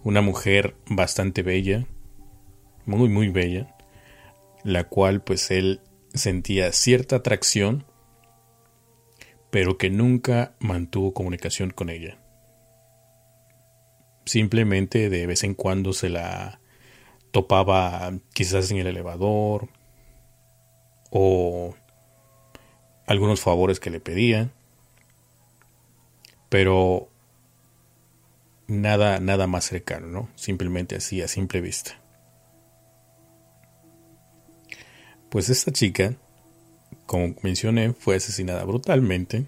Una 0.04 0.22
mujer 0.22 0.76
bastante 0.88 1.42
bella, 1.42 1.86
muy 2.86 3.10
muy 3.10 3.30
bella, 3.30 3.76
la 4.64 4.86
cual 4.86 5.22
pues 5.22 5.52
él 5.52 5.82
sentía 6.14 6.72
cierta 6.72 7.18
atracción, 7.18 7.86
pero 9.50 9.78
que 9.78 9.90
nunca 9.90 10.56
mantuvo 10.60 11.14
comunicación 11.14 11.72
con 11.72 11.90
ella. 11.90 12.18
Simplemente 14.26 15.10
de 15.10 15.28
vez 15.28 15.44
en 15.44 15.54
cuando 15.54 15.94
se 15.94 16.10
la 16.10 16.60
topaba 17.36 18.14
quizás 18.32 18.72
en 18.72 18.78
el 18.78 18.88
elevador 18.88 19.68
o 21.10 21.76
algunos 23.08 23.42
favores 23.42 23.82
que 23.82 23.90
le 23.90 24.00
pedía, 24.00 24.54
pero 26.48 27.10
nada, 28.68 29.20
nada 29.20 29.48
más 29.48 29.66
cercano, 29.66 30.08
¿no? 30.08 30.30
Simplemente 30.36 30.96
así, 30.96 31.22
a 31.22 31.28
simple 31.28 31.60
vista. 31.60 32.00
Pues 35.30 35.50
esta 35.50 35.74
chica, 35.74 36.16
como 37.06 37.36
mencioné, 37.42 37.92
fue 37.92 38.16
asesinada 38.16 38.64
brutalmente. 38.64 39.44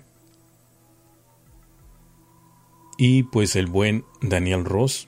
Y 2.97 3.23
pues 3.23 3.55
el 3.55 3.67
buen 3.67 4.03
Daniel 4.21 4.65
Ross 4.65 5.07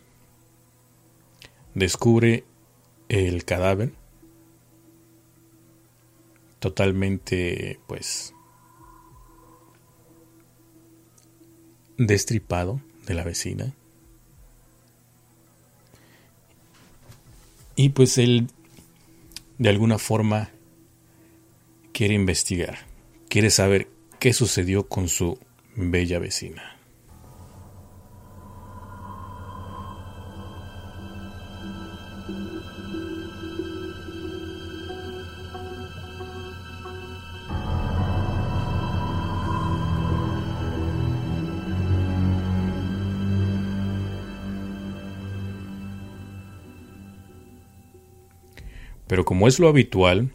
descubre 1.76 2.46
el 3.10 3.44
cadáver. 3.44 3.92
Totalmente 6.60 7.80
pues 7.88 8.34
destripado 11.98 12.82
de 13.06 13.14
la 13.14 13.24
vecina. 13.24 13.74
Y 17.76 17.90
pues 17.90 18.18
él 18.18 18.48
de 19.58 19.70
alguna 19.70 19.98
forma 19.98 20.50
quiere 21.94 22.14
investigar. 22.14 22.80
Quiere 23.30 23.50
saber 23.50 23.90
qué 24.20 24.34
sucedió 24.34 24.88
con 24.88 25.08
su 25.08 25.40
bella 25.76 26.20
vecina 26.20 26.79
como 49.40 49.48
es 49.48 49.58
lo 49.58 49.70
habitual, 49.70 50.34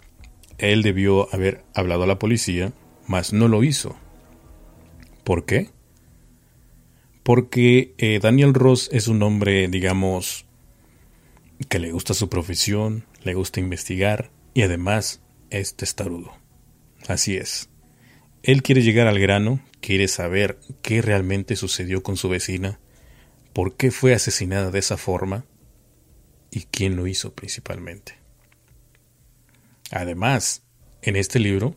él 0.56 0.80
debió 0.82 1.28
haber 1.34 1.62
hablado 1.74 2.04
a 2.04 2.06
la 2.06 2.18
policía, 2.18 2.72
mas 3.06 3.34
no 3.34 3.48
lo 3.48 3.62
hizo. 3.62 3.98
¿Por 5.24 5.44
qué? 5.44 5.68
Porque 7.22 7.92
eh, 7.98 8.18
Daniel 8.22 8.54
Ross 8.54 8.88
es 8.92 9.06
un 9.06 9.22
hombre, 9.22 9.68
digamos, 9.68 10.46
que 11.68 11.80
le 11.80 11.92
gusta 11.92 12.14
su 12.14 12.30
profesión, 12.30 13.04
le 13.24 13.34
gusta 13.34 13.60
investigar 13.60 14.30
y 14.54 14.62
además 14.62 15.20
es 15.50 15.74
testarudo. 15.74 16.32
Así 17.06 17.36
es. 17.36 17.68
Él 18.42 18.62
quiere 18.62 18.80
llegar 18.80 19.06
al 19.06 19.18
grano, 19.18 19.60
quiere 19.82 20.08
saber 20.08 20.58
qué 20.80 21.02
realmente 21.02 21.56
sucedió 21.56 22.02
con 22.02 22.16
su 22.16 22.30
vecina, 22.30 22.80
por 23.52 23.76
qué 23.76 23.90
fue 23.90 24.14
asesinada 24.14 24.70
de 24.70 24.78
esa 24.78 24.96
forma 24.96 25.44
y 26.50 26.62
quién 26.70 26.96
lo 26.96 27.06
hizo 27.06 27.34
principalmente. 27.34 28.23
Además, 29.94 30.64
en 31.02 31.14
este 31.14 31.38
libro 31.38 31.76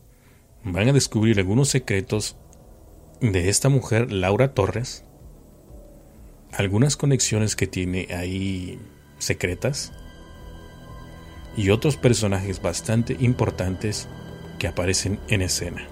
van 0.63 0.89
a 0.89 0.93
descubrir 0.93 1.37
algunos 1.37 1.69
secretos 1.69 2.35
de 3.21 3.47
esta 3.49 3.69
mujer, 3.69 4.11
Laura 4.11 4.55
Torres, 4.55 5.05
algunas 6.51 6.97
conexiones 6.97 7.55
que 7.55 7.67
tiene 7.67 8.07
ahí 8.09 8.79
secretas 9.19 9.93
y 11.55 11.69
otros 11.69 11.95
personajes 11.95 12.59
bastante 12.59 13.15
importantes 13.19 14.09
que 14.57 14.67
aparecen 14.67 15.19
en 15.27 15.43
escena. 15.43 15.87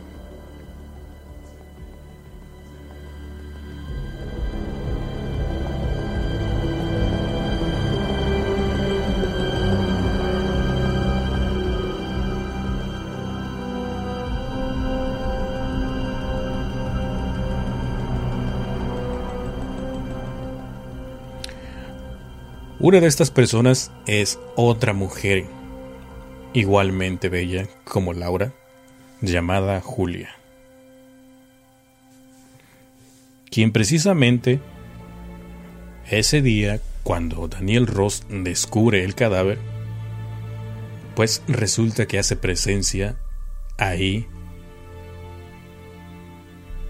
Una 22.86 23.02
de 23.02 23.08
estas 23.08 23.32
personas 23.32 23.92
es 24.06 24.38
otra 24.56 24.94
mujer 24.94 25.46
igualmente 26.54 27.30
bella 27.30 27.68
como 27.84 28.14
Laura, 28.14 28.54
llamada 29.22 29.82
Julia, 29.82 30.30
quien 33.50 33.72
precisamente 33.72 34.60
ese 36.12 36.44
día, 36.44 36.80
cuando 37.02 37.48
Daniel 37.48 37.88
Ross 37.88 38.22
descubre 38.30 39.04
el 39.04 39.16
cadáver, 39.16 39.58
pues 41.16 41.42
resulta 41.48 42.06
que 42.06 42.20
hace 42.20 42.36
presencia 42.36 43.16
ahí, 43.80 44.28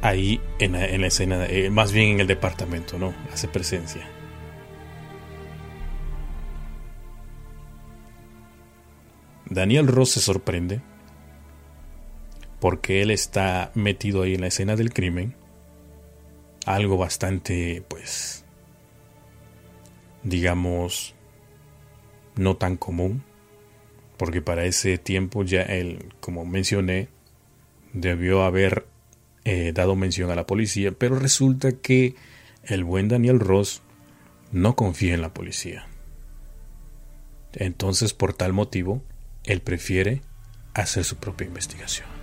ahí 0.01 0.41
en 0.59 0.73
la, 0.73 1.07
escena, 1.07 1.45
eh, 1.45 1.69
más 1.69 1.93
bien 1.93 2.15
en 2.15 2.19
el 2.19 2.27
departamento, 2.27 2.99
¿no? 2.99 3.13
Hace 3.31 3.47
presencia. 3.47 4.05
Daniel 9.49 9.87
Ross 9.87 10.11
se 10.11 10.21
sorprende 10.21 10.81
porque 12.59 13.01
él 13.01 13.11
está 13.11 13.71
metido 13.75 14.23
ahí 14.23 14.35
en 14.35 14.41
la 14.41 14.47
escena 14.47 14.75
del 14.75 14.93
crimen. 14.93 15.35
Algo 16.65 16.97
bastante, 16.97 17.83
pues, 17.87 18.43
digamos, 20.23 21.13
no 22.35 22.57
tan 22.57 22.75
común, 22.75 23.23
porque 24.17 24.41
para 24.41 24.65
ese 24.65 24.97
tiempo 24.97 25.43
ya 25.43 25.61
él, 25.61 26.13
como 26.19 26.43
mencioné, 26.43 27.09
debió 27.93 28.43
haber 28.43 28.87
eh, 29.43 29.71
dado 29.73 29.95
mención 29.95 30.31
a 30.31 30.35
la 30.35 30.47
policía, 30.47 30.91
pero 30.91 31.19
resulta 31.19 31.73
que 31.73 32.15
el 32.63 32.83
buen 32.83 33.09
Daniel 33.09 33.39
Ross 33.39 33.83
no 34.51 34.75
confía 34.75 35.13
en 35.13 35.21
la 35.21 35.33
policía. 35.33 35.87
Entonces, 37.53 38.13
por 38.13 38.33
tal 38.33 38.53
motivo, 38.53 39.03
él 39.45 39.61
prefiere 39.61 40.21
hacer 40.73 41.03
su 41.03 41.17
propia 41.17 41.47
investigación. 41.47 42.15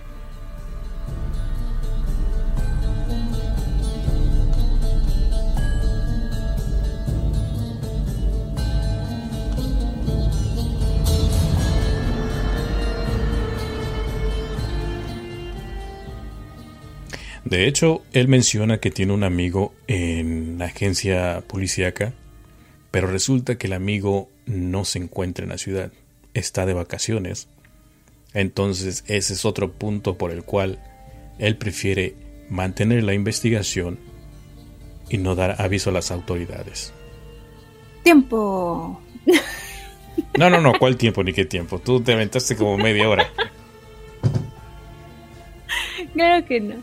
De 17.53 17.67
hecho, 17.67 18.01
él 18.13 18.27
menciona 18.27 18.79
que 18.79 18.89
tiene 18.89 19.13
un 19.13 19.23
amigo 19.23 19.75
en 19.85 20.57
la 20.57 20.65
agencia 20.65 21.43
policíaca, 21.45 22.13
pero 22.89 23.05
resulta 23.05 23.59
que 23.59 23.67
el 23.67 23.73
amigo 23.73 24.27
no 24.47 24.85
se 24.85 24.97
encuentra 24.97 25.43
en 25.43 25.49
la 25.49 25.59
ciudad, 25.59 25.91
está 26.33 26.65
de 26.65 26.73
vacaciones. 26.73 27.47
Entonces, 28.33 29.03
ese 29.07 29.33
es 29.33 29.45
otro 29.45 29.71
punto 29.71 30.17
por 30.17 30.31
el 30.31 30.43
cual 30.43 30.79
él 31.39 31.57
prefiere 31.57 32.15
mantener 32.49 33.03
la 33.03 33.13
investigación 33.13 33.99
y 35.09 35.17
no 35.17 35.35
dar 35.35 35.61
aviso 35.61 35.89
a 35.89 35.93
las 35.93 36.11
autoridades. 36.11 36.93
Tiempo. 38.03 39.01
No, 40.37 40.49
no, 40.49 40.59
no, 40.59 40.73
¿cuál 40.77 40.97
tiempo 40.97 41.23
ni 41.23 41.33
qué 41.33 41.45
tiempo? 41.45 41.79
Tú 41.79 42.01
te 42.01 42.13
aventaste 42.13 42.55
como 42.55 42.77
media 42.77 43.09
hora. 43.09 43.29
Claro 46.13 46.45
que 46.45 46.59
no. 46.59 46.75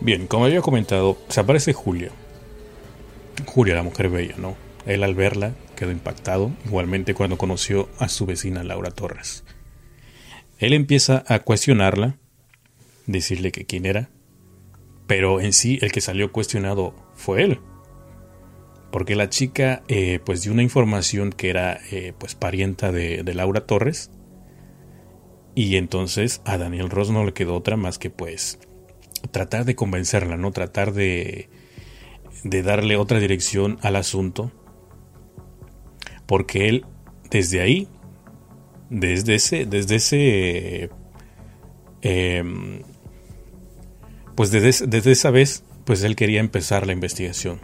Bien, 0.00 0.26
como 0.26 0.46
había 0.46 0.62
comentado, 0.62 1.18
se 1.28 1.40
aparece 1.40 1.74
Julia. 1.74 2.10
Julia, 3.44 3.74
la 3.74 3.82
mujer 3.82 4.08
bella, 4.08 4.34
¿no? 4.38 4.56
Él 4.86 5.02
al 5.04 5.14
verla 5.14 5.52
quedó 5.76 5.90
impactado, 5.90 6.50
igualmente 6.64 7.12
cuando 7.12 7.36
conoció 7.36 7.88
a 7.98 8.08
su 8.08 8.24
vecina 8.24 8.64
Laura 8.64 8.90
Torres. 8.90 9.44
Él 10.58 10.72
empieza 10.72 11.24
a 11.26 11.40
cuestionarla, 11.40 12.16
decirle 13.06 13.52
que 13.52 13.66
quién 13.66 13.84
era, 13.84 14.08
pero 15.06 15.40
en 15.40 15.52
sí 15.52 15.78
el 15.82 15.92
que 15.92 16.00
salió 16.00 16.32
cuestionado 16.32 16.94
fue 17.14 17.42
él. 17.42 17.60
Porque 18.90 19.16
la 19.16 19.28
chica 19.28 19.82
eh, 19.88 20.18
pues 20.24 20.42
dio 20.42 20.52
una 20.52 20.62
información 20.62 21.30
que 21.30 21.50
era 21.50 21.78
eh, 21.90 22.14
pues 22.18 22.34
parienta 22.34 22.90
de, 22.90 23.22
de 23.22 23.34
Laura 23.34 23.66
Torres. 23.66 24.10
Y 25.54 25.76
entonces 25.76 26.40
a 26.44 26.58
Daniel 26.58 26.90
Ross 26.90 27.10
no 27.10 27.24
le 27.24 27.32
quedó 27.32 27.54
otra 27.54 27.76
más 27.76 27.98
que 27.98 28.10
pues 28.10 28.58
tratar 29.30 29.64
de 29.64 29.74
convencerla, 29.74 30.36
¿no? 30.36 30.52
Tratar 30.52 30.92
de, 30.92 31.48
de 32.44 32.62
darle 32.62 32.96
otra 32.96 33.18
dirección 33.18 33.78
al 33.82 33.96
asunto. 33.96 34.52
Porque 36.26 36.68
él, 36.68 36.86
desde 37.30 37.60
ahí, 37.60 37.88
desde 38.88 39.36
ese, 39.36 39.66
desde 39.66 39.96
ese, 39.96 40.90
em, 42.02 42.82
pues 44.34 44.50
desde, 44.50 44.86
desde 44.86 45.12
esa 45.12 45.30
vez, 45.30 45.64
pues 45.84 46.02
él 46.02 46.16
quería 46.16 46.40
empezar 46.40 46.86
la 46.86 46.92
investigación, 46.92 47.60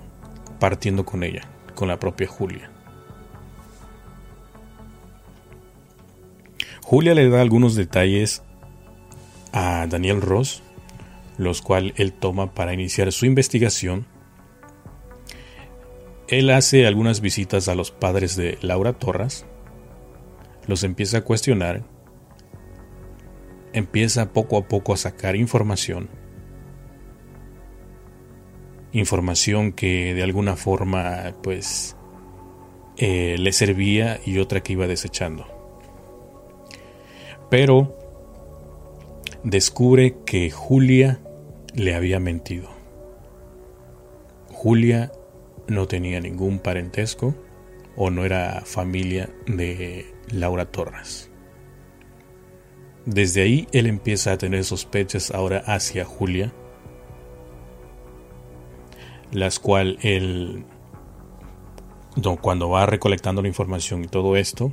partiendo 0.59 1.05
con 1.05 1.23
ella, 1.23 1.49
con 1.75 1.89
la 1.89 1.99
propia 1.99 2.27
Julia. 2.27 2.71
Julia 6.83 7.15
le 7.15 7.29
da 7.29 7.41
algunos 7.41 7.75
detalles 7.75 8.43
a 9.53 9.87
Daniel 9.89 10.21
Ross 10.21 10.63
los 11.39 11.63
cuales 11.63 11.93
él 11.97 12.13
toma 12.13 12.55
para 12.55 12.73
iniciar 12.73 13.13
su 13.13 13.27
investigación. 13.27 14.07
Él 16.29 16.51
hace 16.51 16.87
algunas 16.87 17.21
visitas 17.21 17.69
a 17.69 17.75
los 17.75 17.91
padres 17.91 18.37
de 18.37 18.59
Laura 18.61 18.95
Torres, 18.95 19.47
los 20.67 20.83
empieza 20.83 21.19
a 21.19 21.21
cuestionar, 21.23 21.85
empieza 23.73 24.33
poco 24.33 24.59
a 24.59 24.67
poco 24.67 24.93
a 24.93 24.97
sacar 24.97 25.37
información, 25.37 26.09
información 28.93 29.73
que 29.73 30.15
de 30.15 30.23
alguna 30.23 30.57
forma 30.57 31.35
pues 31.43 31.97
eh, 32.97 33.37
le 33.39 33.53
servía 33.53 34.21
y 34.25 34.39
otra 34.39 34.63
que 34.63 34.73
iba 34.73 34.87
desechando. 34.87 35.47
Pero 37.51 37.97
descubre 39.45 40.17
que 40.25 40.51
Julia 40.51 41.21
le 41.77 41.95
había 41.95 42.19
mentido. 42.19 42.69
Julia 44.51 45.13
no 45.69 45.87
tenía 45.87 46.21
ningún 46.21 46.59
parentesco 46.59 47.35
o 47.97 48.11
no 48.11 48.25
era 48.25 48.63
familia 48.65 49.29
de 49.47 50.07
Laura 50.31 50.65
Torres. 50.65 51.31
Desde 53.05 53.43
ahí 53.43 53.69
él 53.73 53.87
empieza 53.87 54.33
a 54.33 54.39
tener 54.39 54.65
sospechas 54.65 55.31
ahora 55.31 55.59
hacia 55.67 56.05
Julia, 56.05 56.53
las 59.31 59.59
cuales 59.59 59.99
él, 60.03 60.65
cuando 62.41 62.71
va 62.71 62.87
recolectando 62.87 63.43
la 63.43 63.49
información 63.49 64.03
y 64.03 64.09
todo 64.09 64.37
esto, 64.37 64.73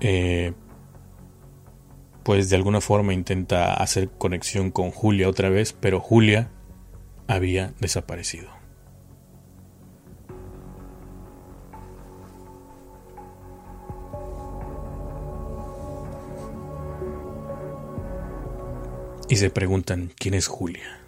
eh, 0.00 0.54
pues 2.26 2.50
de 2.50 2.56
alguna 2.56 2.80
forma 2.80 3.14
intenta 3.14 3.72
hacer 3.74 4.10
conexión 4.10 4.72
con 4.72 4.90
Julia 4.90 5.28
otra 5.28 5.48
vez, 5.48 5.72
pero 5.72 6.00
Julia 6.00 6.50
había 7.28 7.72
desaparecido. 7.78 8.48
Y 19.28 19.36
se 19.36 19.50
preguntan 19.50 20.10
quién 20.18 20.34
es 20.34 20.48
Julia. 20.48 20.98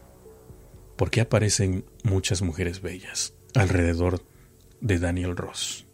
¿Por 0.94 1.10
qué 1.10 1.22
aparecen 1.22 1.84
muchas 2.04 2.42
mujeres 2.42 2.80
bellas 2.80 3.34
alrededor 3.56 4.22
de 4.80 5.00
Daniel 5.00 5.36
Ross? 5.36 5.88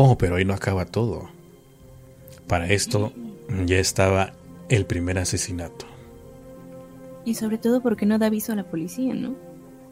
Oh, 0.00 0.16
pero 0.16 0.36
ahí 0.36 0.44
no 0.44 0.54
acaba 0.54 0.84
todo. 0.84 1.28
Para 2.46 2.68
esto 2.68 3.12
ya 3.66 3.78
estaba 3.80 4.32
el 4.68 4.86
primer 4.86 5.18
asesinato. 5.18 5.86
Y 7.24 7.34
sobre 7.34 7.58
todo 7.58 7.82
porque 7.82 8.06
no 8.06 8.16
da 8.16 8.26
aviso 8.26 8.52
a 8.52 8.54
la 8.54 8.62
policía, 8.62 9.12
¿no? 9.12 9.34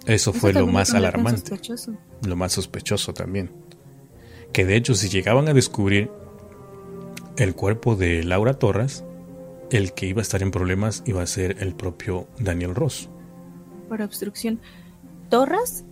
Eso, 0.06 0.32
fue 0.32 0.52
lo 0.52 0.68
más 0.68 0.94
alarmante. 0.94 1.58
Lo 2.24 2.36
más 2.36 2.52
sospechoso 2.52 3.14
también. 3.14 3.50
Que 4.52 4.64
de 4.64 4.76
hecho 4.76 4.94
si 4.94 5.08
llegaban 5.08 5.48
a 5.48 5.54
descubrir 5.54 6.08
el 7.36 7.56
cuerpo 7.56 7.96
de 7.96 8.22
Laura 8.22 8.54
Torres, 8.54 9.02
el 9.72 9.92
que 9.92 10.06
iba 10.06 10.20
a 10.20 10.22
estar 10.22 10.40
en 10.40 10.52
problemas 10.52 11.02
iba 11.06 11.20
a 11.20 11.26
ser 11.26 11.56
el 11.58 11.74
propio 11.74 12.28
Daniel 12.38 12.76
Ross. 12.76 13.08
Por 13.88 14.00
obstrucción. 14.02 14.60
¿Torres? 15.30 15.84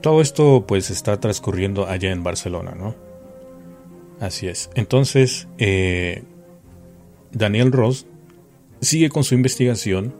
Todo 0.00 0.20
esto 0.20 0.64
pues 0.66 0.90
está 0.90 1.18
transcurriendo 1.18 1.86
allá 1.86 2.12
en 2.12 2.22
Barcelona, 2.22 2.74
¿no? 2.76 2.94
Así 4.20 4.48
es. 4.48 4.70
Entonces, 4.74 5.48
eh, 5.58 6.22
Daniel 7.32 7.72
Ross 7.72 8.06
sigue 8.80 9.08
con 9.08 9.24
su 9.24 9.34
investigación. 9.34 10.14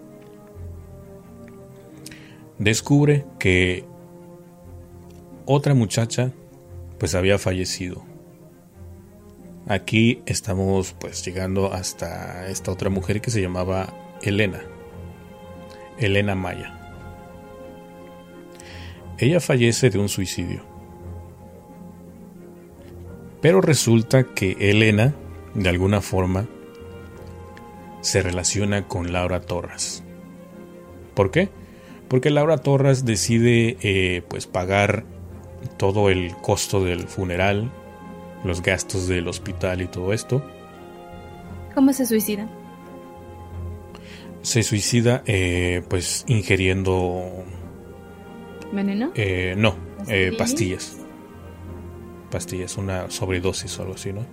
Descubre 2.58 3.24
que 3.38 3.84
otra 5.46 5.74
muchacha 5.74 6.32
pues 6.98 7.14
había 7.14 7.38
fallecido. 7.38 8.04
Aquí 9.68 10.22
estamos 10.26 10.94
pues 10.98 11.24
llegando 11.24 11.72
hasta 11.72 12.48
esta 12.48 12.72
otra 12.72 12.90
mujer 12.90 13.20
que 13.20 13.30
se 13.30 13.40
llamaba 13.40 13.94
Elena. 14.22 14.60
Elena 15.98 16.34
Maya. 16.34 16.77
Ella 19.18 19.40
fallece 19.40 19.90
de 19.90 19.98
un 19.98 20.08
suicidio. 20.08 20.62
Pero 23.40 23.60
resulta 23.60 24.24
que 24.24 24.56
Elena, 24.58 25.14
de 25.54 25.68
alguna 25.68 26.00
forma, 26.00 26.46
se 28.00 28.22
relaciona 28.22 28.86
con 28.86 29.12
Laura 29.12 29.40
Torres. 29.40 30.02
¿Por 31.14 31.30
qué? 31.30 31.48
Porque 32.08 32.30
Laura 32.30 32.58
Torres 32.58 33.04
decide 33.04 33.76
eh, 33.82 34.22
pues 34.28 34.46
pagar 34.46 35.04
todo 35.76 36.10
el 36.10 36.34
costo 36.36 36.82
del 36.84 37.08
funeral, 37.08 37.70
los 38.44 38.62
gastos 38.62 39.08
del 39.08 39.28
hospital 39.28 39.82
y 39.82 39.88
todo 39.88 40.12
esto. 40.12 40.42
¿Cómo 41.74 41.92
se 41.92 42.06
suicida? 42.06 42.48
Se 44.42 44.62
suicida 44.62 45.22
eh, 45.26 45.82
pues 45.88 46.24
ingiriendo... 46.28 47.44
¿Veneno? 48.72 49.12
Eh, 49.14 49.54
no, 49.56 49.76
pastillas. 50.36 50.98
Pastillas, 52.30 52.76
una 52.76 53.10
sobredosis 53.10 53.78
o 53.78 53.82
algo 53.82 53.94
así, 53.94 54.12
¿no? 54.12 54.26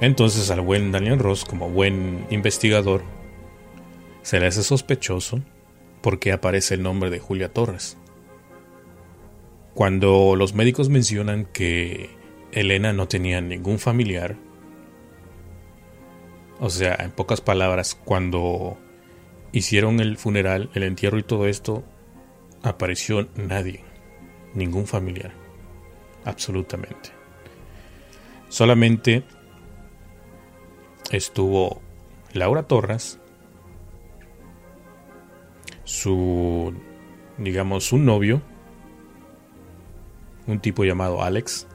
Entonces 0.00 0.50
al 0.50 0.62
buen 0.62 0.92
Daniel 0.92 1.18
Ross, 1.18 1.44
como 1.44 1.68
buen 1.68 2.26
investigador, 2.30 3.02
se 4.22 4.40
le 4.40 4.46
hace 4.46 4.62
sospechoso 4.62 5.40
porque 6.00 6.32
aparece 6.32 6.74
el 6.74 6.82
nombre 6.82 7.10
de 7.10 7.18
Julia 7.18 7.52
Torres. 7.52 7.98
Cuando 9.74 10.36
los 10.36 10.54
médicos 10.54 10.88
mencionan 10.88 11.44
que 11.44 12.10
Elena 12.52 12.92
no 12.92 13.08
tenía 13.08 13.40
ningún 13.42 13.78
familiar, 13.78 14.36
o 16.60 16.68
sea, 16.68 16.94
en 17.00 17.10
pocas 17.10 17.40
palabras, 17.40 17.94
cuando 17.94 18.78
hicieron 19.50 19.98
el 19.98 20.18
funeral, 20.18 20.70
el 20.74 20.82
entierro 20.82 21.18
y 21.18 21.22
todo 21.22 21.46
esto, 21.46 21.82
apareció 22.62 23.28
nadie, 23.34 23.82
ningún 24.54 24.86
familiar, 24.86 25.32
absolutamente. 26.24 27.10
Solamente 28.50 29.24
estuvo 31.10 31.80
Laura 32.34 32.64
Torres, 32.64 33.18
su, 35.84 36.74
digamos, 37.38 37.84
su 37.84 37.96
novio, 37.96 38.42
un 40.46 40.60
tipo 40.60 40.84
llamado 40.84 41.22
Alex, 41.22 41.66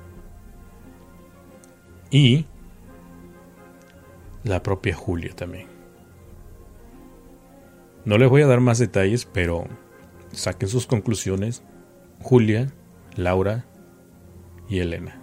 y 2.11 2.45
la 4.45 4.63
propia 4.63 4.95
Julia 4.95 5.35
también. 5.35 5.67
No 8.05 8.17
les 8.17 8.29
voy 8.29 8.43
a 8.43 8.47
dar 8.47 8.61
más 8.61 8.77
detalles, 8.77 9.25
pero 9.25 9.65
saquen 10.31 10.69
sus 10.69 10.85
conclusiones. 10.85 11.63
Julia, 12.21 12.71
Laura 13.15 13.65
y 14.69 14.79
Elena. 14.79 15.19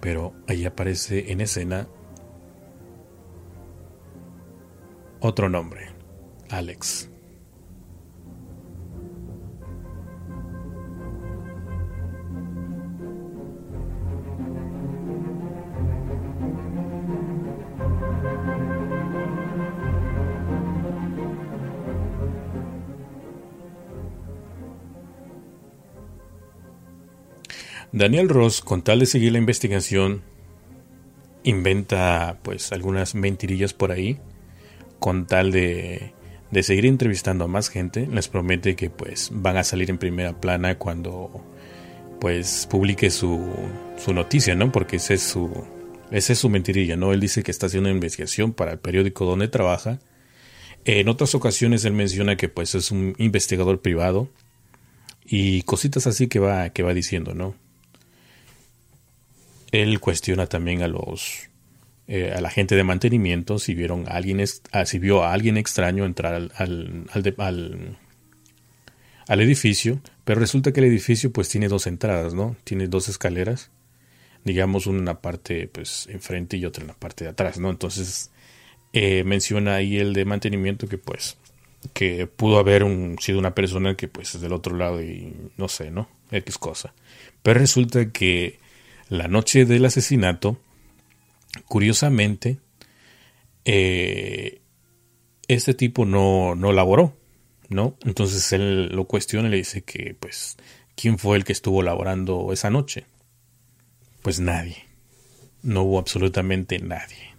Pero 0.00 0.34
ahí 0.46 0.66
aparece 0.66 1.32
en 1.32 1.40
escena 1.40 1.88
otro 5.20 5.48
nombre, 5.48 5.88
Alex. 6.50 7.11
Daniel 27.92 28.30
Ross, 28.30 28.62
con 28.62 28.82
tal 28.82 29.00
de 29.00 29.06
seguir 29.06 29.32
la 29.32 29.38
investigación, 29.38 30.22
inventa 31.44 32.38
pues 32.42 32.72
algunas 32.72 33.14
mentirillas 33.14 33.74
por 33.74 33.92
ahí 33.92 34.18
con 34.98 35.26
tal 35.26 35.52
de, 35.52 36.12
de 36.50 36.62
seguir 36.62 36.86
entrevistando 36.86 37.44
a 37.44 37.48
más 37.48 37.68
gente, 37.68 38.06
les 38.06 38.28
promete 38.28 38.76
que 38.76 38.88
pues 38.88 39.30
van 39.32 39.56
a 39.56 39.64
salir 39.64 39.90
en 39.90 39.98
primera 39.98 40.40
plana 40.40 40.78
cuando 40.78 41.44
pues 42.18 42.66
publique 42.70 43.10
su, 43.10 43.52
su 43.98 44.14
noticia, 44.14 44.54
¿no? 44.54 44.70
Porque 44.72 44.96
ese 44.96 45.14
es 45.14 45.22
su, 45.22 45.50
esa 46.10 46.32
es 46.32 46.38
su 46.38 46.48
mentirilla, 46.48 46.96
¿no? 46.96 47.12
Él 47.12 47.20
dice 47.20 47.42
que 47.42 47.50
está 47.50 47.66
haciendo 47.66 47.90
una 47.90 47.96
investigación 47.96 48.52
para 48.52 48.72
el 48.72 48.78
periódico 48.78 49.24
donde 49.24 49.48
trabaja. 49.48 49.98
En 50.84 51.08
otras 51.08 51.34
ocasiones 51.34 51.84
él 51.84 51.92
menciona 51.92 52.36
que 52.36 52.48
pues 52.48 52.74
es 52.74 52.90
un 52.90 53.14
investigador 53.18 53.82
privado 53.82 54.30
y 55.24 55.62
cositas 55.62 56.06
así 56.06 56.28
que 56.28 56.38
va, 56.38 56.70
que 56.70 56.82
va 56.82 56.94
diciendo, 56.94 57.34
¿no? 57.34 57.54
Él 59.72 60.00
cuestiona 60.00 60.46
también 60.46 60.82
a 60.82 60.88
los 60.88 61.48
eh, 62.08 62.32
a 62.36 62.40
la 62.40 62.50
gente 62.50 62.76
de 62.76 62.84
mantenimiento 62.84 63.58
si 63.58 63.74
vieron 63.74 64.06
a 64.08 64.16
alguien 64.16 64.44
ah, 64.72 64.84
si 64.84 64.98
vio 64.98 65.22
a 65.22 65.32
alguien 65.32 65.56
extraño 65.56 66.04
entrar 66.04 66.34
al, 66.34 66.52
al, 66.56 67.96
al, 69.28 69.40
edificio, 69.40 70.00
pero 70.24 70.40
resulta 70.40 70.72
que 70.72 70.80
el 70.80 70.86
edificio 70.86 71.32
pues 71.32 71.48
tiene 71.48 71.68
dos 71.68 71.86
entradas, 71.86 72.34
¿no? 72.34 72.56
Tiene 72.64 72.88
dos 72.88 73.08
escaleras, 73.08 73.70
digamos 74.44 74.86
una 74.86 74.98
en 74.98 75.04
la 75.06 75.20
parte 75.22 75.68
pues 75.68 76.06
enfrente 76.10 76.56
y 76.56 76.66
otra 76.66 76.82
en 76.82 76.88
la 76.88 76.94
parte 76.94 77.24
de 77.24 77.30
atrás, 77.30 77.58
¿no? 77.58 77.70
Entonces 77.70 78.30
eh, 78.92 79.24
menciona 79.24 79.76
ahí 79.76 79.96
el 79.96 80.12
de 80.12 80.24
mantenimiento 80.24 80.88
que 80.88 80.98
pues 80.98 81.38
que 81.94 82.26
pudo 82.26 82.58
haber 82.58 82.84
sido 83.20 83.38
una 83.38 83.54
persona 83.54 83.96
que 83.96 84.08
pues 84.08 84.34
es 84.34 84.40
del 84.40 84.52
otro 84.52 84.76
lado 84.76 85.02
y 85.02 85.34
no 85.56 85.68
sé, 85.68 85.90
¿no? 85.90 86.08
X 86.30 86.58
cosa. 86.58 86.94
Pero 87.42 87.60
resulta 87.60 88.10
que 88.10 88.58
la 89.08 89.28
noche 89.28 89.64
del 89.64 89.84
asesinato 89.84 90.58
Curiosamente, 91.68 92.58
eh, 93.64 94.60
este 95.48 95.74
tipo 95.74 96.06
no, 96.06 96.54
no 96.54 96.72
laboró, 96.72 97.16
¿no? 97.68 97.96
Entonces 98.04 98.52
él 98.52 98.86
lo 98.88 99.04
cuestiona 99.04 99.48
y 99.48 99.50
le 99.50 99.56
dice 99.58 99.82
que, 99.82 100.16
pues, 100.18 100.56
¿quién 100.96 101.18
fue 101.18 101.36
el 101.36 101.44
que 101.44 101.52
estuvo 101.52 101.82
laborando 101.82 102.52
esa 102.52 102.70
noche? 102.70 103.04
Pues 104.22 104.40
nadie. 104.40 104.86
No 105.62 105.82
hubo 105.82 105.98
absolutamente 105.98 106.78
nadie. 106.78 107.31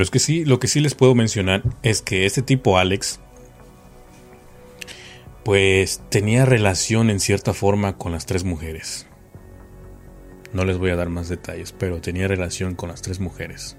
Lo 0.00 0.06
que 0.06 0.18
sí, 0.18 0.46
lo 0.46 0.58
que 0.58 0.66
sí 0.66 0.80
les 0.80 0.94
puedo 0.94 1.14
mencionar 1.14 1.62
es 1.82 2.00
que 2.00 2.24
este 2.24 2.40
tipo 2.40 2.78
Alex, 2.78 3.20
pues 5.44 6.00
tenía 6.08 6.46
relación 6.46 7.10
en 7.10 7.20
cierta 7.20 7.52
forma 7.52 7.98
con 7.98 8.10
las 8.10 8.24
tres 8.24 8.42
mujeres. 8.42 9.06
No 10.54 10.64
les 10.64 10.78
voy 10.78 10.88
a 10.88 10.96
dar 10.96 11.10
más 11.10 11.28
detalles, 11.28 11.72
pero 11.72 12.00
tenía 12.00 12.28
relación 12.28 12.76
con 12.76 12.88
las 12.88 13.02
tres 13.02 13.20
mujeres. 13.20 13.76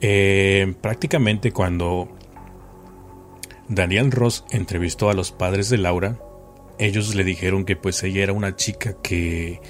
Eh, 0.00 0.72
prácticamente 0.80 1.50
cuando 1.50 2.16
Daniel 3.68 4.12
Ross 4.12 4.44
entrevistó 4.52 5.10
a 5.10 5.14
los 5.14 5.32
padres 5.32 5.68
de 5.68 5.78
Laura, 5.78 6.16
ellos 6.78 7.16
le 7.16 7.24
dijeron 7.24 7.64
que 7.64 7.74
pues 7.74 8.00
ella 8.04 8.22
era 8.22 8.32
una 8.34 8.54
chica 8.54 8.94
que 9.02 9.60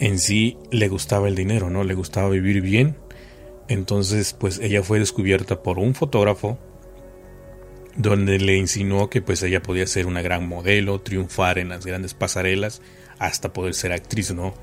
en 0.00 0.18
sí 0.18 0.58
le 0.70 0.88
gustaba 0.88 1.28
el 1.28 1.34
dinero, 1.34 1.70
¿no? 1.70 1.82
Le 1.82 1.94
gustaba 1.94 2.28
vivir 2.28 2.60
bien 2.60 2.98
entonces, 3.68 4.34
pues 4.34 4.58
ella 4.58 4.82
fue 4.82 4.98
descubierta 4.98 5.62
por 5.62 5.78
un 5.78 5.94
fotógrafo 5.94 6.58
donde 7.96 8.38
le 8.38 8.56
insinuó 8.56 9.08
que 9.08 9.22
pues 9.22 9.42
ella 9.42 9.62
podía 9.62 9.86
ser 9.86 10.06
una 10.06 10.22
gran 10.22 10.48
modelo, 10.48 11.00
triunfar 11.00 11.58
en 11.58 11.68
las 11.68 11.86
grandes 11.86 12.14
pasarelas, 12.14 12.82
hasta 13.18 13.52
poder 13.52 13.74
ser 13.74 13.92
actriz, 13.92 14.34
¿no? 14.34 14.54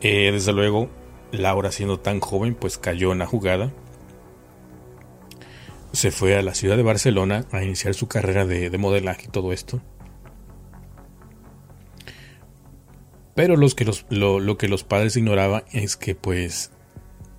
Eh, 0.00 0.30
desde 0.32 0.52
luego, 0.52 0.90
Laura 1.32 1.70
siendo 1.70 2.00
tan 2.00 2.20
joven 2.20 2.54
pues 2.54 2.78
cayó 2.78 3.12
en 3.12 3.18
la 3.18 3.26
jugada. 3.26 3.72
Se 5.92 6.10
fue 6.10 6.36
a 6.36 6.42
la 6.42 6.54
ciudad 6.54 6.76
de 6.76 6.82
Barcelona 6.82 7.46
a 7.52 7.62
iniciar 7.62 7.94
su 7.94 8.08
carrera 8.08 8.44
de, 8.46 8.76
modelaje 8.78 9.26
y 9.26 9.30
todo 9.30 9.52
esto. 9.52 9.80
Pero 13.34 13.56
lo 13.56 14.56
que 14.56 14.68
los 14.68 14.84
padres 14.84 15.16
ignoraban 15.16 15.64
es 15.72 15.96
que 15.96 16.14
pues 16.14 16.70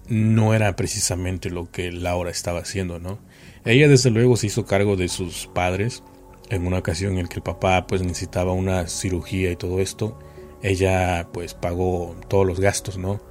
no 0.08 0.54
era 0.54 0.76
precisamente 0.76 1.50
lo 1.50 1.72
que 1.72 1.92
Laura 1.92 2.32
estaba 2.32 2.60
haciendo, 2.60 3.00
¿no? 3.00 3.20
Ella 3.66 3.88
desde 3.88 4.12
luego 4.12 4.38
se 4.38 4.48
hizo 4.48 4.66
cargo 4.66 4.96
de 4.96 5.08
sus 5.08 5.48
padres 5.48 6.04
en 6.50 6.68
una 6.68 6.80
ocasión 6.80 7.18
en 7.18 7.28
que 7.28 7.38
el 7.38 7.42
papá 7.42 7.88
pues 7.88 8.02
necesitaba 8.02 8.54
una 8.54 8.88
cirugía 8.88 9.52
y 9.52 9.56
todo 9.56 9.80
esto. 9.80 10.20
Ella 10.62 11.28
pues 11.34 11.54
pagó 11.54 12.16
todos 12.28 12.46
los 12.46 12.60
gastos, 12.60 12.98
¿no? 12.98 13.22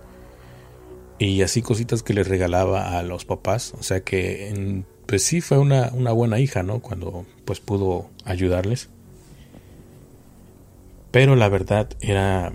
Y 1.18 1.42
así 1.42 1.62
cositas 1.62 2.02
que 2.02 2.14
le 2.14 2.24
regalaba 2.24 2.98
a 2.98 3.02
los 3.02 3.24
papás, 3.24 3.74
o 3.78 3.82
sea 3.82 4.00
que 4.00 4.84
pues 5.06 5.22
sí 5.22 5.40
fue 5.40 5.58
una, 5.58 5.90
una 5.92 6.12
buena 6.12 6.40
hija, 6.40 6.62
¿no? 6.62 6.80
Cuando 6.80 7.24
pues 7.44 7.60
pudo 7.60 8.10
ayudarles. 8.24 8.88
Pero 11.12 11.36
la 11.36 11.48
verdad 11.48 11.88
era 12.00 12.52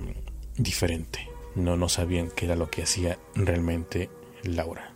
diferente. 0.58 1.29
No, 1.60 1.76
no 1.76 1.90
sabían 1.90 2.32
qué 2.34 2.46
era 2.46 2.56
lo 2.56 2.70
que 2.70 2.84
hacía 2.84 3.20
realmente 3.36 4.10
Laura. 4.44 4.94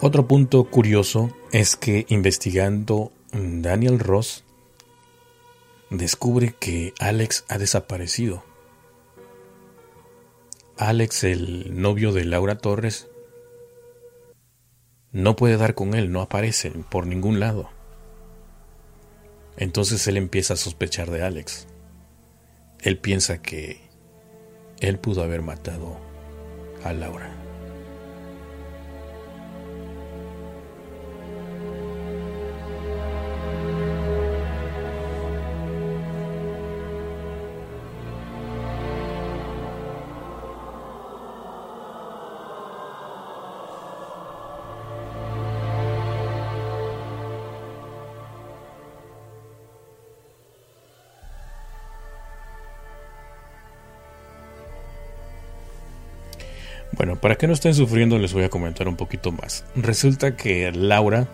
Otro 0.00 0.28
punto 0.28 0.62
curioso 0.62 1.30
es 1.50 1.74
que 1.74 2.06
investigando 2.08 3.10
Daniel 3.32 3.98
Ross 3.98 4.44
descubre 5.90 6.54
que 6.56 6.94
Alex 7.00 7.44
ha 7.48 7.58
desaparecido. 7.58 8.47
Alex, 10.78 11.24
el 11.24 11.82
novio 11.82 12.12
de 12.12 12.24
Laura 12.24 12.56
Torres, 12.56 13.08
no 15.10 15.34
puede 15.34 15.56
dar 15.56 15.74
con 15.74 15.94
él, 15.94 16.12
no 16.12 16.20
aparece 16.20 16.70
por 16.70 17.04
ningún 17.04 17.40
lado. 17.40 17.68
Entonces 19.56 20.06
él 20.06 20.16
empieza 20.16 20.54
a 20.54 20.56
sospechar 20.56 21.10
de 21.10 21.24
Alex. 21.24 21.66
Él 22.80 22.96
piensa 22.98 23.42
que 23.42 23.80
él 24.78 25.00
pudo 25.00 25.24
haber 25.24 25.42
matado 25.42 25.98
a 26.84 26.92
Laura. 26.92 27.47
Bueno, 57.18 57.20
para 57.20 57.36
que 57.36 57.48
no 57.48 57.52
estén 57.52 57.74
sufriendo 57.74 58.16
les 58.18 58.32
voy 58.32 58.44
a 58.44 58.48
comentar 58.48 58.86
un 58.86 58.96
poquito 58.96 59.32
más. 59.32 59.64
Resulta 59.74 60.36
que 60.36 60.70
Laura, 60.70 61.26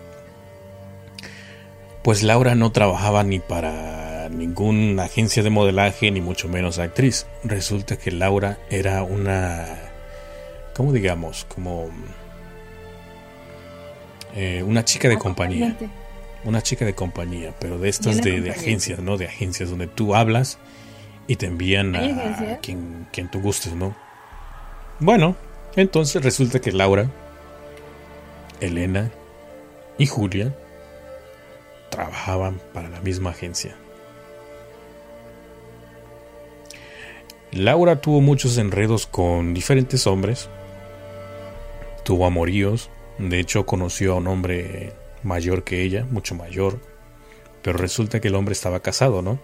pues 2.03 2.23
Laura 2.23 2.55
no 2.55 2.73
trabajaba 2.73 3.23
ni 3.23 3.39
para 3.39 4.31
ninguna 4.31 5.05
agencia 5.05 5.43
de 5.43 5.51
modelaje, 5.51 6.11
ni 6.11 6.23
mucho 6.23 6.49
menos 6.49 6.79
actriz. 6.79 7.27
Resulta 7.45 7.99
que 7.99 8.11
Laura 8.11 8.59
era 8.71 9.03
una, 9.03 9.67
¿cómo 10.75 10.91
digamos? 10.93 11.45
Como 11.45 11.91
eh, 14.35 14.63
una 14.63 14.87
chica 14.87 15.09
de 15.09 15.19
compañía. 15.19 15.77
Una 16.45 16.63
chica 16.63 16.87
de 16.87 16.95
compañía, 16.95 17.55
pero 17.59 17.79
de 17.79 17.91
estas 17.91 18.23
de, 18.23 18.51
agencias, 18.51 19.01
¿no? 19.01 19.19
De 19.19 19.27
agencias 19.27 19.69
donde 19.69 19.87
tú 19.87 20.15
hablas 20.15 20.59
y 21.27 21.37
te 21.37 21.47
envían 21.47 21.95
a, 21.95 22.59
quien, 22.63 23.07
quien 23.13 23.31
tú 23.31 23.41
gustes, 23.41 23.75
¿no? 23.75 23.95
Bueno, 25.01 25.37
entonces 25.77 26.23
resulta 26.23 26.61
que 26.61 26.73
Laura, 26.73 27.11
Elena 28.61 29.11
y 29.99 30.07
Julia 30.07 30.55
trabajaban 31.91 32.61
para 32.73 32.89
la 32.89 33.01
misma 33.01 33.31
agencia. 33.31 33.77
Laura 37.53 38.01
tuvo 38.01 38.21
muchos 38.21 38.59
enredos 38.59 39.07
con 39.07 39.55
diferentes 39.55 40.09
hombres, 40.09 40.49
tuvo 42.05 42.27
amoríos, 42.27 42.91
de 43.19 43.39
hecho 43.39 43.65
conoció 43.65 44.15
a 44.15 44.17
un 44.17 44.27
hombre 44.27 44.93
mayor 45.23 45.63
que 45.63 45.83
ella, 45.83 46.05
mucho 46.11 46.35
mayor, 46.35 46.81
pero 47.63 47.79
resulta 47.79 48.21
que 48.21 48.29
el 48.29 48.35
hombre 48.35 48.53
estaba 48.53 48.81
casado, 48.81 49.23
¿no? 49.23 49.39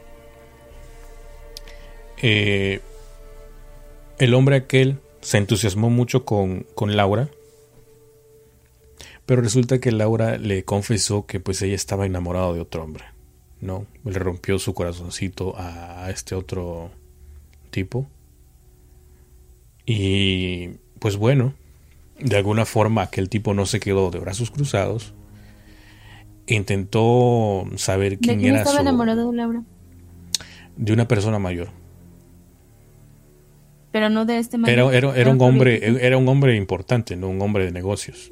Eh, 2.21 2.81
el 4.19 4.35
hombre 4.35 4.57
aquel 4.57 4.99
se 5.21 5.39
entusiasmó 5.39 5.91
mucho 5.91 6.25
con, 6.25 6.67
Laura, 6.81 7.29
pero 9.27 9.43
resulta 9.43 9.79
que 9.79 9.93
Laura 9.93 10.39
le 10.39 10.65
confesó 10.65 11.27
que 11.27 11.41
pues 11.41 11.63
ella 11.63 11.75
estaba 11.75 12.07
enamorada 12.07 12.53
de 12.53 12.61
otro 12.61 12.83
hombre, 12.83 13.05
¿no? 13.61 13.87
Le 14.05 14.19
rompió 14.19 14.59
su 14.59 14.75
corazoncito 14.75 15.55
a 15.57 16.11
este 16.11 16.35
otro 16.35 16.91
tipo. 17.71 18.07
Y 19.87 20.69
pues 20.99 21.17
bueno, 21.17 21.55
de 22.19 22.37
alguna 22.37 22.65
forma 22.65 23.03
aquel 23.03 23.29
tipo 23.29 23.55
no 23.55 23.67
se 23.67 23.81
quedó 23.81 24.11
de 24.11 24.19
brazos 24.19 24.51
cruzados. 24.51 25.15
Intentó 26.47 27.67
saber 27.77 28.19
quién, 28.19 28.39
¿De 28.39 28.43
quién 28.43 28.57
estaba 28.57 28.81
enamorado 28.81 29.33
Laura? 29.33 29.63
De 30.77 30.93
una 30.93 31.07
persona 31.07 31.39
mayor 31.39 31.80
pero 33.91 34.09
no 34.09 34.25
de 34.25 34.39
este 34.39 34.57
Era, 34.67 34.95
era, 34.95 35.31
un 35.31 35.41
hombre, 35.43 36.07
era 36.07 36.17
un 36.17 36.29
hombre 36.29 36.57
importante, 36.57 37.17
no 37.17 37.29
un 37.29 37.43
hombre 37.43 37.65
de 37.65 37.73
negocios, 37.73 38.31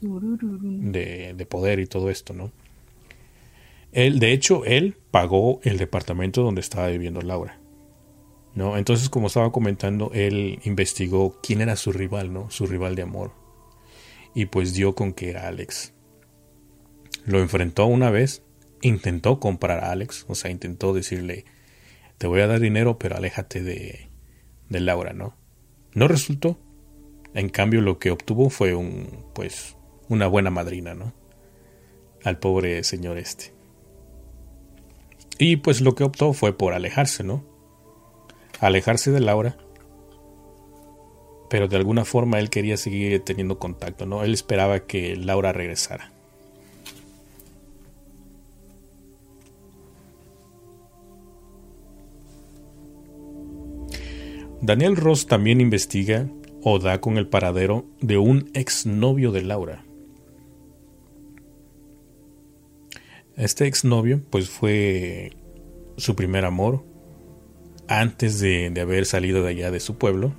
de, 0.00 1.34
de, 1.36 1.46
poder 1.46 1.78
y 1.80 1.86
todo 1.86 2.10
esto, 2.10 2.34
¿no? 2.34 2.50
Él, 3.92 4.18
de 4.18 4.32
hecho, 4.32 4.64
él 4.64 4.96
pagó 5.10 5.60
el 5.62 5.78
departamento 5.78 6.42
donde 6.42 6.60
estaba 6.60 6.88
viviendo 6.88 7.22
Laura, 7.22 7.58
¿no? 8.54 8.76
Entonces, 8.76 9.08
como 9.08 9.28
estaba 9.28 9.52
comentando, 9.52 10.10
él 10.12 10.58
investigó 10.64 11.38
quién 11.40 11.60
era 11.60 11.76
su 11.76 11.92
rival, 11.92 12.32
¿no? 12.32 12.50
Su 12.50 12.66
rival 12.66 12.96
de 12.96 13.02
amor, 13.02 13.32
y 14.34 14.46
pues 14.46 14.74
dio 14.74 14.94
con 14.94 15.12
que 15.12 15.30
era 15.30 15.46
Alex. 15.46 15.94
Lo 17.24 17.38
enfrentó 17.40 17.86
una 17.86 18.10
vez, 18.10 18.42
intentó 18.82 19.38
comprar 19.38 19.84
a 19.84 19.92
Alex, 19.92 20.26
o 20.28 20.34
sea, 20.34 20.50
intentó 20.50 20.92
decirle, 20.92 21.44
te 22.18 22.26
voy 22.26 22.40
a 22.40 22.46
dar 22.46 22.60
dinero, 22.60 22.98
pero 22.98 23.16
aléjate 23.16 23.62
de 23.62 24.07
de 24.68 24.80
Laura, 24.80 25.12
¿no? 25.12 25.34
No 25.94 26.08
resultó. 26.08 26.58
En 27.34 27.48
cambio, 27.48 27.80
lo 27.80 27.98
que 27.98 28.10
obtuvo 28.10 28.50
fue 28.50 28.74
un, 28.74 29.24
pues, 29.34 29.76
una 30.08 30.26
buena 30.26 30.50
madrina, 30.50 30.94
¿no? 30.94 31.12
Al 32.24 32.38
pobre 32.38 32.82
señor 32.84 33.18
este. 33.18 33.54
Y 35.38 35.56
pues 35.56 35.80
lo 35.80 35.94
que 35.94 36.04
optó 36.04 36.32
fue 36.32 36.56
por 36.56 36.72
alejarse, 36.72 37.22
¿no? 37.22 37.44
Alejarse 38.60 39.12
de 39.12 39.20
Laura. 39.20 39.56
Pero 41.48 41.68
de 41.68 41.76
alguna 41.76 42.04
forma 42.04 42.38
él 42.38 42.50
quería 42.50 42.76
seguir 42.76 43.24
teniendo 43.24 43.58
contacto, 43.58 44.04
¿no? 44.04 44.24
Él 44.24 44.34
esperaba 44.34 44.80
que 44.80 45.16
Laura 45.16 45.52
regresara. 45.52 46.12
Daniel 54.68 54.96
Ross 54.96 55.26
también 55.26 55.62
investiga 55.62 56.28
o 56.62 56.78
da 56.78 57.00
con 57.00 57.16
el 57.16 57.26
paradero 57.26 57.86
de 58.02 58.18
un 58.18 58.50
exnovio 58.52 59.32
de 59.32 59.40
Laura. 59.40 59.82
Este 63.34 63.66
exnovio 63.66 64.20
pues 64.28 64.50
fue 64.50 65.32
su 65.96 66.14
primer 66.14 66.44
amor 66.44 66.84
antes 67.88 68.40
de, 68.40 68.70
haber 68.78 69.06
salido 69.06 69.42
de 69.42 69.48
allá 69.48 69.70
de 69.70 69.80
su 69.80 69.96
pueblo. 69.96 70.34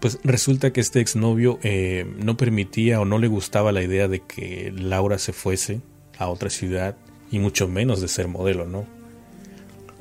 pues 0.00 0.18
resulta 0.24 0.72
que 0.72 0.80
este 0.80 1.00
exnovio 1.00 1.58
eh, 1.62 2.06
no 2.24 2.38
permitía 2.38 3.02
o 3.02 3.04
no 3.04 3.18
le 3.18 3.28
gustaba 3.28 3.70
la 3.70 3.82
idea 3.82 4.08
de 4.08 4.20
que 4.20 4.72
Laura 4.74 5.18
se 5.18 5.34
fuese 5.34 5.82
a 6.16 6.28
otra 6.28 6.48
ciudad 6.48 6.96
y 7.30 7.38
mucho 7.38 7.68
menos 7.68 8.00
de 8.00 8.08
ser 8.08 8.28
modelo, 8.28 8.64
¿no? 8.64 8.93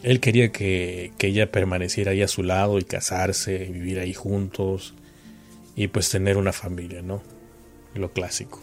Él 0.04 0.20
quería 0.20 0.52
que, 0.52 1.12
que 1.18 1.28
ella 1.28 1.52
permaneciera 1.52 2.12
ahí 2.12 2.22
a 2.22 2.28
su 2.28 2.44
lado 2.44 2.78
y 2.78 2.84
casarse, 2.84 3.66
y 3.68 3.72
vivir 3.72 4.00
ahí 4.00 4.14
juntos 4.14 4.94
y 5.76 5.88
pues 5.88 6.10
tener 6.10 6.38
una 6.38 6.54
familia, 6.54 7.02
¿no? 7.02 7.24
Lo 7.96 8.12
clásico. 8.12 8.62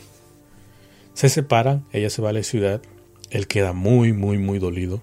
Se 1.14 1.28
separan, 1.28 1.84
ella 1.92 2.10
se 2.10 2.22
va 2.22 2.30
a 2.30 2.34
la 2.34 2.42
ciudad, 2.42 2.82
él 3.30 3.46
queda 3.46 3.72
muy, 3.72 4.12
muy, 4.12 4.38
muy 4.38 4.58
dolido, 4.58 5.02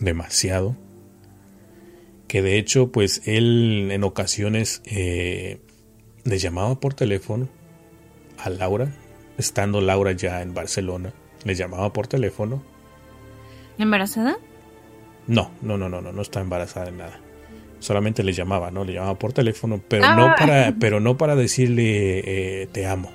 demasiado 0.00 0.76
que 2.28 2.42
de 2.42 2.58
hecho 2.58 2.92
pues 2.92 3.22
él 3.24 3.88
en 3.90 4.04
ocasiones 4.04 4.82
eh, 4.84 5.60
le 6.24 6.38
llamaba 6.38 6.78
por 6.78 6.94
teléfono 6.94 7.48
a 8.36 8.50
Laura, 8.50 8.94
estando 9.38 9.80
Laura 9.80 10.12
ya 10.12 10.42
en 10.42 10.54
Barcelona, 10.54 11.12
le 11.44 11.54
llamaba 11.54 11.92
por 11.92 12.06
teléfono. 12.06 12.62
¿Embarazada? 13.78 14.36
No, 15.28 15.52
no, 15.62 15.78
no, 15.78 15.88
no, 15.88 16.00
no, 16.00 16.12
no 16.12 16.22
está 16.22 16.40
embarazada 16.40 16.88
en 16.88 16.98
nada. 16.98 17.20
Solamente 17.78 18.24
le 18.24 18.32
llamaba, 18.32 18.70
¿no? 18.70 18.84
Le 18.84 18.94
llamaba 18.94 19.18
por 19.18 19.32
teléfono, 19.32 19.80
pero 19.86 20.14
no 20.16 20.26
ah. 20.26 20.34
para, 20.36 20.74
pero 20.80 20.98
no 20.98 21.16
para 21.16 21.36
decirle 21.36 22.62
eh, 22.62 22.66
te 22.72 22.86
amo 22.86 23.12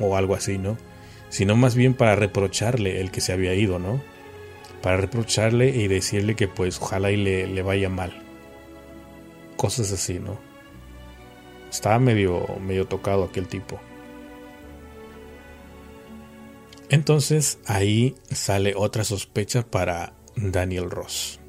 o 0.00 0.16
algo 0.16 0.34
así, 0.34 0.58
¿no? 0.58 0.76
Sino 1.28 1.54
más 1.54 1.74
bien 1.74 1.94
para 1.94 2.16
reprocharle 2.16 3.00
el 3.00 3.10
que 3.10 3.20
se 3.20 3.32
había 3.32 3.54
ido, 3.54 3.78
¿no? 3.78 4.02
Para 4.82 4.96
reprocharle 4.96 5.68
y 5.68 5.88
decirle 5.88 6.34
que 6.34 6.48
pues 6.48 6.80
ojalá 6.80 7.10
y 7.10 7.16
le, 7.16 7.46
le 7.46 7.62
vaya 7.62 7.88
mal 7.88 8.26
cosas 9.56 9.92
así, 9.92 10.18
¿no? 10.18 10.38
Estaba 11.70 11.98
medio, 11.98 12.46
medio 12.60 12.86
tocado 12.86 13.24
aquel 13.24 13.48
tipo. 13.48 13.80
Entonces 16.88 17.58
ahí 17.66 18.14
sale 18.30 18.74
otra 18.76 19.02
sospecha 19.02 19.66
para 19.66 20.12
Daniel 20.36 20.90
Ross. 20.90 21.40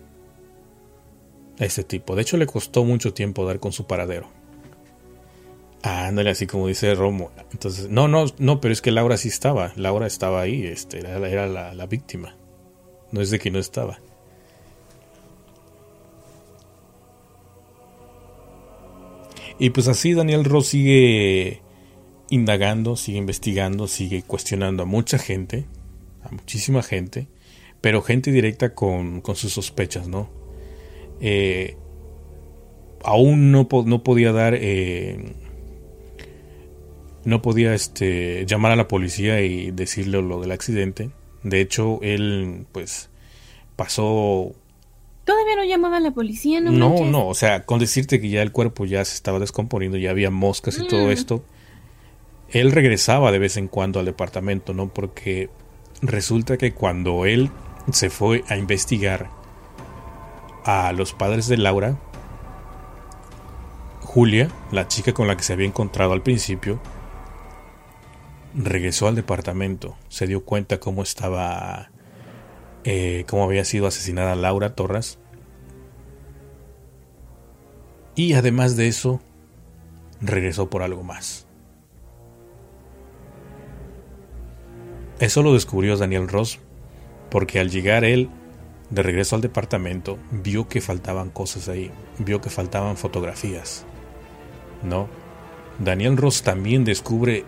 Este 1.59 1.83
tipo. 1.83 2.15
De 2.15 2.21
hecho 2.21 2.37
le 2.37 2.47
costó 2.47 2.83
mucho 2.83 3.13
tiempo 3.13 3.45
dar 3.45 3.59
con 3.59 3.71
su 3.71 3.85
paradero. 3.87 4.29
ándale, 5.81 6.31
así 6.31 6.47
como 6.47 6.67
dice 6.67 6.93
Romo. 6.95 7.31
Entonces, 7.51 7.89
no, 7.89 8.07
no, 8.07 8.25
no, 8.39 8.61
pero 8.61 8.73
es 8.73 8.81
que 8.81 8.91
Laura 8.91 9.17
sí 9.17 9.29
estaba. 9.29 9.73
Laura 9.75 10.07
estaba 10.07 10.41
ahí, 10.41 10.65
este, 10.65 10.99
era, 10.99 11.27
era 11.29 11.47
la, 11.47 11.73
la 11.73 11.85
víctima. 11.85 12.35
No 13.11 13.21
es 13.21 13.29
de 13.29 13.39
que 13.39 13.51
no 13.51 13.59
estaba. 13.59 13.99
Y 19.59 19.71
pues 19.71 19.87
así 19.87 20.13
Daniel 20.13 20.45
Ross 20.45 20.67
sigue 20.67 21.61
indagando, 22.29 22.95
sigue 22.95 23.17
investigando, 23.17 23.87
sigue 23.87 24.21
cuestionando 24.21 24.83
a 24.83 24.85
mucha 24.85 25.17
gente, 25.17 25.65
a 26.23 26.29
muchísima 26.29 26.83
gente, 26.83 27.27
pero 27.81 28.01
gente 28.01 28.31
directa 28.31 28.73
con, 28.73 29.23
sus 29.35 29.53
sospechas, 29.53 30.07
¿no? 30.07 30.29
Eh, 31.21 31.77
aún 33.03 33.51
no, 33.51 33.67
no, 33.85 34.03
podía 34.03 34.31
dar, 34.31 34.55
eh, 34.55 35.33
no 37.23 37.41
podía 37.41 37.73
este, 37.73 38.45
llamar 38.45 38.71
a 38.71 38.75
la 38.75 38.87
policía 38.87 39.41
y 39.41 39.71
decirle 39.71 40.21
lo 40.21 40.41
del 40.41 40.51
accidente. 40.51 41.11
De 41.43 41.61
hecho, 41.61 41.99
él 42.01 42.65
pues 42.71 43.09
pasó 43.75 44.53
Todavía 45.27 45.57
no 45.57 45.65
llamaban 45.65 45.97
a 45.97 45.99
la 46.07 46.11
policía, 46.11 46.61
¿no? 46.61 46.71
No, 46.71 47.03
no, 47.03 47.27
o 47.27 47.33
sea, 47.33 47.65
con 47.65 47.79
decirte 47.79 48.21
que 48.21 48.29
ya 48.29 48.41
el 48.41 48.53
cuerpo 48.53 48.85
ya 48.85 49.03
se 49.03 49.13
estaba 49.13 49.39
descomponiendo, 49.39 49.97
ya 49.97 50.11
había 50.11 50.31
moscas 50.31 50.79
y 50.79 50.87
todo 50.87 51.07
mm. 51.07 51.11
esto, 51.11 51.43
él 52.47 52.71
regresaba 52.71 53.29
de 53.33 53.37
vez 53.37 53.57
en 53.57 53.67
cuando 53.67 53.99
al 53.99 54.05
departamento, 54.05 54.73
¿no? 54.73 54.87
Porque 54.87 55.49
resulta 56.01 56.55
que 56.55 56.71
cuando 56.71 57.25
él 57.25 57.51
se 57.91 58.09
fue 58.09 58.43
a 58.49 58.57
investigar 58.57 59.29
a 60.65 60.91
los 60.91 61.13
padres 61.13 61.47
de 61.47 61.57
Laura, 61.57 61.97
Julia, 64.01 64.49
la 64.71 64.87
chica 64.87 65.13
con 65.13 65.27
la 65.27 65.37
que 65.37 65.43
se 65.43 65.53
había 65.53 65.67
encontrado 65.67 66.13
al 66.13 66.23
principio, 66.23 66.79
regresó 68.53 69.07
al 69.07 69.15
departamento, 69.15 69.95
se 70.09 70.27
dio 70.27 70.43
cuenta 70.43 70.79
cómo 70.79 71.03
estaba 71.03 71.91
eh, 72.89 73.25
cómo 73.27 73.43
había 73.43 73.65
sido 73.65 73.85
asesinada 73.85 74.35
Laura 74.35 74.73
Torres. 74.73 75.19
Y 78.15 78.33
además 78.33 78.77
de 78.77 78.87
eso, 78.87 79.19
regresó 80.21 80.69
por 80.69 80.81
algo 80.81 81.03
más. 81.03 81.47
Eso 85.19 85.43
lo 85.43 85.53
descubrió 85.53 85.97
Daniel 85.97 86.29
Ross, 86.29 86.59
porque 87.29 87.59
al 87.59 87.69
llegar 87.69 88.03
él 88.03 88.29
de 88.89 89.03
regreso 89.03 89.35
al 89.35 89.41
departamento, 89.41 90.17
vio 90.31 90.67
que 90.67 90.81
faltaban 90.81 91.29
cosas 91.29 91.67
ahí, 91.67 91.91
vio 92.19 92.41
que 92.41 92.49
faltaban 92.49 92.97
fotografías. 92.97 93.85
¿No? 94.83 95.07
Daniel 95.79 96.17
Ross 96.17 96.41
también 96.43 96.85
descubre 96.85 97.43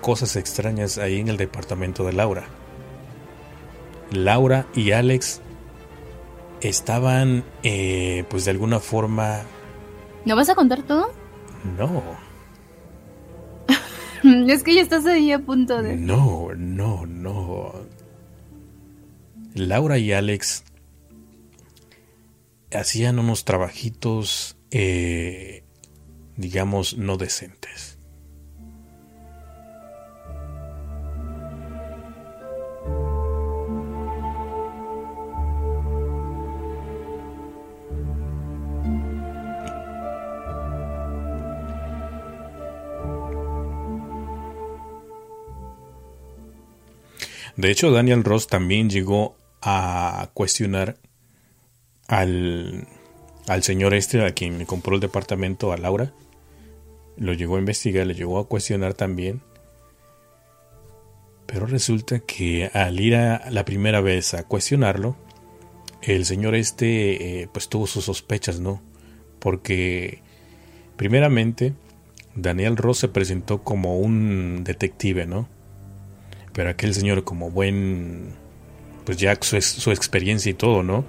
cosas 0.00 0.36
extrañas 0.36 0.98
ahí 0.98 1.20
en 1.20 1.28
el 1.28 1.36
departamento 1.36 2.04
de 2.04 2.12
Laura. 2.12 2.44
Laura 4.10 4.66
y 4.74 4.90
Alex 4.90 5.40
estaban, 6.60 7.44
eh, 7.62 8.24
pues 8.28 8.44
de 8.44 8.50
alguna 8.50 8.78
forma... 8.80 9.42
¿No 10.24 10.36
vas 10.36 10.48
a 10.48 10.54
contar 10.54 10.82
todo? 10.82 11.12
No. 11.78 12.02
es 14.48 14.62
que 14.62 14.74
ya 14.74 14.82
estás 14.82 15.06
ahí 15.06 15.32
a 15.32 15.38
punto 15.38 15.82
de... 15.82 15.96
No, 15.96 16.48
no, 16.56 17.06
no. 17.06 17.72
Laura 19.54 19.98
y 19.98 20.12
Alex 20.12 20.64
hacían 22.72 23.18
unos 23.18 23.44
trabajitos, 23.44 24.56
eh, 24.70 25.64
digamos, 26.36 26.96
no 26.96 27.16
decentes. 27.18 27.98
De 47.56 47.70
hecho, 47.70 47.90
Daniel 47.90 48.24
Ross 48.24 48.46
también 48.46 48.88
llegó 48.88 49.36
a 49.62 50.30
cuestionar 50.34 50.96
al, 52.08 52.86
al 53.48 53.62
señor 53.62 53.94
este 53.94 54.24
a 54.24 54.32
quien 54.32 54.58
me 54.58 54.66
compró 54.66 54.94
el 54.94 55.00
departamento, 55.00 55.72
a 55.72 55.76
Laura. 55.76 56.12
Lo 57.16 57.32
llegó 57.32 57.56
a 57.56 57.60
investigar, 57.60 58.06
le 58.06 58.14
llegó 58.14 58.38
a 58.38 58.48
cuestionar 58.48 58.94
también. 58.94 59.42
Pero 61.46 61.66
resulta 61.66 62.20
que 62.20 62.70
al 62.72 62.98
ir 62.98 63.14
a 63.14 63.50
la 63.50 63.64
primera 63.64 64.00
vez 64.00 64.34
a 64.34 64.44
cuestionarlo, 64.44 65.16
el 66.02 66.24
señor 66.24 66.54
este 66.54 67.42
eh, 67.42 67.48
pues 67.52 67.68
tuvo 67.68 67.86
sus 67.86 68.04
sospechas, 68.04 68.58
¿no? 68.58 68.82
Porque 69.38 70.22
primeramente 70.96 71.74
Daniel 72.34 72.76
Ross 72.76 72.98
se 72.98 73.08
presentó 73.08 73.62
como 73.62 73.98
un 73.98 74.64
detective, 74.64 75.26
¿no? 75.26 75.48
Pero 76.52 76.70
aquel 76.70 76.94
señor, 76.94 77.24
como 77.24 77.50
buen, 77.50 78.34
pues 79.04 79.18
ya 79.18 79.36
su, 79.40 79.60
su 79.60 79.90
experiencia 79.90 80.50
y 80.50 80.54
todo, 80.54 80.82
¿no? 80.82 81.04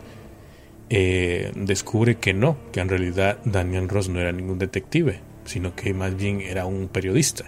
Eh, 0.89 1.51
descubre 1.55 2.17
que 2.17 2.33
no, 2.33 2.57
que 2.71 2.79
en 2.79 2.89
realidad 2.89 3.39
Daniel 3.45 3.89
Ross 3.89 4.09
no 4.09 4.19
era 4.19 4.31
ningún 4.31 4.59
detective, 4.59 5.19
sino 5.45 5.75
que 5.75 5.93
más 5.93 6.15
bien 6.15 6.41
era 6.41 6.65
un 6.65 6.87
periodista. 6.87 7.45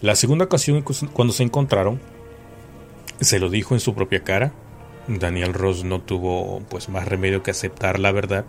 La 0.00 0.16
segunda 0.16 0.46
ocasión 0.46 0.82
cuando 1.12 1.34
se 1.34 1.42
encontraron, 1.42 2.00
se 3.20 3.38
lo 3.38 3.50
dijo 3.50 3.74
en 3.74 3.80
su 3.80 3.94
propia 3.94 4.24
cara. 4.24 4.52
Daniel 5.06 5.52
Ross 5.52 5.84
no 5.84 6.00
tuvo 6.00 6.60
pues 6.68 6.88
más 6.88 7.06
remedio 7.06 7.42
que 7.42 7.50
aceptar 7.50 7.98
la 7.98 8.12
verdad, 8.12 8.44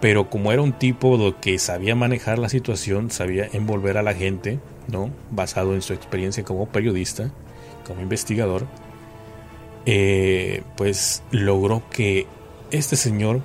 pero 0.00 0.28
como 0.28 0.52
era 0.52 0.60
un 0.60 0.72
tipo 0.72 1.34
que 1.40 1.58
sabía 1.58 1.94
manejar 1.94 2.38
la 2.38 2.48
situación, 2.48 3.10
sabía 3.10 3.48
envolver 3.52 3.96
a 3.96 4.02
la 4.02 4.14
gente, 4.14 4.58
¿no? 4.88 5.10
Basado 5.30 5.74
en 5.74 5.82
su 5.82 5.94
experiencia 5.94 6.44
como 6.44 6.66
periodista, 6.66 7.30
como 7.86 8.02
investigador, 8.02 8.66
eh, 9.86 10.62
pues 10.76 11.22
logró 11.30 11.82
que 11.90 12.26
este 12.70 12.96
señor 12.96 13.42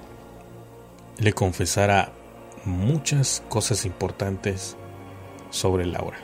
le 1.18 1.34
confesara 1.34 2.12
muchas 2.66 3.44
cosas 3.50 3.86
importantes 3.86 4.78
sobre 5.50 5.86
Laura. 5.86 6.18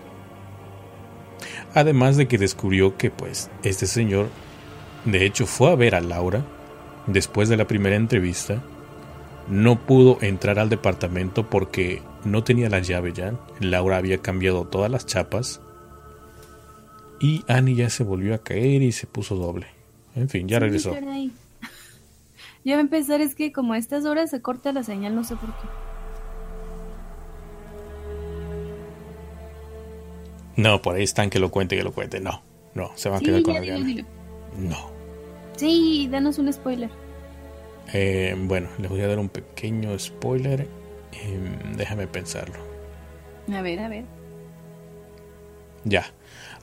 Además 1.74 2.18
de 2.18 2.28
que 2.28 2.38
descubrió 2.38 2.98
que 2.98 3.10
pues 3.10 3.50
este 3.64 3.88
señor 3.88 4.30
de 5.06 5.26
hecho 5.26 5.46
fue 5.46 5.72
a 5.72 5.76
ver 5.76 5.96
a 5.96 6.02
Laura 6.02 6.46
después 7.08 7.50
de 7.50 7.58
la 7.58 7.68
primera 7.68 7.96
entrevista, 7.96 8.62
no 9.48 9.80
pudo 9.80 10.18
entrar 10.22 10.60
al 10.60 10.70
departamento 10.70 11.50
porque 11.50 12.02
no 12.24 12.44
tenía 12.44 12.70
la 12.70 12.80
llave 12.80 13.12
ya. 13.14 13.34
Laura 13.60 13.98
había 13.98 14.20
cambiado 14.20 14.66
todas 14.66 14.90
las 14.90 15.06
chapas. 15.06 15.62
Y 17.20 17.44
Annie 17.48 17.76
ya 17.76 17.90
se 17.90 18.04
volvió 18.04 18.36
a 18.36 18.40
caer 18.40 18.82
y 18.82 18.92
se 18.92 19.08
puso 19.08 19.36
doble. 19.36 19.68
En 20.16 20.30
fin, 20.30 20.48
ya 20.48 20.60
regresó. 20.60 20.96
Ya 22.66 22.76
va 22.76 22.80
a 22.80 22.82
empezar, 22.82 23.20
es 23.20 23.36
que 23.36 23.52
como 23.52 23.74
a 23.74 23.78
estas 23.78 24.06
horas 24.06 24.30
se 24.30 24.42
corta 24.42 24.72
la 24.72 24.84
señal, 24.84 25.14
no 25.14 25.26
sé 25.26 25.36
por 25.36 25.50
qué. 25.50 25.68
No, 30.56 30.82
por 30.82 30.96
ahí 30.96 31.04
están 31.04 31.30
que 31.30 31.40
lo 31.40 31.52
cuente, 31.52 31.76
que 31.76 31.84
lo 31.84 31.92
cuente. 31.92 32.22
No, 32.22 32.42
no, 32.74 32.92
se 32.96 33.10
van 33.10 33.18
a 33.18 33.22
quedar 33.22 33.44
con 33.44 33.54
la 33.54 34.06
No. 34.58 34.90
Sí, 35.58 36.08
danos 36.10 36.38
un 36.38 36.54
spoiler. 36.54 36.90
Eh, 37.92 38.36
bueno, 38.38 38.70
les 38.80 38.90
voy 38.90 39.02
a 39.02 39.08
dar 39.08 39.20
un 39.20 39.30
pequeño 39.30 39.98
spoiler. 40.00 40.68
Em, 41.12 41.76
déjame 41.76 42.08
pensarlo. 42.08 42.56
A 43.52 43.62
ver, 43.62 43.80
a 43.80 43.90
ver. 43.90 44.06
Ya. 45.84 46.06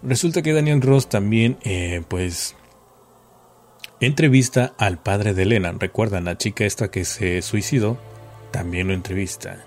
Resulta 0.03 0.41
que 0.43 0.53
Daniel 0.53 0.81
Ross 0.81 1.09
también, 1.09 1.59
eh, 1.63 2.03
pues, 2.09 2.57
entrevista 4.01 4.73
al 4.79 4.99
padre 4.99 5.35
de 5.35 5.43
Elena. 5.43 5.75
Recuerdan, 5.79 6.25
la 6.25 6.39
chica 6.39 6.65
esta 6.65 6.91
que 6.91 7.05
se 7.05 7.43
suicidó, 7.43 7.99
también 8.51 8.89
lo 8.89 8.95
entrevista. 8.95 9.65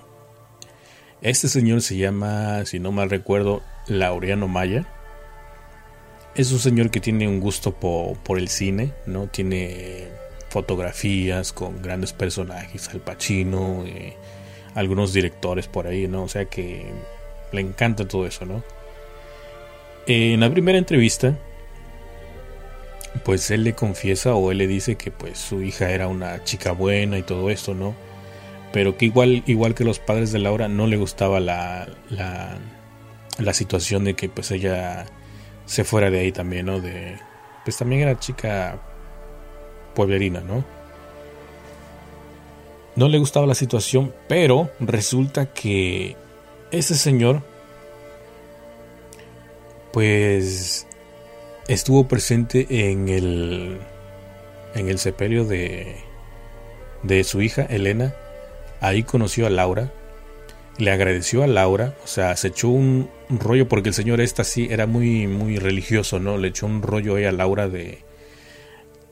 Este 1.21 1.47
señor 1.47 1.81
se 1.81 1.97
llama, 1.97 2.65
si 2.65 2.79
no 2.79 2.91
mal 2.91 3.09
recuerdo, 3.09 3.61
Laureano 3.87 4.47
Maya. 4.47 4.85
Es 6.35 6.51
un 6.51 6.59
señor 6.59 6.89
que 6.89 6.99
tiene 6.99 7.27
un 7.27 7.39
gusto 7.39 7.73
por, 7.73 8.39
el 8.39 8.49
cine, 8.49 8.91
¿no? 9.05 9.27
Tiene 9.27 10.07
fotografías 10.49 11.53
con 11.53 11.81
grandes 11.81 12.11
personajes, 12.11 12.89
Al 12.89 12.99
Pacino, 12.99 13.83
eh, 13.85 14.17
algunos 14.73 15.13
directores 15.13 15.67
por 15.67 15.87
ahí, 15.87 16.07
¿no? 16.07 16.23
O 16.23 16.27
sea 16.27 16.45
que 16.45 16.85
le 17.51 17.61
encanta 17.61 18.07
todo 18.07 18.25
eso, 18.25 18.45
¿no? 18.45 18.63
En 20.07 20.39
la 20.39 20.49
primera 20.49 20.77
entrevista, 20.77 21.37
pues 23.23 23.51
él 23.51 23.63
le 23.63 23.73
confiesa 23.73 24.35
o 24.35 24.51
él 24.51 24.57
le 24.59 24.67
dice 24.67 24.95
que 24.95 25.11
pues 25.11 25.37
su 25.37 25.61
hija 25.61 25.91
era 25.91 26.07
una 26.07 26.43
chica 26.43 26.71
buena 26.71 27.17
y 27.17 27.23
todo 27.23 27.49
esto, 27.49 27.73
¿no? 27.73 27.95
Pero 28.71 28.97
que 28.97 29.05
igual, 29.05 29.43
igual 29.45 29.75
que 29.75 29.83
los 29.83 29.99
padres 29.99 30.31
de 30.31 30.39
Laura 30.39 30.67
no 30.67 30.87
le 30.87 30.97
gustaba 30.97 31.39
la, 31.39 31.87
la, 32.09 32.57
la 33.37 33.53
situación 33.53 34.03
de 34.03 34.15
que 34.15 34.29
pues 34.29 34.51
ella 34.51 35.05
se 35.65 35.83
fuera 35.83 36.09
de 36.09 36.19
ahí 36.19 36.31
también, 36.31 36.65
¿no? 36.65 36.79
De, 36.81 37.17
pues 37.63 37.77
también 37.77 38.01
era 38.01 38.19
chica 38.19 38.79
pueblerina, 39.93 40.41
¿no? 40.41 40.63
No 42.95 43.07
le 43.07 43.17
gustaba 43.17 43.47
la 43.47 43.55
situación, 43.55 44.13
pero 44.27 44.69
resulta 44.79 45.47
que 45.47 46.15
ese 46.71 46.95
señor, 46.95 47.41
pues, 49.91 50.87
estuvo 51.67 52.07
presente 52.07 52.89
en 52.89 53.09
el, 53.09 53.79
en 54.75 54.89
el 54.89 54.99
sepelio 54.99 55.45
de, 55.45 55.95
de 57.03 57.23
su 57.23 57.41
hija, 57.41 57.63
Elena. 57.63 58.13
Ahí 58.81 59.03
conoció 59.03 59.47
a 59.47 59.49
Laura 59.49 59.91
le 60.77 60.91
agradeció 60.91 61.43
a 61.43 61.47
Laura, 61.47 61.95
o 62.03 62.07
sea, 62.07 62.35
se 62.35 62.47
echó 62.47 62.69
un, 62.69 63.09
rollo 63.29 63.67
porque 63.67 63.89
el 63.89 63.95
señor 63.95 64.21
esta 64.21 64.43
sí 64.43 64.67
era 64.69 64.85
muy 64.87 65.27
muy 65.27 65.57
religioso, 65.57 66.19
¿no? 66.19 66.37
Le 66.37 66.49
echó 66.49 66.65
un 66.65 66.81
rollo 66.81 67.15
ahí 67.15 67.25
a 67.25 67.31
Laura 67.31 67.67
de 67.67 68.03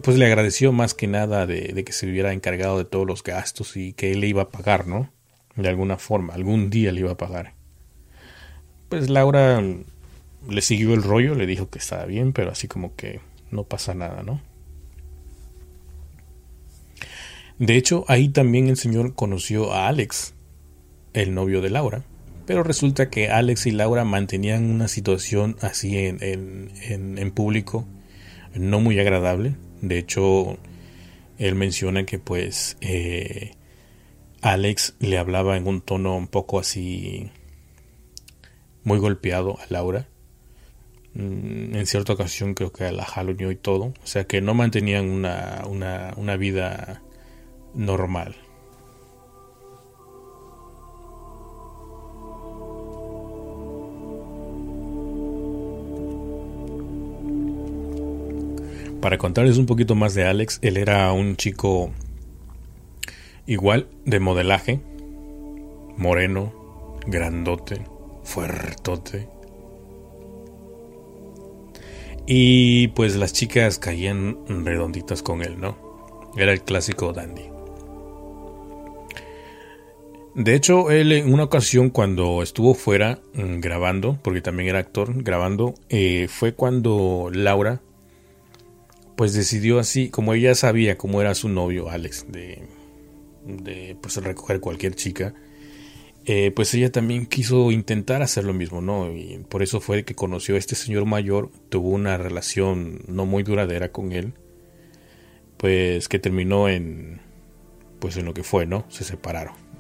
pues 0.04 0.18
le 0.18 0.26
agradeció 0.26 0.72
más 0.72 0.94
que 0.96 1.08
nada 1.08 1.46
de, 1.46 1.84
que 1.84 1.92
se 1.92 2.08
hubiera 2.08 2.34
encargado 2.34 2.80
de 2.80 2.86
todos 2.86 3.06
los 3.06 3.24
gastos 3.24 3.78
y 3.78 3.94
que 3.94 4.12
él 4.12 4.22
le 4.22 4.28
iba 4.28 4.44
a 4.44 4.50
pagar, 4.50 4.88
¿no? 4.88 5.12
De 5.56 5.70
alguna 5.70 5.98
forma, 5.98 6.34
algún 6.34 6.72
día 6.72 6.92
le 6.92 7.02
iba 7.02 7.12
a 7.12 7.18
pagar. 7.18 7.54
Pues 8.90 9.10
Laura 9.10 9.62
le 10.50 10.62
siguió 10.62 10.94
el 10.94 11.04
rollo, 11.04 11.36
le 11.36 11.46
dijo 11.46 11.70
que 11.70 11.80
estaba 11.80 12.06
bien, 12.06 12.34
pero 12.34 12.52
así 12.52 12.68
como 12.68 12.96
que 12.96 13.20
no 13.52 13.64
pasa 13.64 13.94
nada, 13.94 14.24
¿no? 14.24 14.42
De 17.60 17.76
hecho, 17.76 18.06
ahí 18.08 18.30
también 18.30 18.70
el 18.70 18.78
señor 18.78 19.14
conoció 19.14 19.72
a 19.72 19.88
Alex, 19.88 20.34
el 21.14 21.36
novio 21.36 21.62
de 21.62 21.70
Laura. 21.70 22.04
Pero 22.48 22.64
resulta 22.64 23.10
que 23.10 23.30
Alex 23.30 23.68
y 23.68 23.72
Laura 23.72 24.04
mantenían 24.04 24.70
una 24.70 24.88
situación 24.88 25.58
así 25.62 25.96
en, 25.98 26.72
en, 26.82 27.32
público 27.32 27.86
no 28.56 28.80
muy 28.80 29.00
agradable. 29.00 29.56
De 29.82 30.00
hecho, 30.00 30.58
él 31.38 31.56
menciona 31.56 32.06
que 32.06 32.18
pues 32.20 32.78
eh, 32.82 33.52
Alex 34.42 34.96
le 35.00 35.18
hablaba 35.18 35.56
en 35.56 35.68
un 35.68 35.82
tono 35.82 36.18
un 36.18 36.28
poco 36.28 36.60
así 36.60 37.30
muy 38.84 38.98
golpeado 38.98 39.60
a 39.60 39.66
Laura. 39.70 40.08
Mm, 41.14 41.76
en 41.76 41.86
cierta 41.86 42.14
ocasión 42.14 42.54
creo 42.54 42.72
que 42.72 42.92
la 42.92 43.06
jalonió 43.06 43.52
y 43.52 43.56
todo. 43.56 43.94
O 44.04 44.08
sea 44.08 44.26
que 44.26 44.42
no 44.42 44.54
mantenían 44.54 45.10
una, 45.10 45.64
una, 45.68 46.14
una 46.18 46.38
vida 46.38 47.02
normal. 47.74 48.36
Para 59.02 59.18
contarles 59.18 59.58
un 59.58 59.66
poquito 59.66 59.96
más 59.96 60.14
de 60.14 60.26
Alex, 60.26 60.60
él 60.62 60.78
era 60.78 61.12
un 61.12 61.36
chico 61.36 61.90
igual 63.48 63.88
de 64.06 64.20
modelaje, 64.20 64.80
moreno, 65.98 66.54
grandote, 67.08 67.82
fuertote. 68.24 69.28
Y 72.28 72.90
pues 72.90 73.16
las 73.16 73.34
chicas 73.34 73.80
caían 73.80 74.38
redonditas 74.48 75.24
con 75.24 75.42
él, 75.42 75.60
¿no? 75.60 75.78
Era 76.38 76.54
el 76.54 76.62
clásico 76.62 77.14
dandy. 77.14 77.52
De 80.34 80.56
hecho, 80.56 80.92
él 80.92 81.12
en 81.12 81.34
una 81.34 81.44
ocasión 81.44 81.90
cuando 81.90 82.42
estuvo 82.42 82.74
fuera 82.74 83.20
mm, 83.34 83.60
grabando, 83.60 84.18
porque 84.22 84.42
también 84.42 84.70
era 84.70 84.80
actor, 84.80 85.24
grabando, 85.24 85.74
eh, 85.90 86.28
fue 86.30 86.54
cuando 86.54 87.30
Laura 87.34 87.82
pues 89.18 89.34
decidió 89.34 89.78
así, 89.78 90.10
como 90.10 90.34
ella 90.34 90.56
sabía 90.56 90.98
cómo 90.98 91.22
era 91.22 91.36
su 91.36 91.50
novio, 91.50 91.90
Alex, 91.90 92.26
de, 92.30 92.64
de 93.46 93.96
pues 94.02 94.16
recoger 94.18 94.62
cualquier 94.62 94.96
chica, 94.96 95.34
eh, 96.26 96.52
pues 96.56 96.74
ella 96.74 96.92
también 96.92 97.26
quiso 97.26 97.72
intentar 97.72 98.22
hacer 98.22 98.44
lo 98.44 98.54
mismo, 98.54 98.82
¿no? 98.82 99.12
Y 99.12 99.44
por 99.50 99.64
eso 99.64 99.82
fue 99.82 100.06
que 100.06 100.14
conoció 100.14 100.56
a 100.56 100.60
este 100.60 100.76
señor 100.76 101.06
mayor, 101.06 101.52
tuvo 101.70 101.90
una 101.90 102.18
relación 102.18 103.02
no 103.08 103.26
muy 103.26 103.44
duradera 103.44 103.92
con 103.92 104.12
él, 104.12 104.34
pues 105.58 106.08
que 106.08 106.20
terminó 106.20 106.70
en, 106.70 107.22
pues 108.00 108.18
en 108.18 108.26
lo 108.26 108.34
que 108.34 108.44
fue, 108.44 108.66
¿no? 108.66 108.86
Se 108.90 109.04
separaron. 109.04 109.71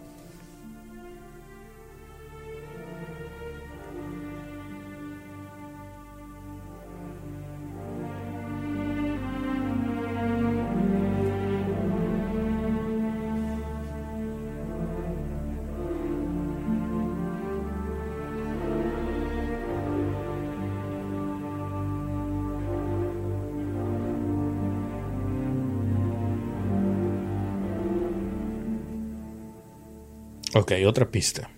Ok, 30.53 30.73
otra 30.85 31.09
pista. 31.09 31.49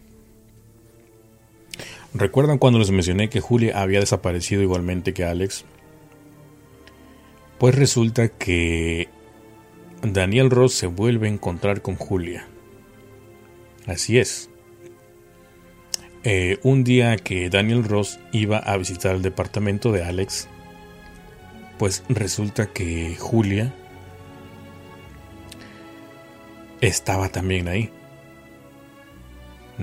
¿Recuerdan 2.14 2.60
cuando 2.60 2.78
les 2.78 2.92
mencioné 2.92 3.30
que 3.30 3.40
Julia 3.40 3.82
había 3.82 4.00
desaparecido 4.00 4.62
igualmente 4.62 5.14
que 5.14 5.24
Alex? 5.24 5.66
Pues 7.58 7.74
resulta 7.74 8.30
que 8.30 9.10
Daniel 10.04 10.52
Ross 10.52 10.76
se 10.76 10.86
vuelve 10.86 11.28
a 11.28 11.32
encontrar 11.32 11.82
con 11.82 11.96
Julia. 11.96 12.48
Así 13.88 14.20
es. 14.20 14.50
Eh, 16.24 16.60
un 16.62 16.84
día 16.84 17.18
que 17.18 17.50
Daniel 17.50 17.84
Ross 17.84 18.20
iba 18.32 18.58
a 18.60 18.78
visitar 18.78 19.16
el 19.16 19.24
departamento 19.24 19.92
de 19.92 20.04
Alex, 20.04 20.48
pues 21.80 22.04
resulta 22.10 22.68
que 22.68 23.16
Julia 23.16 23.74
estaba 26.80 27.30
también 27.30 27.68
ahí. 27.68 27.92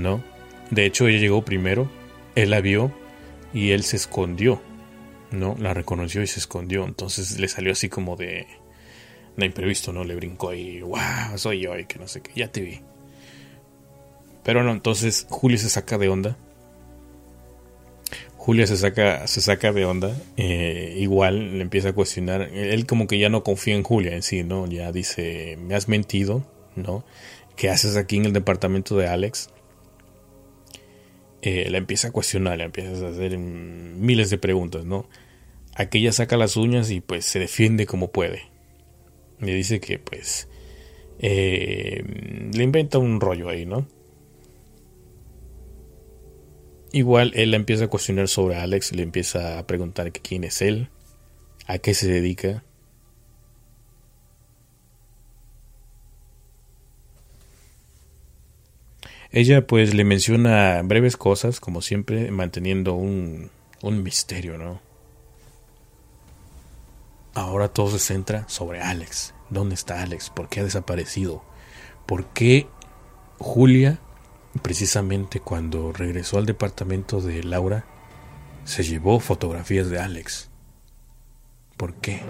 ¿No? 0.01 0.23
De 0.71 0.87
hecho, 0.87 1.09
ella 1.09 1.19
llegó 1.19 1.45
primero, 1.45 1.91
él 2.35 2.51
la 2.51 2.61
vio 2.61 2.93
y 3.53 3.71
él 3.71 3.83
se 3.83 3.97
escondió, 3.97 4.61
¿no? 5.31 5.57
La 5.59 5.75
reconoció 5.75 6.23
y 6.23 6.27
se 6.27 6.41
escondió. 6.41 6.85
Entonces 6.85 7.39
le 7.39 7.49
salió 7.49 7.73
así 7.73 7.89
como 7.89 8.17
de, 8.17 8.47
de 9.37 9.47
imprevisto, 9.47 9.93
¿no? 9.93 10.05
Le 10.05 10.15
brincó 10.15 10.51
ahí, 10.51 10.81
wow, 10.81 11.37
soy 11.37 11.61
yo 11.61 11.79
y 11.79 11.87
que 11.87 11.99
no 11.99 12.09
sé 12.09 12.21
qué, 12.21 12.33
ya 12.35 12.49
te 12.49 12.61
vi. 12.61 12.81
Pero 14.43 14.63
no, 14.63 14.73
entonces 14.73 15.27
Julia 15.29 15.59
se 15.59 15.69
saca 15.69 15.99
de 15.99 16.09
onda. 16.09 16.37
Julia 18.37 18.67
se 18.67 18.77
saca, 18.77 19.27
se 19.27 19.41
saca 19.43 19.73
de 19.73 19.85
onda. 19.85 20.17
Eh, 20.37 20.97
igual 20.99 21.59
le 21.59 21.63
empieza 21.63 21.91
a 21.91 21.93
cuestionar. 21.93 22.43
Él 22.55 22.87
como 22.87 23.07
que 23.07 23.19
ya 23.19 23.29
no 23.29 23.45
confía 23.45 23.75
en 23.75 23.83
Julia 23.83 24.15
en 24.15 24.23
sí, 24.23 24.45
¿no? 24.45 24.67
Ya 24.67 24.93
dice, 24.93 25.59
me 25.61 25.75
has 25.75 25.89
mentido, 25.89 26.43
¿no? 26.75 27.05
¿Qué 27.57 27.69
haces 27.69 27.97
aquí 27.97 28.17
en 28.17 28.25
el 28.25 28.33
departamento 28.33 28.97
de 28.97 29.09
Alex? 29.09 29.51
Eh, 31.43 31.71
la 31.71 31.79
empieza 31.79 32.09
a 32.09 32.13
cuestionar, 32.13 32.59
le 32.59 32.65
empieza 32.65 33.07
a 33.07 33.11
hacer 33.11 33.39
miles 33.39 34.29
de 34.31 34.39
preguntas, 34.39 34.85
¿no? 34.85 35.09
Aquella 35.75 36.13
saca 36.13 36.37
las 36.37 36.57
uñas 36.57 36.91
y 36.91 37.01
pues 37.01 37.25
se 37.25 37.39
defiende 37.39 37.87
como 37.87 38.11
puede. 38.11 38.43
Le 39.39 39.55
dice 39.55 39.81
que 39.81 39.99
pues 39.99 40.49
eh, 41.19 42.05
le 42.53 42.63
inventa 42.63 42.99
un 42.99 43.21
rollo 43.21 43.49
ahí, 43.49 43.65
¿no? 43.65 43.87
Igual 46.93 47.33
él 47.37 47.53
la 47.53 47.57
empieza 47.57 47.85
a 47.85 47.89
cuestionar 47.89 48.29
sobre 48.29 48.57
Alex, 48.57 48.93
le 48.93 49.03
empieza 49.03 49.59
a 49.59 49.67
preguntar 49.67 50.13
quién 50.13 50.45
es 50.45 50.61
él, 50.61 50.89
a 51.67 51.79
qué 51.79 51.95
se 51.95 52.09
dedica. 52.09 52.65
Ella 59.33 59.67
pues 59.67 59.95
le 59.95 60.05
menciona 60.05 60.83
breves 60.83 61.17
cosas, 61.17 61.61
como 61.61 61.83
siempre, 61.83 62.31
manteniendo 62.31 62.95
un, 62.95 63.51
un 63.83 64.03
misterio, 64.03 64.59
¿no? 64.59 64.81
Ahora 67.35 67.69
todo 67.69 67.91
se 67.91 68.01
centra 68.01 68.49
sobre 68.49 68.81
Alex. 68.81 69.35
¿Dónde 69.49 69.77
está 69.77 70.03
Alex? 70.03 70.31
¿Por 70.31 70.49
qué 70.49 70.61
ha 70.61 70.65
desaparecido? 70.65 71.45
¿Por 72.07 72.27
qué 72.27 72.67
Julia, 73.39 74.01
precisamente 74.63 75.39
cuando 75.39 75.93
regresó 75.93 76.39
al 76.39 76.47
departamento 76.47 77.21
de 77.21 77.45
Laura, 77.45 77.85
se 78.65 78.83
llevó 78.83 79.21
fotografías 79.21 79.91
de 79.91 80.01
Alex? 80.01 80.51
¿Por 81.77 81.95
qué? 81.95 82.21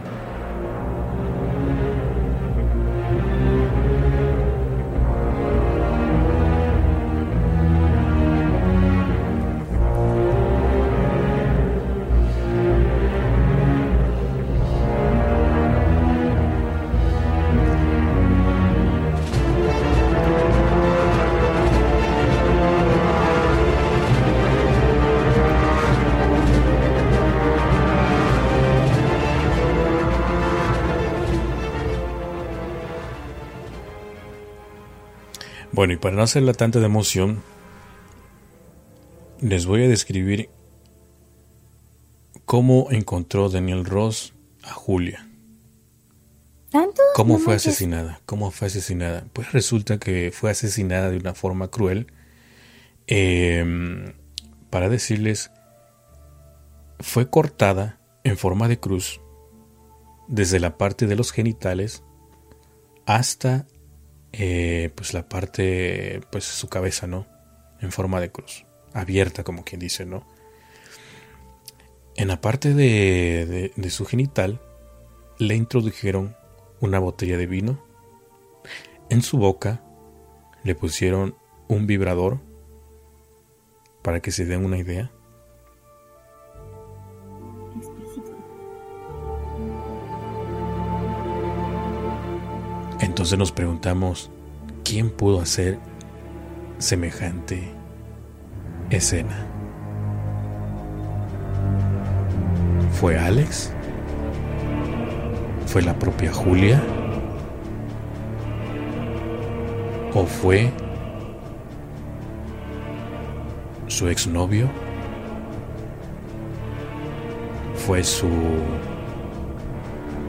Bueno, 35.80 35.94
y 35.94 35.96
para 35.96 36.14
no 36.14 36.20
hacerla 36.20 36.52
tanta 36.52 36.78
de 36.78 36.84
emoción, 36.84 37.42
les 39.40 39.64
voy 39.64 39.82
a 39.84 39.88
describir 39.88 40.50
cómo 42.44 42.88
encontró 42.90 43.48
Daniel 43.48 43.86
Ross 43.86 44.34
a 44.62 44.74
Julia. 44.74 45.26
¿Tanto? 46.68 47.00
¿Cómo 47.14 47.38
fue 47.38 47.54
asesinada? 47.54 48.20
¿Cómo 48.26 48.50
fue 48.50 48.66
asesinada? 48.68 49.24
Pues 49.32 49.52
resulta 49.52 49.98
que 49.98 50.30
fue 50.34 50.50
asesinada 50.50 51.08
de 51.08 51.16
una 51.16 51.32
forma 51.32 51.68
cruel. 51.68 52.08
Em, 53.06 54.12
para 54.68 54.90
decirles, 54.90 55.50
fue 56.98 57.30
cortada 57.30 57.98
en 58.22 58.36
forma 58.36 58.68
de 58.68 58.78
cruz 58.78 59.22
desde 60.28 60.60
la 60.60 60.76
parte 60.76 61.06
de 61.06 61.16
los 61.16 61.32
genitales 61.32 62.02
hasta 63.06 63.66
eh, 64.32 64.90
pues 64.94 65.14
la 65.14 65.28
parte, 65.28 66.20
pues 66.30 66.44
su 66.44 66.68
cabeza, 66.68 67.06
¿no? 67.06 67.26
En 67.80 67.92
forma 67.92 68.20
de 68.20 68.30
cruz, 68.30 68.66
abierta 68.92 69.44
como 69.44 69.64
quien 69.64 69.80
dice, 69.80 70.06
¿no? 70.06 70.26
En 72.16 72.28
la 72.28 72.40
parte 72.40 72.74
de, 72.74 73.72
de 73.74 73.90
su 73.90 74.04
genital 74.04 74.60
le 75.38 75.54
introdujeron 75.54 76.36
una 76.80 76.98
botella 76.98 77.36
de 77.36 77.46
vino. 77.46 77.82
En 79.08 79.22
su 79.22 79.38
boca 79.38 79.82
le 80.62 80.74
pusieron 80.74 81.34
un 81.68 81.86
vibrador 81.86 82.40
para 84.02 84.20
que 84.20 84.30
se 84.30 84.44
den 84.44 84.64
una 84.64 84.78
idea. 84.78 85.10
Entonces 93.00 93.38
nos 93.38 93.50
preguntamos, 93.50 94.30
¿quién 94.84 95.10
pudo 95.10 95.40
hacer 95.40 95.78
semejante 96.78 97.72
escena? 98.90 99.46
¿Fue 102.92 103.18
Alex? 103.18 103.72
¿Fue 105.66 105.80
la 105.80 105.98
propia 105.98 106.30
Julia? 106.30 106.82
¿O 110.12 110.26
fue 110.26 110.70
su 113.86 114.08
exnovio? 114.08 114.68
¿Fue 117.86 118.04
su 118.04 118.28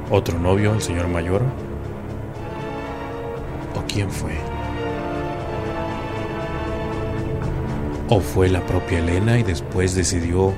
otro 0.09 0.39
novio, 0.39 0.73
el 0.73 0.81
señor 0.81 1.09
mayor? 1.09 1.41
¿O 3.81 3.83
quién 3.87 4.11
fue? 4.11 4.33
¿O 8.09 8.19
fue 8.19 8.47
la 8.47 8.61
propia 8.67 8.99
Elena 8.99 9.39
y 9.39 9.43
después 9.43 9.95
decidió 9.95 10.53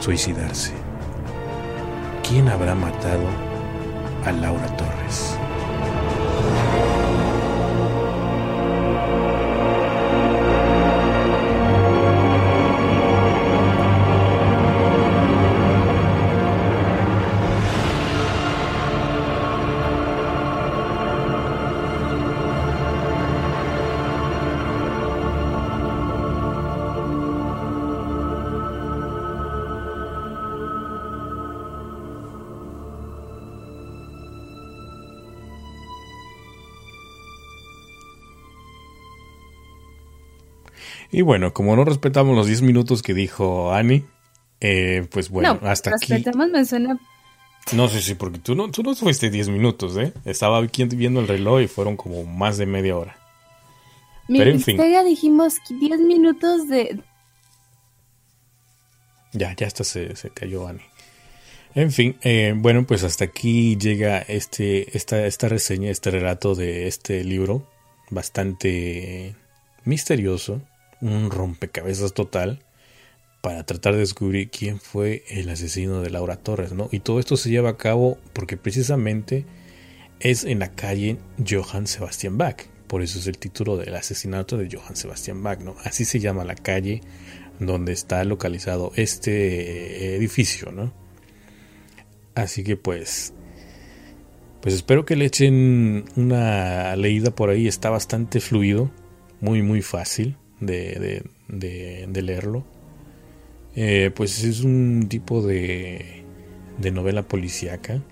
suicidarse? 0.00 0.72
¿Quién 2.26 2.48
habrá 2.48 2.74
matado 2.74 3.26
a 4.24 4.32
Laura 4.32 4.66
Torres? 4.76 5.35
Y 41.16 41.22
bueno, 41.22 41.54
como 41.54 41.74
no 41.76 41.82
respetamos 41.86 42.36
los 42.36 42.46
10 42.46 42.60
minutos 42.60 43.02
que 43.02 43.14
dijo 43.14 43.72
Annie, 43.72 44.04
eh, 44.60 45.08
pues 45.10 45.30
bueno, 45.30 45.58
hasta 45.62 45.92
aquí. 45.92 46.12
me 46.52 46.62
suena. 46.66 47.00
No 47.72 47.88
sé 47.88 48.02
si, 48.02 48.16
porque 48.16 48.38
tú 48.38 48.54
no, 48.54 48.70
tú 48.70 48.82
no 48.82 48.94
fuiste 48.94 49.30
10 49.30 49.48
minutos, 49.48 49.96
¿eh? 49.96 50.12
Estaba 50.26 50.60
viendo 50.60 51.20
el 51.20 51.26
reloj 51.26 51.62
y 51.62 51.68
fueron 51.68 51.96
como 51.96 52.24
más 52.24 52.58
de 52.58 52.66
media 52.66 52.98
hora. 52.98 53.16
Pero 54.28 54.50
en 54.50 54.60
fin. 54.60 54.78
dijimos 55.06 55.54
10 55.70 56.00
minutos 56.00 56.68
de. 56.68 57.00
Ya, 59.32 59.56
ya 59.56 59.68
hasta 59.68 59.84
se, 59.84 60.12
cayó 60.34 60.68
Annie. 60.68 60.84
En 61.74 61.92
fin, 61.92 62.18
eh, 62.20 62.52
bueno, 62.54 62.86
pues 62.86 63.04
hasta 63.04 63.24
aquí 63.24 63.78
llega 63.78 64.18
este, 64.18 64.94
esta, 64.94 65.24
esta 65.24 65.48
reseña, 65.48 65.90
este 65.90 66.10
relato 66.10 66.54
de 66.54 66.88
este 66.88 67.24
libro, 67.24 67.66
bastante 68.10 69.34
misterioso, 69.86 70.60
un 71.06 71.30
rompecabezas 71.30 72.12
total 72.12 72.60
para 73.40 73.64
tratar 73.64 73.94
de 73.94 74.00
descubrir 74.00 74.50
quién 74.50 74.80
fue 74.80 75.24
el 75.28 75.48
asesino 75.48 76.02
de 76.02 76.10
Laura 76.10 76.36
Torres, 76.36 76.72
¿no? 76.72 76.88
Y 76.90 77.00
todo 77.00 77.20
esto 77.20 77.36
se 77.36 77.50
lleva 77.50 77.70
a 77.70 77.76
cabo 77.76 78.18
porque 78.32 78.56
precisamente 78.56 79.44
es 80.18 80.44
en 80.44 80.58
la 80.58 80.72
calle 80.72 81.18
Johann 81.48 81.86
Sebastian 81.86 82.38
Bach. 82.38 82.64
Por 82.88 83.02
eso 83.02 83.18
es 83.18 83.26
el 83.26 83.38
título 83.38 83.76
del 83.76 83.94
asesinato 83.94 84.56
de 84.56 84.68
Johann 84.70 84.96
Sebastian 84.96 85.42
Bach, 85.42 85.60
¿no? 85.60 85.76
Así 85.84 86.04
se 86.04 86.18
llama 86.18 86.44
la 86.44 86.56
calle 86.56 87.02
donde 87.60 87.92
está 87.92 88.24
localizado 88.24 88.92
este 88.96 90.12
eh, 90.12 90.16
edificio, 90.16 90.72
¿no? 90.72 90.92
Así 92.34 92.64
que 92.64 92.76
pues 92.76 93.32
pues 94.60 94.74
espero 94.74 95.04
que 95.04 95.14
le 95.14 95.26
echen 95.26 96.06
una 96.16 96.96
leída 96.96 97.30
por 97.30 97.50
ahí, 97.50 97.68
está 97.68 97.90
bastante 97.90 98.40
fluido, 98.40 98.90
muy 99.40 99.62
muy 99.62 99.82
fácil 99.82 100.36
de, 100.60 101.22
de, 101.48 102.22
leerlo. 102.22 102.64
Eh, 103.74 104.10
pues 104.14 104.42
es 104.44 104.60
un 104.60 105.06
tipo 105.08 105.42
de, 105.42 106.24
de 106.78 106.90
novela 106.90 107.22
policíaca. 107.22 108.02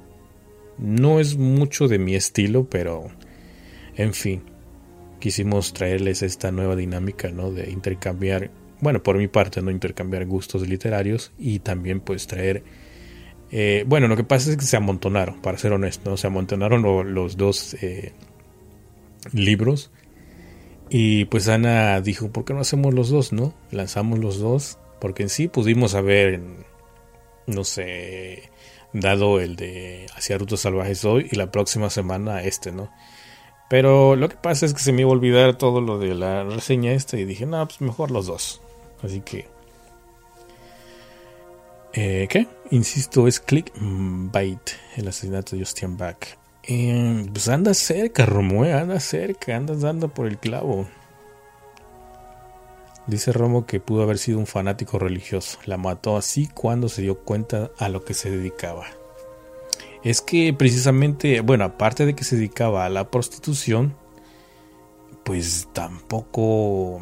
No 0.79 1.21
es 1.21 1.37
mucho 1.37 1.89
de 1.89 1.99
mi 1.99 2.15
estilo, 2.15 2.69
pero 2.69 3.09
en 3.97 4.13
fin, 4.13 4.43
quisimos 5.21 5.73
traerles 5.73 6.23
esta 6.23 6.51
nueva 6.53 6.77
dinámica, 6.77 7.31
¿no? 7.31 7.51
De 7.51 7.71
intercambiar, 7.71 8.51
bueno, 8.81 9.03
por 9.03 9.17
mi 9.17 9.29
parte, 9.29 9.63
no 9.63 9.71
intercambiar 9.71 10.27
gustos 10.27 10.69
literarios 10.69 11.33
y 11.39 11.61
también 11.61 12.01
pues 12.01 12.27
traer 12.27 12.65
eh, 13.57 13.85
bueno, 13.87 14.09
lo 14.09 14.17
que 14.17 14.25
pasa 14.25 14.51
es 14.51 14.57
que 14.57 14.65
se 14.65 14.77
amontonaron, 14.77 15.41
para 15.41 15.59
ser 15.59 15.73
honesto, 15.73 16.17
se 16.17 16.27
amontonaron 16.27 17.15
los 17.15 17.37
dos 17.37 17.75
eh, 17.75 18.13
libros. 19.33 19.93
Y 20.91 21.25
pues 21.27 21.49
Ana 21.49 22.01
dijo, 22.01 22.31
¿por 22.31 22.45
qué 22.45 22.55
no 22.55 22.61
hacemos 22.61 22.95
los 22.95 23.09
dos, 23.09 23.33
no? 23.33 23.55
Lanzamos 23.71 24.19
los 24.19 24.39
dos, 24.39 24.79
porque 25.01 25.25
en 25.25 25.29
sí 25.29 25.49
pudimos 25.49 25.95
haber, 25.95 26.41
no 27.47 27.65
sé, 27.65 28.51
dado 28.93 29.41
el 29.41 29.57
de 29.57 30.07
Hacia 30.15 30.39
Rutos 30.39 30.61
Salvajes 30.61 31.05
hoy 31.05 31.29
y 31.31 31.37
la 31.37 31.51
próxima 31.51 31.91
semana 31.91 32.43
este, 32.43 32.71
¿no? 32.71 32.91
Pero 33.71 34.15
lo 34.15 34.29
que 34.29 34.37
pasa 34.37 34.67
es 34.67 34.75
que 34.75 34.81
se 34.81 34.93
me 34.93 35.01
iba 35.01 35.11
a 35.11 35.15
olvidar 35.15 35.57
todo 35.57 35.81
lo 35.81 35.99
de 35.99 36.15
la 36.15 36.45
reseña 36.45 36.93
esta 36.93 37.19
y 37.19 37.25
dije, 37.25 37.47
no, 37.47 37.67
pues 37.67 37.81
mejor 37.81 38.11
los 38.11 38.27
dos. 38.27 38.61
Así 39.03 39.21
que 39.21 39.47
eh, 41.97 42.27
¿Qué? 42.29 42.49
Insisto, 42.73 43.29
es 43.29 43.39
Clickbait, 43.39 44.71
el 44.97 45.07
asesinato 45.07 45.55
de 45.55 45.63
Justin 45.63 45.97
Bach. 45.97 46.37
Eh, 46.67 47.27
pues 47.33 47.49
anda 47.49 47.75
cerca, 47.75 48.25
Romo, 48.25 48.65
anda 48.65 48.99
cerca, 49.01 49.57
andas 49.57 49.83
dando 49.83 50.09
por 50.09 50.27
el 50.27 50.39
clavo. 50.39 50.87
Dice 53.07 53.33
Romo 53.33 53.67
que 53.67 53.81
pudo 53.81 54.03
haber 54.03 54.17
sido 54.17 54.39
un 54.39 54.47
fanático 54.47 54.99
religioso. 54.99 55.59
La 55.67 55.77
mató 55.77 56.17
así 56.17 56.49
cuando 56.49 56.89
se 56.89 57.03
dio 57.03 57.19
cuenta 57.19 57.71
a 57.79 57.89
lo 57.89 58.05
que 58.05 58.15
se 58.15 58.31
dedicaba. 58.31 58.87
Es 60.03 60.21
que 60.21 60.55
precisamente, 60.55 61.41
bueno, 61.41 61.65
aparte 61.65 62.07
de 62.07 62.15
que 62.15 62.25
se 62.25 62.37
dedicaba 62.37 62.85
a 62.85 62.91
la 62.91 63.11
prostitución, 63.11 63.95
pues 65.25 65.69
tampoco 65.73 67.01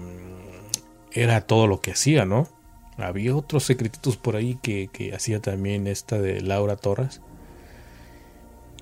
era 1.13 1.41
todo 1.43 1.67
lo 1.67 1.81
que 1.81 1.93
hacía, 1.93 2.25
¿no? 2.25 2.49
Había 2.97 3.35
otros 3.35 3.65
secretitos 3.65 4.17
por 4.17 4.37
ahí 4.37 4.59
que, 4.63 5.13
hacía 5.15 5.41
también 5.41 5.87
esta 5.87 6.21
de 6.21 6.41
Laura 6.41 6.77
Torres. 6.77 7.21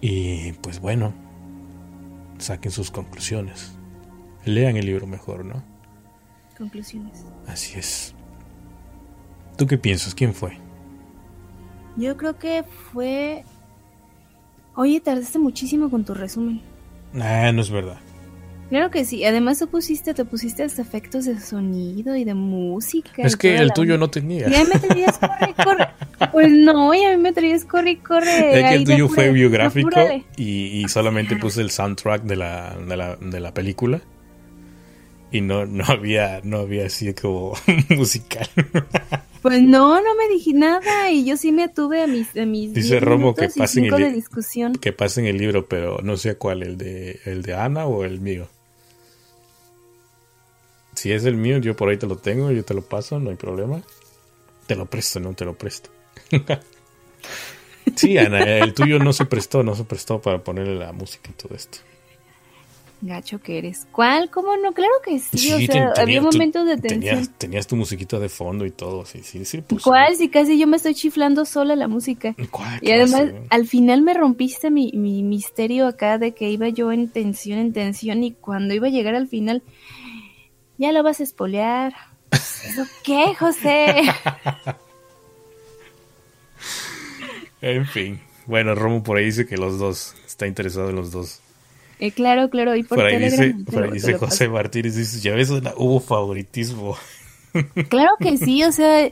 Y 0.00 0.52
pues 0.54 0.80
bueno, 0.80 1.12
saquen 2.38 2.72
sus 2.72 2.90
conclusiones. 2.90 3.72
Lean 4.44 4.76
el 4.76 4.86
libro 4.86 5.06
mejor, 5.06 5.44
¿no? 5.44 5.62
Conclusiones. 6.56 7.24
Así 7.46 7.78
es. 7.78 8.14
¿Tú 9.56 9.66
qué 9.66 9.76
piensas? 9.76 10.14
¿Quién 10.14 10.32
fue? 10.32 10.56
Yo 11.96 12.16
creo 12.16 12.38
que 12.38 12.62
fue... 12.92 13.44
Oye, 14.74 15.00
tardaste 15.00 15.38
muchísimo 15.38 15.90
con 15.90 16.04
tu 16.04 16.14
resumen. 16.14 16.62
Ah, 17.14 17.50
no 17.52 17.60
es 17.60 17.70
verdad. 17.70 17.98
Claro 18.70 18.90
que 18.92 19.04
sí. 19.04 19.24
Además 19.24 19.58
tú 19.58 19.68
pusiste, 19.68 20.14
te 20.14 20.24
pusiste 20.24 20.62
hasta 20.62 20.80
efectos 20.80 21.24
de 21.24 21.38
sonido 21.40 22.14
y 22.14 22.22
de 22.22 22.34
música. 22.34 23.22
Es 23.22 23.36
que 23.36 23.56
el 23.56 23.72
tuyo 23.72 23.98
no 23.98 24.08
tenía. 24.10 24.48
Ya 24.48 24.64
me 24.64 24.78
traías 24.78 25.18
corre, 25.18 25.54
corre. 25.62 25.88
Pues 26.30 26.50
no, 26.50 26.94
ya 26.94 27.18
me 27.18 27.32
traías 27.32 27.64
corre, 27.64 27.98
corre. 27.98 28.60
Es 28.60 28.68
que 28.68 28.74
el 28.76 28.84
tuyo 28.84 29.08
fue 29.08 29.30
biográfico 29.32 30.00
y, 30.36 30.84
solamente 30.88 31.36
puse 31.36 31.60
el 31.62 31.70
soundtrack 31.70 32.22
de 32.22 32.36
la, 32.36 32.76
de 32.76 32.96
la, 32.96 33.16
de 33.16 33.40
la 33.40 33.52
película. 33.52 34.00
Y 35.32 35.40
no, 35.40 35.66
no 35.66 35.84
había, 35.86 36.40
no 36.44 36.58
había 36.58 36.86
así 36.86 37.12
como 37.12 37.54
musical. 37.90 38.48
Pues 39.42 39.62
no, 39.62 40.00
no 40.00 40.14
me 40.16 40.28
dije 40.28 40.52
nada 40.52 41.10
y 41.10 41.24
yo 41.24 41.36
sí 41.36 41.50
me 41.50 41.64
atuve 41.64 42.02
a 42.02 42.06
mis, 42.06 42.36
a 42.36 42.44
mis 42.46 42.72
Dice 42.74 43.00
Romo 43.00 43.34
que 43.34 43.48
pasen 43.48 43.86
el 43.86 44.12
discusión. 44.12 44.74
que 44.74 44.92
pasen 44.92 45.26
el 45.26 45.38
libro, 45.38 45.66
pero 45.66 46.00
no 46.02 46.16
sé 46.16 46.36
cuál, 46.36 46.62
el 46.62 46.76
de 46.76 47.20
el 47.24 47.42
de 47.42 47.54
Ana 47.54 47.86
o 47.86 48.04
el 48.04 48.20
mío. 48.20 48.48
Si 51.00 51.10
es 51.10 51.24
el 51.24 51.34
mío, 51.34 51.56
yo 51.56 51.74
por 51.74 51.88
ahí 51.88 51.96
te 51.96 52.06
lo 52.06 52.16
tengo, 52.16 52.50
yo 52.50 52.62
te 52.62 52.74
lo 52.74 52.82
paso, 52.82 53.18
no 53.18 53.30
hay 53.30 53.36
problema. 53.36 53.80
Te 54.66 54.76
lo 54.76 54.84
presto, 54.84 55.18
no 55.18 55.32
te 55.32 55.46
lo 55.46 55.54
presto. 55.54 55.88
sí, 57.96 58.18
Ana, 58.18 58.42
el 58.42 58.74
tuyo 58.74 58.98
no 58.98 59.14
se 59.14 59.24
prestó, 59.24 59.62
no 59.62 59.74
se 59.74 59.84
prestó 59.84 60.20
para 60.20 60.44
ponerle 60.44 60.74
la 60.74 60.92
música 60.92 61.30
y 61.30 61.42
todo 61.42 61.54
esto. 61.54 61.78
Gacho 63.00 63.38
que 63.38 63.56
eres. 63.56 63.86
¿Cuál? 63.90 64.28
¿Cómo 64.28 64.58
no? 64.58 64.74
Claro 64.74 64.92
que 65.02 65.18
sí. 65.20 65.50
o 65.50 65.72
sea, 65.72 65.94
había 65.96 66.20
momentos 66.20 66.66
de 66.66 66.76
tensión. 66.76 67.26
Tenías, 67.38 67.66
tu 67.66 67.76
musiquita 67.76 68.18
de 68.18 68.28
fondo 68.28 68.66
y 68.66 68.70
todo. 68.70 69.06
Sí, 69.06 69.22
sí, 69.22 69.46
sí. 69.46 69.62
Pues, 69.62 69.82
¿Cuál? 69.82 70.16
Si 70.16 70.28
casi 70.28 70.58
yo 70.58 70.66
me 70.66 70.76
estoy 70.76 70.94
chiflando 70.94 71.46
sola 71.46 71.76
la 71.76 71.88
música. 71.88 72.36
¿Cuál? 72.50 72.78
Y 72.82 72.90
además, 72.90 73.32
al 73.48 73.66
final 73.66 74.02
me 74.02 74.12
rompiste 74.12 74.70
mi, 74.70 74.92
mi 74.92 75.22
misterio 75.22 75.86
acá 75.86 76.18
de 76.18 76.32
que 76.32 76.50
iba 76.50 76.68
yo 76.68 76.92
en 76.92 77.08
tensión, 77.08 77.58
en 77.58 77.72
tensión. 77.72 78.22
Y 78.22 78.32
cuando 78.32 78.74
iba 78.74 78.88
a 78.88 78.90
llegar 78.90 79.14
al 79.14 79.28
final, 79.28 79.62
ya 80.80 80.92
lo 80.92 81.02
vas 81.02 81.20
a 81.20 81.24
espolear. 81.24 81.92
qué, 83.04 83.34
José? 83.38 84.02
en 87.60 87.86
fin. 87.86 88.20
Bueno, 88.46 88.74
Romo 88.74 89.02
por 89.02 89.18
ahí 89.18 89.26
dice 89.26 89.46
que 89.46 89.58
los 89.58 89.78
dos. 89.78 90.16
Está 90.26 90.46
interesado 90.46 90.88
en 90.88 90.96
los 90.96 91.12
dos. 91.12 91.40
Eh, 91.98 92.12
claro, 92.12 92.48
claro. 92.48 92.74
Y 92.76 92.82
por, 92.82 92.96
por 92.96 93.06
ahí 93.06 93.18
dice, 93.18 93.54
por 93.70 93.82
ahí 93.84 93.90
dice 93.90 94.14
José 94.14 94.48
Martínez. 94.48 94.96
Dice, 94.96 95.20
ya 95.20 95.34
ves, 95.34 95.50
hubo 95.50 96.00
favoritismo. 96.00 96.96
Claro 97.88 98.12
que 98.20 98.36
sí. 98.38 98.62
O 98.62 98.70
sea, 98.70 99.08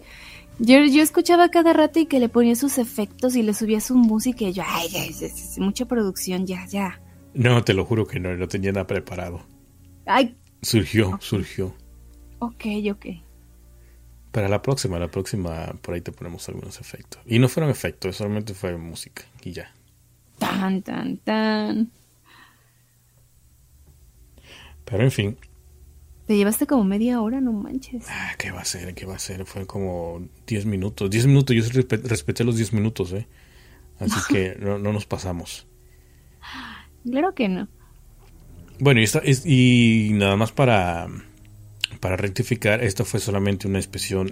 yo, 0.60 0.78
yo 0.84 1.02
escuchaba 1.02 1.48
cada 1.48 1.72
rato 1.72 1.98
y 1.98 2.06
que 2.06 2.20
le 2.20 2.28
ponía 2.28 2.54
sus 2.54 2.78
efectos 2.78 3.34
y 3.34 3.42
le 3.42 3.52
subía 3.52 3.80
su 3.80 3.96
música. 3.96 4.44
Y 4.44 4.52
yo, 4.52 4.62
ay, 4.64 4.88
ya, 4.88 5.28
mucha 5.56 5.86
producción, 5.86 6.46
ya, 6.46 6.64
ya. 6.66 7.00
No, 7.34 7.64
te 7.64 7.74
lo 7.74 7.84
juro 7.84 8.06
que 8.06 8.20
no. 8.20 8.34
No 8.36 8.46
tenía 8.46 8.70
nada 8.70 8.86
preparado. 8.86 9.44
Ay, 10.06 10.36
Surgió, 10.62 11.18
surgió. 11.20 11.74
Ok, 12.40 12.64
ok. 12.90 13.06
Para 14.32 14.48
la 14.48 14.60
próxima, 14.62 14.98
la 14.98 15.10
próxima, 15.10 15.66
por 15.82 15.94
ahí 15.94 16.00
te 16.00 16.12
ponemos 16.12 16.48
algunos 16.48 16.80
efectos. 16.80 17.20
Y 17.26 17.38
no 17.38 17.48
fueron 17.48 17.70
efectos, 17.70 18.16
solamente 18.16 18.54
fue 18.54 18.76
música 18.76 19.24
y 19.42 19.52
ya. 19.52 19.72
Tan, 20.38 20.82
tan, 20.82 21.16
tan. 21.18 21.90
Pero 24.84 25.04
en 25.04 25.10
fin. 25.10 25.38
Te 26.26 26.36
llevaste 26.36 26.66
como 26.66 26.84
media 26.84 27.20
hora, 27.22 27.40
no 27.40 27.52
manches. 27.52 28.04
Ah, 28.08 28.32
¿qué 28.38 28.50
va 28.50 28.60
a 28.60 28.64
ser? 28.64 28.94
¿Qué 28.94 29.06
va 29.06 29.16
a 29.16 29.18
ser? 29.18 29.46
Fue 29.46 29.66
como 29.66 30.28
10 30.46 30.66
minutos. 30.66 31.08
10 31.08 31.26
minutos, 31.26 31.56
yo 31.56 31.62
respeté 31.88 32.44
los 32.44 32.56
10 32.56 32.74
minutos, 32.74 33.12
¿eh? 33.14 33.26
Así 33.98 34.20
que 34.28 34.56
no, 34.60 34.78
no 34.78 34.92
nos 34.92 35.06
pasamos. 35.06 35.66
Claro 37.04 37.34
que 37.34 37.48
no. 37.48 37.68
Bueno, 38.80 39.00
y, 39.00 39.08
y 39.44 40.12
nada 40.12 40.36
más 40.36 40.52
para, 40.52 41.08
para 42.00 42.16
rectificar, 42.16 42.82
esto 42.84 43.04
fue 43.04 43.20
solamente 43.20 43.66
una 43.66 43.78
expresión. 43.78 44.30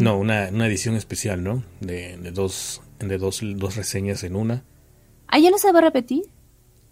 No, 0.00 0.18
una, 0.18 0.48
una, 0.52 0.66
edición 0.66 0.96
especial, 0.96 1.42
¿no? 1.42 1.62
De, 1.80 2.16
de, 2.18 2.30
dos, 2.30 2.82
de 2.98 3.18
dos, 3.18 3.40
dos 3.42 3.76
reseñas 3.76 4.24
en 4.24 4.36
una. 4.36 4.64
¿Ah, 5.28 5.38
ya 5.38 5.50
no 5.50 5.58
se 5.58 5.72
va 5.72 5.78
a 5.78 5.82
repetir? 5.82 6.24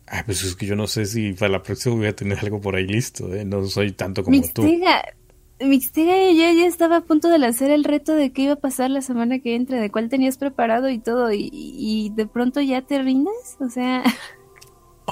Ah, 0.07 0.23
pues 0.25 0.43
es 0.43 0.57
que 0.57 0.67
yo 0.67 0.75
no 0.75 0.87
sé 0.87 1.07
si 1.07 1.35
para 1.35 1.53
la 1.53 1.63
próxima 1.63 1.95
voy 1.95 2.07
a 2.07 2.17
tener 2.17 2.39
algo 2.39 2.61
por 2.61 2.75
ahí 2.75 2.87
listo, 2.87 3.33
¿eh? 3.35 3.45
No 3.45 3.65
soy 3.67 3.93
tanto 3.93 4.25
como 4.25 4.37
Mixtega, 4.37 5.05
tú. 5.59 5.67
Mixtega, 5.67 6.33
ya, 6.33 6.53
ya 6.53 6.67
estaba 6.67 6.97
a 6.97 7.01
punto 7.03 7.29
de 7.29 7.39
lanzar 7.39 7.71
el 7.71 7.85
reto 7.85 8.15
de 8.15 8.33
qué 8.33 8.43
iba 8.43 8.55
a 8.55 8.57
pasar 8.57 8.91
la 8.91 9.03
semana 9.03 9.39
que 9.41 9.55
entra, 9.55 9.81
de 9.81 9.91
cuál 9.91 10.09
tenías 10.09 10.39
preparado 10.39 10.89
y 10.89 10.99
todo, 10.99 11.33
y, 11.33 11.51
y 11.53 12.11
de 12.17 12.27
pronto 12.27 12.61
ya 12.61 12.83
te 12.83 13.03
rindes, 13.03 13.57
o 13.61 13.69
sea... 13.69 14.03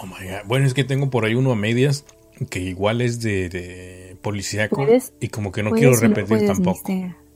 Oh 0.01 0.07
my 0.07 0.29
god. 0.29 0.47
Bueno, 0.47 0.67
es 0.67 0.75
que 0.75 0.85
tengo 0.85 1.11
por 1.11 1.25
ahí 1.25 1.35
uno 1.35 1.53
a 1.53 1.57
medias 1.57 2.05
que 2.51 2.61
igual 2.61 3.01
es 3.01 3.21
de, 3.21 3.49
de 3.49 4.17
policíaco 4.23 4.87
y 5.21 5.29
como 5.29 5.51
que 5.51 5.63
no 5.63 5.73
quiero 5.73 5.97
repetir 5.97 6.47
tampoco. 6.47 6.93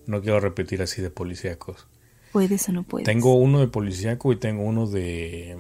No 0.06 0.20
quiero 0.20 0.40
repetir 0.40 0.82
así 0.82 1.02
de 1.02 1.10
policíacos. 1.10 1.89
Puedes 2.32 2.68
o 2.68 2.72
no 2.72 2.82
puedes. 2.82 3.06
Tengo 3.06 3.34
uno 3.34 3.60
de 3.60 3.68
policíaco 3.68 4.32
y 4.32 4.36
tengo 4.36 4.62
uno 4.62 4.86
de... 4.86 5.56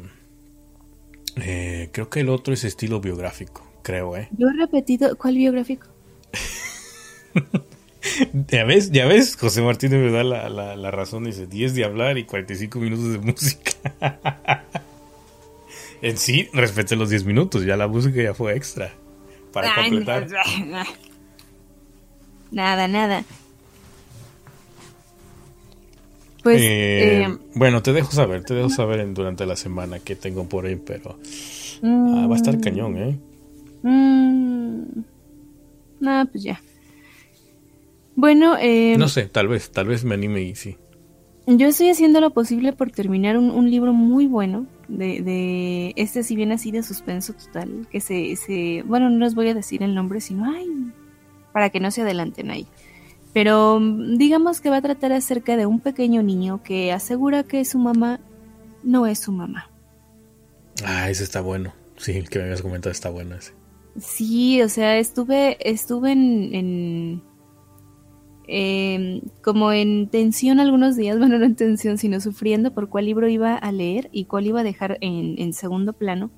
Eh, 1.36 1.88
creo 1.92 2.08
que 2.08 2.20
el 2.20 2.28
otro 2.28 2.54
es 2.54 2.64
estilo 2.64 3.00
biográfico, 3.00 3.66
creo, 3.82 4.16
¿eh? 4.16 4.28
Yo 4.36 4.48
he 4.48 4.52
repetido... 4.52 5.16
¿Cuál 5.16 5.36
biográfico? 5.36 5.88
ya 8.48 8.64
ves, 8.64 8.90
ya 8.90 9.06
ves, 9.06 9.36
José 9.36 9.62
Martínez 9.62 10.00
me 10.00 10.10
da 10.10 10.24
la, 10.24 10.48
la, 10.48 10.76
la 10.76 10.90
razón, 10.90 11.24
dice 11.24 11.46
10 11.46 11.74
de 11.74 11.84
hablar 11.84 12.18
y 12.18 12.24
45 12.24 12.78
minutos 12.78 13.12
de 13.12 13.18
música. 13.18 13.72
En 16.02 16.18
sí, 16.18 16.48
respeté 16.52 16.96
los 16.96 17.10
10 17.10 17.24
minutos, 17.24 17.64
ya 17.64 17.76
la 17.76 17.88
música 17.88 18.20
ya 18.22 18.34
fue 18.34 18.56
extra. 18.56 18.92
Para 19.52 19.74
completar. 19.74 20.26
Nada, 22.50 22.88
nada. 22.88 23.24
Pues. 26.42 26.60
Eh, 26.60 27.22
eh, 27.22 27.38
bueno, 27.54 27.82
te 27.82 27.92
dejo 27.92 28.10
saber, 28.12 28.44
te 28.44 28.54
dejo 28.54 28.68
saber 28.68 29.12
durante 29.14 29.46
la 29.46 29.56
semana 29.56 30.00
qué 30.00 30.16
tengo 30.16 30.48
por 30.48 30.66
ahí, 30.66 30.76
pero. 30.76 31.18
va 31.82 32.34
a 32.34 32.36
estar 32.36 32.56
mm. 32.56 32.60
cañón, 32.60 32.96
¿eh? 32.96 33.18
Mm, 33.82 34.82
nada, 36.00 36.24
pues 36.26 36.42
ya. 36.42 36.60
Bueno, 38.14 38.56
eh, 38.60 38.96
no 38.98 39.08
sé, 39.08 39.26
tal 39.26 39.48
vez, 39.48 39.70
tal 39.70 39.86
vez 39.86 40.04
me 40.04 40.14
anime 40.14 40.42
y 40.42 40.54
sí. 40.54 40.76
Yo 41.46 41.68
estoy 41.68 41.88
haciendo 41.88 42.20
lo 42.20 42.30
posible 42.30 42.72
por 42.72 42.90
terminar 42.90 43.36
un, 43.36 43.70
libro 43.70 43.92
muy 43.92 44.26
bueno 44.26 44.66
de, 44.88 45.22
de, 45.22 45.92
este 45.96 46.22
si 46.22 46.36
bien 46.36 46.52
así 46.52 46.70
de 46.70 46.82
suspenso 46.82 47.32
total, 47.34 47.86
que 47.90 48.00
se, 48.00 48.36
se, 48.36 48.82
bueno, 48.84 49.10
no 49.10 49.18
les 49.18 49.34
voy 49.34 49.48
a 49.48 49.54
decir 49.54 49.82
el 49.82 49.94
nombre, 49.94 50.20
sino, 50.20 50.50
ay, 50.50 50.68
para 51.52 51.70
que 51.70 51.80
no 51.80 51.90
se 51.90 52.02
adelanten 52.02 52.50
ahí. 52.50 52.66
Pero 53.32 53.78
mm, 53.80 54.16
digamos 54.16 54.60
que 54.60 54.70
va 54.70 54.78
a 54.78 54.82
tratar 54.82 55.12
acerca 55.12 55.56
de 55.56 55.66
un 55.66 55.80
pequeño 55.80 56.22
niño 56.22 56.62
que 56.62 56.92
asegura 56.92 57.44
que 57.44 57.64
su 57.64 57.78
mamá 57.78 58.20
no 58.82 59.06
es 59.06 59.20
su 59.20 59.32
mamá. 59.32 59.70
Ah, 60.84 61.10
ese 61.10 61.24
está 61.24 61.40
bueno. 61.40 61.72
Sí, 61.96 62.12
el 62.12 62.28
que 62.28 62.38
me 62.38 62.46
habías 62.46 62.62
comentado 62.62 62.90
está 62.90 63.10
bueno 63.10 63.36
ese. 63.36 63.52
Sí, 64.00 64.62
o 64.62 64.68
sea, 64.68 64.98
estuve, 64.98 65.58
estuve 65.60 66.12
en 66.12 67.22
Em, 68.54 69.22
como 69.40 69.72
en 69.72 70.08
tensión 70.08 70.60
algunos 70.60 70.94
días, 70.94 71.18
bueno, 71.18 71.38
no 71.38 71.46
en 71.46 71.56
tensión, 71.56 71.96
sino 71.96 72.20
sufriendo 72.20 72.74
por 72.74 72.90
cuál 72.90 73.06
libro 73.06 73.26
iba 73.26 73.54
a 73.54 73.72
leer 73.72 74.10
y 74.12 74.26
cuál 74.26 74.46
iba 74.46 74.60
a 74.60 74.62
dejar 74.62 74.98
en, 75.00 75.52
segundo 75.54 75.94
plano. 75.94 76.30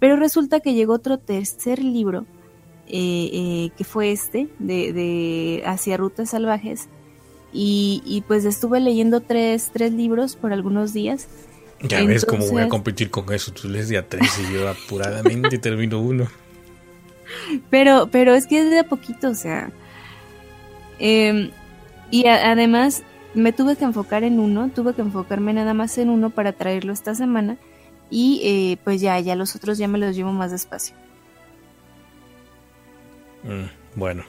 Pero 0.00 0.16
resulta 0.16 0.60
que 0.60 0.72
llegó 0.72 0.94
otro 0.94 1.18
tercer 1.18 1.84
libro, 1.84 2.24
eh, 2.88 3.30
eh, 3.32 3.70
que 3.76 3.84
fue 3.84 4.12
este, 4.12 4.48
de, 4.58 4.94
de 4.94 5.62
Hacia 5.66 5.98
Rutas 5.98 6.30
Salvajes, 6.30 6.88
y, 7.52 8.24
pues 8.26 8.46
estuve 8.46 8.80
leyendo 8.80 9.20
tres, 9.20 9.68
tres 9.74 9.92
libros 9.92 10.36
por 10.36 10.54
algunos 10.54 10.94
días. 10.94 11.28
Ya 11.82 12.02
ves 12.02 12.24
cómo 12.24 12.46
voy 12.46 12.62
a 12.62 12.68
competir 12.70 13.10
con 13.10 13.30
eso, 13.30 13.52
tú 13.52 13.68
lees 13.68 13.90
ya 13.90 14.08
tres 14.08 14.30
y 14.38 14.54
yo 14.54 14.70
apuradamente 14.70 15.58
termino 15.58 16.00
uno. 16.00 16.28
Pero, 17.70 18.08
pero 18.10 18.34
es 18.34 18.46
que 18.46 18.60
es 18.60 18.70
de 18.70 18.80
a 18.80 18.84
poquito, 18.84 19.30
o 19.30 19.34
sea, 19.34 19.72
Em, 21.04 21.50
y 22.12 22.28
además 22.28 23.02
me 23.34 23.52
tuve 23.52 23.74
que 23.74 23.82
enfocar 23.82 24.22
en 24.22 24.38
uno, 24.38 24.70
tuve 24.70 24.94
que 24.94 25.02
enfocarme 25.02 25.52
nada 25.52 25.74
más 25.74 25.98
en 25.98 26.08
uno 26.08 26.30
para 26.30 26.52
traerlo 26.52 26.92
esta 26.92 27.16
semana 27.16 27.56
y 28.08 28.40
eh, 28.44 28.76
pues 28.84 29.00
ya, 29.00 29.18
ya 29.18 29.34
los 29.34 29.56
otros 29.56 29.78
ya 29.78 29.88
me 29.88 29.98
los 29.98 30.14
llevo 30.14 30.30
más 30.30 30.52
despacio. 30.52 30.94
Mm, 33.42 33.98
bueno, 33.98 34.22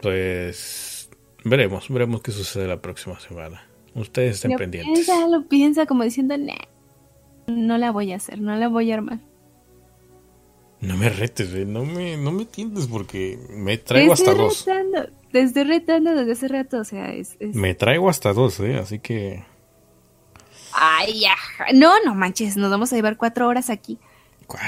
pues 0.00 1.08
veremos, 1.44 1.88
veremos 1.88 2.20
qué 2.20 2.32
sucede 2.32 2.66
la 2.66 2.82
próxima 2.82 3.20
semana. 3.20 3.62
Ustedes 3.94 4.36
estén 4.36 4.56
pendientes. 4.56 5.06
Piensa, 5.06 5.28
lo 5.28 5.46
piensa 5.46 5.86
como 5.86 6.02
diciendo, 6.02 6.34
no 7.46 7.78
la 7.78 7.92
voy 7.92 8.12
a 8.12 8.16
hacer, 8.16 8.40
no 8.40 8.56
la 8.56 8.66
voy 8.66 8.90
a 8.90 8.94
armar. 8.94 9.20
No 10.82 10.96
me 10.96 11.08
retes, 11.08 11.52
no 11.64 11.84
me, 11.84 12.16
no 12.16 12.32
me 12.32 12.44
tiendes 12.44 12.88
porque 12.88 13.38
me 13.50 13.78
traigo 13.78 14.12
hasta 14.12 14.34
dos. 14.34 14.66
te 15.30 15.40
estoy 15.40 15.62
retando 15.62 16.12
desde 16.12 16.32
hace 16.32 16.48
rato, 16.48 16.78
o 16.78 16.84
sea, 16.84 17.14
es, 17.14 17.36
Me 17.38 17.76
traigo 17.76 18.10
hasta 18.10 18.32
dos, 18.32 18.58
¿eh? 18.58 18.76
Así 18.78 18.98
que... 18.98 19.44
Ay. 20.72 21.22
No, 21.74 21.92
no 22.04 22.16
manches, 22.16 22.56
nos 22.56 22.68
vamos 22.68 22.92
a 22.92 22.96
llevar 22.96 23.16
cuatro 23.16 23.46
horas 23.46 23.70
aquí. 23.70 24.00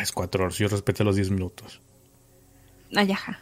Es 0.00 0.12
cuatro 0.12 0.44
horas, 0.44 0.56
yo 0.56 0.68
respeto 0.68 1.02
los 1.02 1.16
diez 1.16 1.30
minutos. 1.30 1.80
Ay, 2.94 3.10
ajá. 3.10 3.40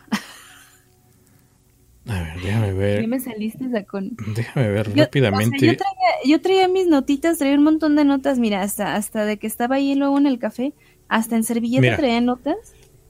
A 2.09 2.21
ver, 2.23 2.41
déjame 2.43 2.73
ver. 2.73 3.03
Ya 3.03 3.07
me 3.07 3.21
saliste 3.21 3.85
con... 3.85 4.17
Déjame 4.35 4.69
ver 4.71 4.97
rápidamente. 4.97 5.67
yo, 5.67 5.77
traía, 5.77 6.11
yo, 6.25 6.41
traía, 6.41 6.69
mis 6.69 6.87
notitas, 6.87 7.37
traía 7.37 7.55
un 7.55 7.65
montón 7.65 7.97
de 7.97 8.07
notas, 8.07 8.39
mira, 8.39 8.63
hasta, 8.63 8.95
hasta 8.95 9.27
de 9.27 9.37
que 9.37 9.47
estaba 9.47 9.77
ahí 9.77 9.95
luego 9.95 10.17
en 10.17 10.27
el 10.27 10.39
café 10.39 10.73
hasta 11.13 11.37
en 11.37 11.45
servilleta 11.45 11.97
traía 11.97 12.21
notas. 12.23 12.57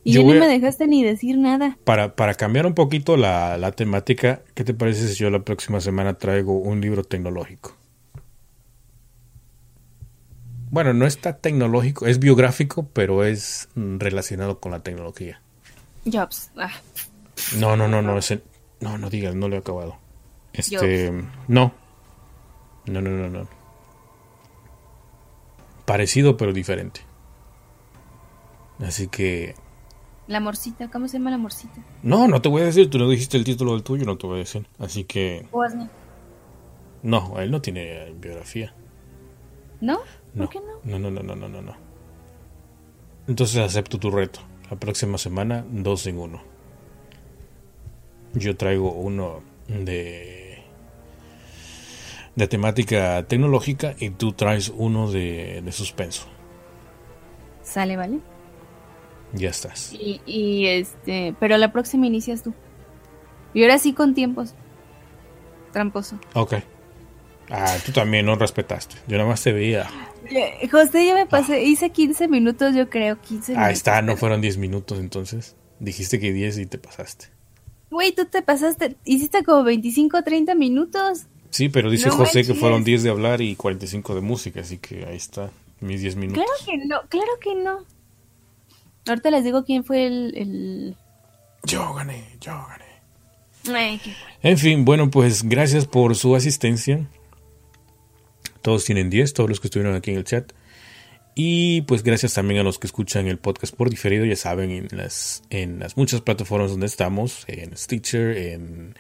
Y 0.05 0.15
no 0.15 0.35
me 0.35 0.49
dejaste 0.49 0.89
ni 0.89 1.05
decir 1.05 1.39
nada. 1.39 1.79
Para, 1.85 2.16
para 2.16 2.35
cambiar 2.35 2.66
un 2.66 2.74
poquito 2.74 3.16
la, 3.16 3.57
la 3.57 3.70
temática, 3.70 4.43
¿qué 4.55 4.65
te 4.65 4.74
parece 4.74 5.07
si 5.07 5.15
yo 5.15 5.31
la 5.31 5.45
próxima 5.45 5.81
semana 5.81 6.15
traigo 6.15 6.59
un 6.59 6.81
libro 6.81 7.05
tecnológico? 7.05 7.77
Bueno, 10.70 10.93
no 10.93 11.07
está 11.07 11.37
tecnológico, 11.37 12.09
es 12.09 12.19
biográfico, 12.19 12.89
pero 12.93 13.24
es 13.24 13.69
relacionado 13.77 14.59
con 14.59 14.73
la 14.73 14.81
tecnología. 14.81 15.41
Jobs. 16.05 16.51
Ah. 16.57 16.73
No, 17.59 17.77
no, 17.77 17.87
no, 17.87 18.03
no, 18.03 18.19
ese, 18.19 18.43
no, 18.81 18.99
no 18.99 19.09
digas, 19.11 19.37
no 19.37 19.49
lo 19.49 19.55
he 19.55 19.59
acabado. 19.59 19.99
Este, 20.53 21.12
no. 21.47 21.73
No, 22.87 23.01
no, 23.01 23.11
no, 23.11 23.29
no. 23.29 23.49
Parecido 25.85 26.37
pero 26.37 26.53
diferente. 26.53 27.03
Así 28.83 29.09
que... 29.09 29.55
La 30.27 30.41
morcita, 30.41 30.89
¿cómo 30.91 31.09
se 31.09 31.19
llama 31.19 31.31
la 31.31 31.39
morcita? 31.39 31.83
No, 32.03 32.29
no 32.29 32.41
te 32.41 32.49
voy 32.49 32.63
a 32.63 32.67
decir, 32.67 32.89
tú 32.89 32.99
no 32.99 33.09
dijiste 33.09 33.37
el 33.37 33.45
título 33.45 33.73
del 33.73 33.83
tuyo, 33.83 34.05
no 34.05 34.17
te 34.17 34.27
voy 34.27 34.37
a 34.37 34.39
decir. 34.41 34.67
Así 34.79 35.05
que... 35.05 35.47
No, 37.03 37.41
él 37.41 37.51
no 37.51 37.61
tiene 37.61 38.13
biografía. 38.13 38.75
¿No? 39.81 39.99
¿Por 40.37 40.49
qué 40.49 40.61
no? 40.61 40.99
No, 40.99 40.99
no, 40.99 41.11
no, 41.11 41.35
no, 41.35 41.49
no, 41.49 41.63
no. 41.63 41.77
Entonces 43.27 43.59
acepto 43.59 43.99
tu 43.99 44.11
reto. 44.11 44.41
La 44.71 44.77
próxima 44.79 45.19
semana, 45.19 45.65
dos 45.69 46.07
en 46.07 46.19
uno. 46.19 46.41
Yo 48.35 48.57
traigo 48.57 48.93
uno 48.93 49.43
de 49.69 50.43
de 52.35 52.49
temática 52.49 53.23
tecnológica 53.25 53.95
y 53.99 54.11
tú 54.11 54.33
traes 54.33 54.73
uno 54.75 55.11
de, 55.11 55.61
de 55.63 55.73
suspenso. 55.73 56.27
Sale, 57.63 57.97
¿vale? 57.97 58.21
Ya 59.33 59.51
estás. 59.51 59.93
Y, 59.93 60.67
este, 60.67 61.35
pero 61.41 61.57
la 61.57 61.73
próxima 61.73 62.07
inicias 62.07 62.43
tú. 62.43 62.55
Y 63.55 63.63
ahora 63.63 63.79
sí 63.79 63.93
con 63.93 64.15
tiempos. 64.15 64.55
Tramposo. 65.73 66.19
Ok. 66.35 66.55
Ah, 67.51 67.77
tú 67.85 67.93
también 67.93 68.27
no 68.27 68.35
respetaste. 68.35 68.97
Yo 69.07 69.17
nada 69.17 69.29
más 69.29 69.43
te 69.43 69.53
veía. 69.53 69.91
José, 70.71 71.07
yo 71.07 71.15
me 71.15 71.27
pasé, 71.27 71.55
ah. 71.55 71.61
hice 71.61 71.91
15 71.91 72.29
minutos, 72.29 72.75
yo 72.75 72.89
creo, 72.89 73.21
15 73.21 73.53
minutos. 73.53 73.69
Ah, 73.69 73.71
está, 73.71 74.03
no 74.03 74.17
fueron 74.17 74.41
10 74.41 74.59
minutos 74.59 74.99
entonces. 74.99 75.57
Dijiste 75.81 76.21
que 76.21 76.33
10 76.33 76.59
y 76.59 76.67
te 76.67 76.79
pasaste. 76.79 77.27
Güey, 77.91 78.13
tú 78.13 78.25
te 78.25 78.41
pasaste, 78.41 78.97
hiciste 79.05 79.43
como 79.45 79.65
25 79.65 80.17
o 80.17 80.23
30 80.23 80.55
minutos. 80.55 81.27
Sí, 81.51 81.69
pero 81.69 81.91
dice 81.91 82.09
José 82.09 82.45
que 82.45 82.55
fueron 82.55 82.85
10 82.85 83.03
de 83.03 83.11
hablar 83.11 83.43
y 83.43 83.57
45 83.57 84.15
de 84.15 84.21
música, 84.23 84.61
así 84.61 84.79
que 84.79 85.05
ahí 85.05 85.17
está, 85.17 85.51
mis 85.81 86.01
10 86.01 86.17
minutos. 86.17 86.43
Claro 86.43 86.65
que 86.65 86.87
no, 86.87 87.01
claro 87.09 87.33
que 87.41 87.55
no. 87.55 87.85
Ahorita 89.07 89.31
les 89.31 89.45
digo 89.45 89.65
quién 89.65 89.85
fue 89.85 90.07
el... 90.07 90.97
Yo 91.65 91.95
gané, 91.95 92.24
yo 92.41 92.53
gané. 92.53 92.93
En 94.43 94.59
fin, 94.59 94.85
bueno, 94.85 95.11
pues 95.11 95.45
gracias 95.45 95.87
por 95.87 96.16
su 96.16 96.35
asistencia. 96.35 97.07
Todos 98.61 98.85
tienen 98.85 99.11
10, 99.11 99.35
todos 99.35 99.49
los 99.49 99.61
que 99.61 99.69
estuvieron 99.69 99.95
aquí 99.95 100.11
en 100.11 100.19
el 100.19 100.24
chat. 100.24 100.53
Y 101.35 101.83
pues 101.83 102.03
gracias 102.03 102.35
también 102.35 102.61
a 102.61 102.62
los 102.62 102.79
que 102.79 102.87
escuchan 102.87 103.27
el 103.27 103.39
podcast 103.39 103.74
por 103.74 103.89
diferido, 103.89 104.24
ya 104.24 104.37
saben, 104.37 104.70
en 104.70 104.89
las, 104.91 105.43
en 105.51 105.79
las 105.79 105.97
muchas 105.97 106.20
plataformas 106.20 106.70
donde 106.70 106.87
estamos, 106.87 107.45
en 107.49 107.77
Stitcher, 107.77 108.37
en... 108.37 108.95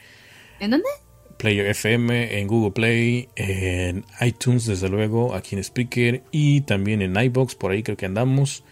¿En 0.58 0.70
dónde? 0.70 0.88
Player 1.36 1.66
FM, 1.66 2.38
en 2.38 2.46
Google 2.46 2.70
Play, 2.70 3.28
en 3.36 4.04
iTunes, 4.20 4.64
desde 4.64 4.88
luego, 4.88 5.34
aquí 5.34 5.56
en 5.56 5.64
Speaker 5.64 6.22
y 6.30 6.62
también 6.62 7.02
en 7.02 7.16
iBox, 7.16 7.54
por 7.54 7.72
ahí 7.72 7.82
creo 7.82 7.96
que 7.96 8.06
andamos. 8.06 8.64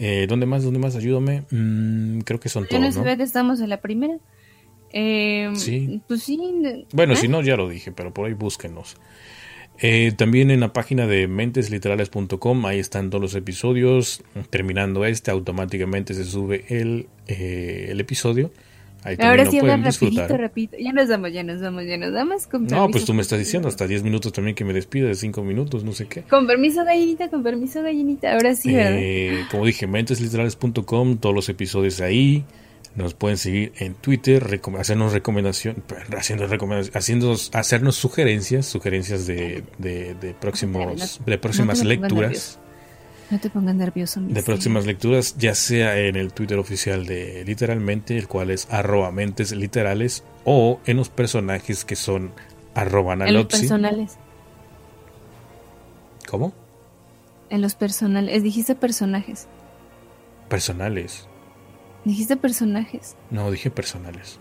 Eh, 0.00 0.26
¿Dónde 0.28 0.46
más? 0.46 0.62
¿Dónde 0.62 0.78
más? 0.78 0.94
Ayúdame. 0.94 1.42
Mm, 1.50 2.20
creo 2.20 2.38
que 2.38 2.48
son 2.48 2.66
todos. 2.68 2.96
¿no? 2.96 3.02
que 3.02 3.22
estamos 3.22 3.60
en 3.60 3.68
la 3.68 3.80
primera. 3.80 4.16
Eh, 4.92 5.50
sí. 5.54 6.00
Pues 6.06 6.22
sí. 6.22 6.38
Bueno, 6.92 7.14
¿eh? 7.14 7.16
si 7.16 7.26
no, 7.26 7.42
ya 7.42 7.56
lo 7.56 7.68
dije, 7.68 7.90
pero 7.90 8.14
por 8.14 8.26
ahí 8.26 8.32
búsquenos. 8.32 8.96
Eh, 9.80 10.12
también 10.16 10.52
en 10.52 10.60
la 10.60 10.72
página 10.72 11.08
de 11.08 11.26
mentesliterales.com, 11.26 12.66
ahí 12.66 12.78
están 12.78 13.10
todos 13.10 13.22
los 13.22 13.34
episodios. 13.34 14.22
Terminando 14.50 15.04
este, 15.04 15.32
automáticamente 15.32 16.14
se 16.14 16.24
sube 16.24 16.64
el, 16.68 17.08
el 17.26 17.98
episodio. 17.98 18.52
Ahora 19.20 19.46
sí 19.46 19.58
habla 19.58 19.76
rapidito, 19.76 20.36
rapidito. 20.36 20.76
Ya 20.78 20.92
nos 20.92 21.08
damos, 21.08 21.32
ya 21.32 21.42
nos 21.42 21.60
damos, 21.60 21.84
ya 21.86 21.96
nos 21.96 22.12
damos. 22.12 22.48
no, 22.52 22.90
pues 22.90 23.04
tú 23.04 23.14
me 23.14 23.22
estás 23.22 23.38
diciendo 23.38 23.68
hasta 23.68 23.86
10 23.86 24.02
minutos 24.02 24.32
también 24.32 24.54
que 24.54 24.64
me 24.64 24.72
despide 24.72 25.08
de 25.08 25.14
5 25.14 25.42
minutos, 25.42 25.84
no 25.84 25.92
sé 25.92 26.06
qué. 26.06 26.22
Con 26.22 26.46
permiso 26.46 26.84
gallinita, 26.84 27.28
con 27.28 27.42
permiso 27.42 27.82
gallinita. 27.82 28.32
Ahora 28.32 28.54
sí, 28.54 28.70
eh, 28.74 29.44
Como 29.50 29.64
dije, 29.66 29.86
mentesliterales.com, 29.86 31.18
todos 31.18 31.34
los 31.34 31.48
episodios 31.48 32.00
ahí. 32.00 32.44
Nos 32.96 33.14
pueden 33.14 33.36
seguir 33.36 33.72
en 33.76 33.94
Twitter, 33.94 34.60
hacernos 34.76 35.12
recomendación, 35.12 35.84
haciendo 36.16 36.48
haciendo, 36.94 37.36
hacernos 37.52 37.94
sugerencias, 37.94 38.66
sugerencias 38.66 39.26
de, 39.26 39.62
de, 39.78 40.14
de 40.14 40.34
próximos, 40.34 41.20
de 41.24 41.38
próximas 41.38 41.84
lecturas. 41.84 42.58
No 43.30 43.38
te 43.38 43.50
pongas 43.50 43.74
nervioso. 43.74 44.20
De 44.20 44.42
próximas 44.42 44.86
lecturas, 44.86 45.36
ya 45.36 45.54
sea 45.54 45.98
en 45.98 46.16
el 46.16 46.32
Twitter 46.32 46.58
oficial 46.58 47.04
de 47.04 47.44
Literalmente, 47.44 48.16
el 48.16 48.26
cual 48.26 48.50
es 48.50 48.66
arroba 48.70 49.10
mentes 49.10 49.52
literales, 49.52 50.24
o 50.44 50.80
en 50.86 50.96
los 50.96 51.10
personajes 51.10 51.84
que 51.84 51.96
son 51.96 52.32
arroba 52.74 53.14
En 53.14 53.34
los 53.34 53.46
personales. 53.46 54.16
¿Cómo? 56.28 56.54
En 57.50 57.60
los 57.60 57.74
personales. 57.74 58.42
Dijiste 58.42 58.74
personajes. 58.74 59.46
Personales. 60.48 61.26
Dijiste 62.04 62.36
personajes. 62.36 63.16
No, 63.30 63.50
dije 63.50 63.70
personales. 63.70 64.38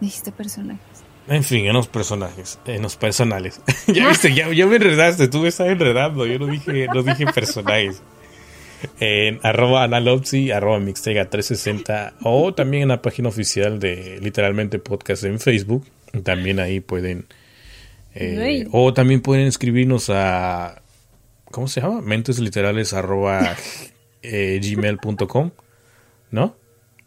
Dijiste 0.00 0.30
personajes. 0.30 1.05
En 1.28 1.42
fin, 1.42 1.66
en 1.66 1.72
los 1.72 1.88
personajes, 1.88 2.58
en 2.66 2.82
los 2.82 2.96
personales. 2.96 3.60
ya 3.88 4.08
viste, 4.08 4.32
ya, 4.32 4.46
me 4.48 4.76
enredaste, 4.76 5.28
tú 5.28 5.40
me 5.40 5.48
estás 5.48 5.68
enredando, 5.68 6.24
yo 6.26 6.38
no 6.38 6.46
dije, 6.46 6.86
no 6.92 7.02
dije 7.02 7.26
personajes. 7.26 8.02
En 9.00 9.40
arroba 9.42 9.84
analopsy, 9.84 10.52
arroba 10.52 10.78
mixtega 10.78 11.28
360 11.28 12.14
o 12.22 12.54
también 12.54 12.84
en 12.84 12.88
la 12.88 13.02
página 13.02 13.28
oficial 13.28 13.80
de 13.80 14.20
literalmente 14.20 14.78
podcast 14.78 15.24
en 15.24 15.40
Facebook. 15.40 15.84
También 16.22 16.60
ahí 16.60 16.80
pueden... 16.80 17.26
Eh, 18.14 18.66
o 18.70 18.94
también 18.94 19.20
pueden 19.20 19.46
escribirnos 19.46 20.10
a... 20.10 20.82
¿Cómo 21.50 21.68
se 21.68 21.80
llama? 21.80 22.00
Mentesliterales 22.02 22.92
arroba 22.92 23.56
eh, 24.22 24.60
gmail.com. 24.62 25.50
¿No? 26.30 26.56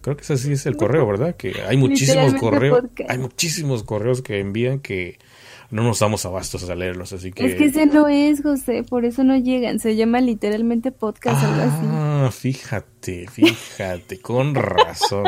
Creo 0.01 0.15
que 0.15 0.23
ese 0.23 0.37
sí 0.37 0.53
es 0.53 0.65
el 0.65 0.77
correo, 0.77 1.05
¿verdad? 1.05 1.35
Que 1.35 1.61
hay 1.67 1.75
muchísimos 1.75 2.33
correos, 2.35 2.85
hay 3.07 3.17
muchísimos 3.17 3.83
correos 3.83 4.21
que 4.21 4.39
envían 4.39 4.79
que 4.79 5.19
no 5.71 5.83
nos 5.83 5.99
damos 5.99 6.25
abastos 6.25 6.67
a 6.69 6.75
leerlos, 6.75 7.13
así 7.13 7.31
que... 7.31 7.45
Es 7.45 7.55
que 7.55 7.65
ese 7.65 7.85
no 7.85 8.07
es, 8.07 8.41
José, 8.41 8.83
por 8.83 9.05
eso 9.05 9.23
no 9.23 9.37
llegan, 9.37 9.79
se 9.79 9.95
llama 9.95 10.19
literalmente 10.19 10.91
podcast, 10.91 11.43
algo 11.43 11.61
así. 11.61 11.85
Ah, 11.89 12.29
fíjate, 12.31 13.27
fíjate, 13.27 14.19
con 14.19 14.55
razón. 14.55 15.25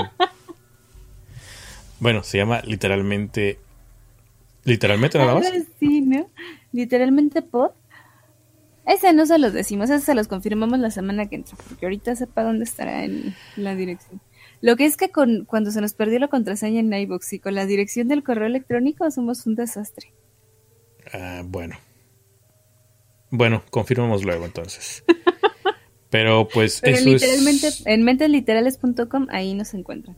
bueno, 1.99 2.23
se 2.23 2.37
llama 2.39 2.61
literalmente... 2.65 3.59
¿Literalmente 4.63 5.17
nada 5.17 5.35
más? 5.35 5.51
Sí, 5.79 6.01
¿no? 6.01 6.29
Literalmente 6.71 7.41
pod. 7.41 7.71
Ese 8.85 9.13
no 9.13 9.25
se 9.25 9.37
los 9.37 9.53
decimos, 9.53 9.89
ese 9.89 10.05
se 10.05 10.15
los 10.15 10.27
confirmamos 10.27 10.79
la 10.79 10.91
semana 10.91 11.27
que 11.27 11.35
entra, 11.35 11.55
porque 11.67 11.85
ahorita 11.85 12.15
sepa 12.15 12.43
dónde 12.43 12.63
estará 12.63 13.03
en 13.03 13.35
la 13.55 13.75
dirección. 13.75 14.21
Lo 14.61 14.75
que 14.75 14.85
es 14.85 14.95
que 14.95 15.09
con, 15.09 15.45
cuando 15.45 15.71
se 15.71 15.81
nos 15.81 15.93
perdió 15.93 16.19
la 16.19 16.27
contraseña 16.27 16.79
en 16.79 16.93
iVoox 16.93 17.33
y 17.33 17.39
con 17.39 17.55
la 17.55 17.65
dirección 17.65 18.07
del 18.07 18.23
correo 18.23 18.45
electrónico 18.45 19.09
somos 19.09 19.45
un 19.47 19.55
desastre. 19.55 20.13
Ah, 21.11 21.41
bueno. 21.43 21.75
Bueno, 23.31 23.63
confirmamos 23.71 24.23
luego 24.23 24.45
entonces. 24.45 25.03
Pero 26.11 26.47
pues 26.47 26.81
eso 26.83 27.09
literalmente, 27.09 27.69
En 27.85 28.03
mentesliterales.com 28.03 29.27
ahí 29.29 29.53
nos 29.53 29.73
encuentran. 29.73 30.17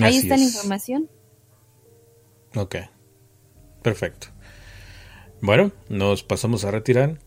Ahí 0.00 0.16
está 0.16 0.36
la 0.36 0.44
información. 0.44 1.10
Ok. 2.56 2.76
Perfecto. 3.82 4.28
Bueno, 5.40 5.72
nos 5.88 6.22
pasamos 6.24 6.64
a 6.64 6.70
retirar. 6.70 7.18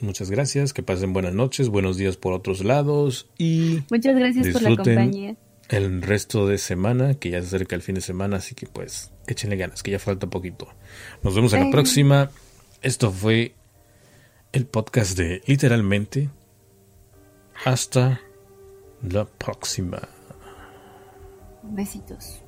Muchas 0.00 0.30
gracias, 0.30 0.72
que 0.72 0.82
pasen 0.84 1.12
buenas 1.12 1.34
noches, 1.34 1.68
buenos 1.68 1.96
días 1.96 2.16
por 2.16 2.32
otros 2.32 2.64
lados 2.64 3.28
y 3.36 3.82
muchas 3.90 4.14
gracias 4.16 4.48
por 4.48 4.62
la 4.62 4.76
compañía. 4.76 5.36
El 5.68 6.02
resto 6.02 6.46
de 6.46 6.56
semana, 6.58 7.14
que 7.14 7.30
ya 7.30 7.40
se 7.40 7.48
acerca 7.48 7.74
el 7.74 7.82
fin 7.82 7.96
de 7.96 8.00
semana, 8.00 8.36
así 8.36 8.54
que 8.54 8.66
pues 8.66 9.12
échenle 9.26 9.56
ganas, 9.56 9.82
que 9.82 9.90
ya 9.90 9.98
falta 9.98 10.28
poquito. 10.28 10.68
Nos 11.22 11.34
vemos 11.34 11.52
en 11.52 11.64
la 11.64 11.70
próxima. 11.70 12.30
Esto 12.80 13.10
fue 13.10 13.54
el 14.52 14.66
podcast 14.66 15.18
de 15.18 15.42
literalmente. 15.46 16.30
Hasta 17.64 18.20
la 19.02 19.24
próxima. 19.24 20.00
Besitos. 21.64 22.40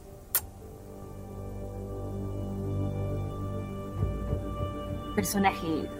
Personajes. 5.16 5.99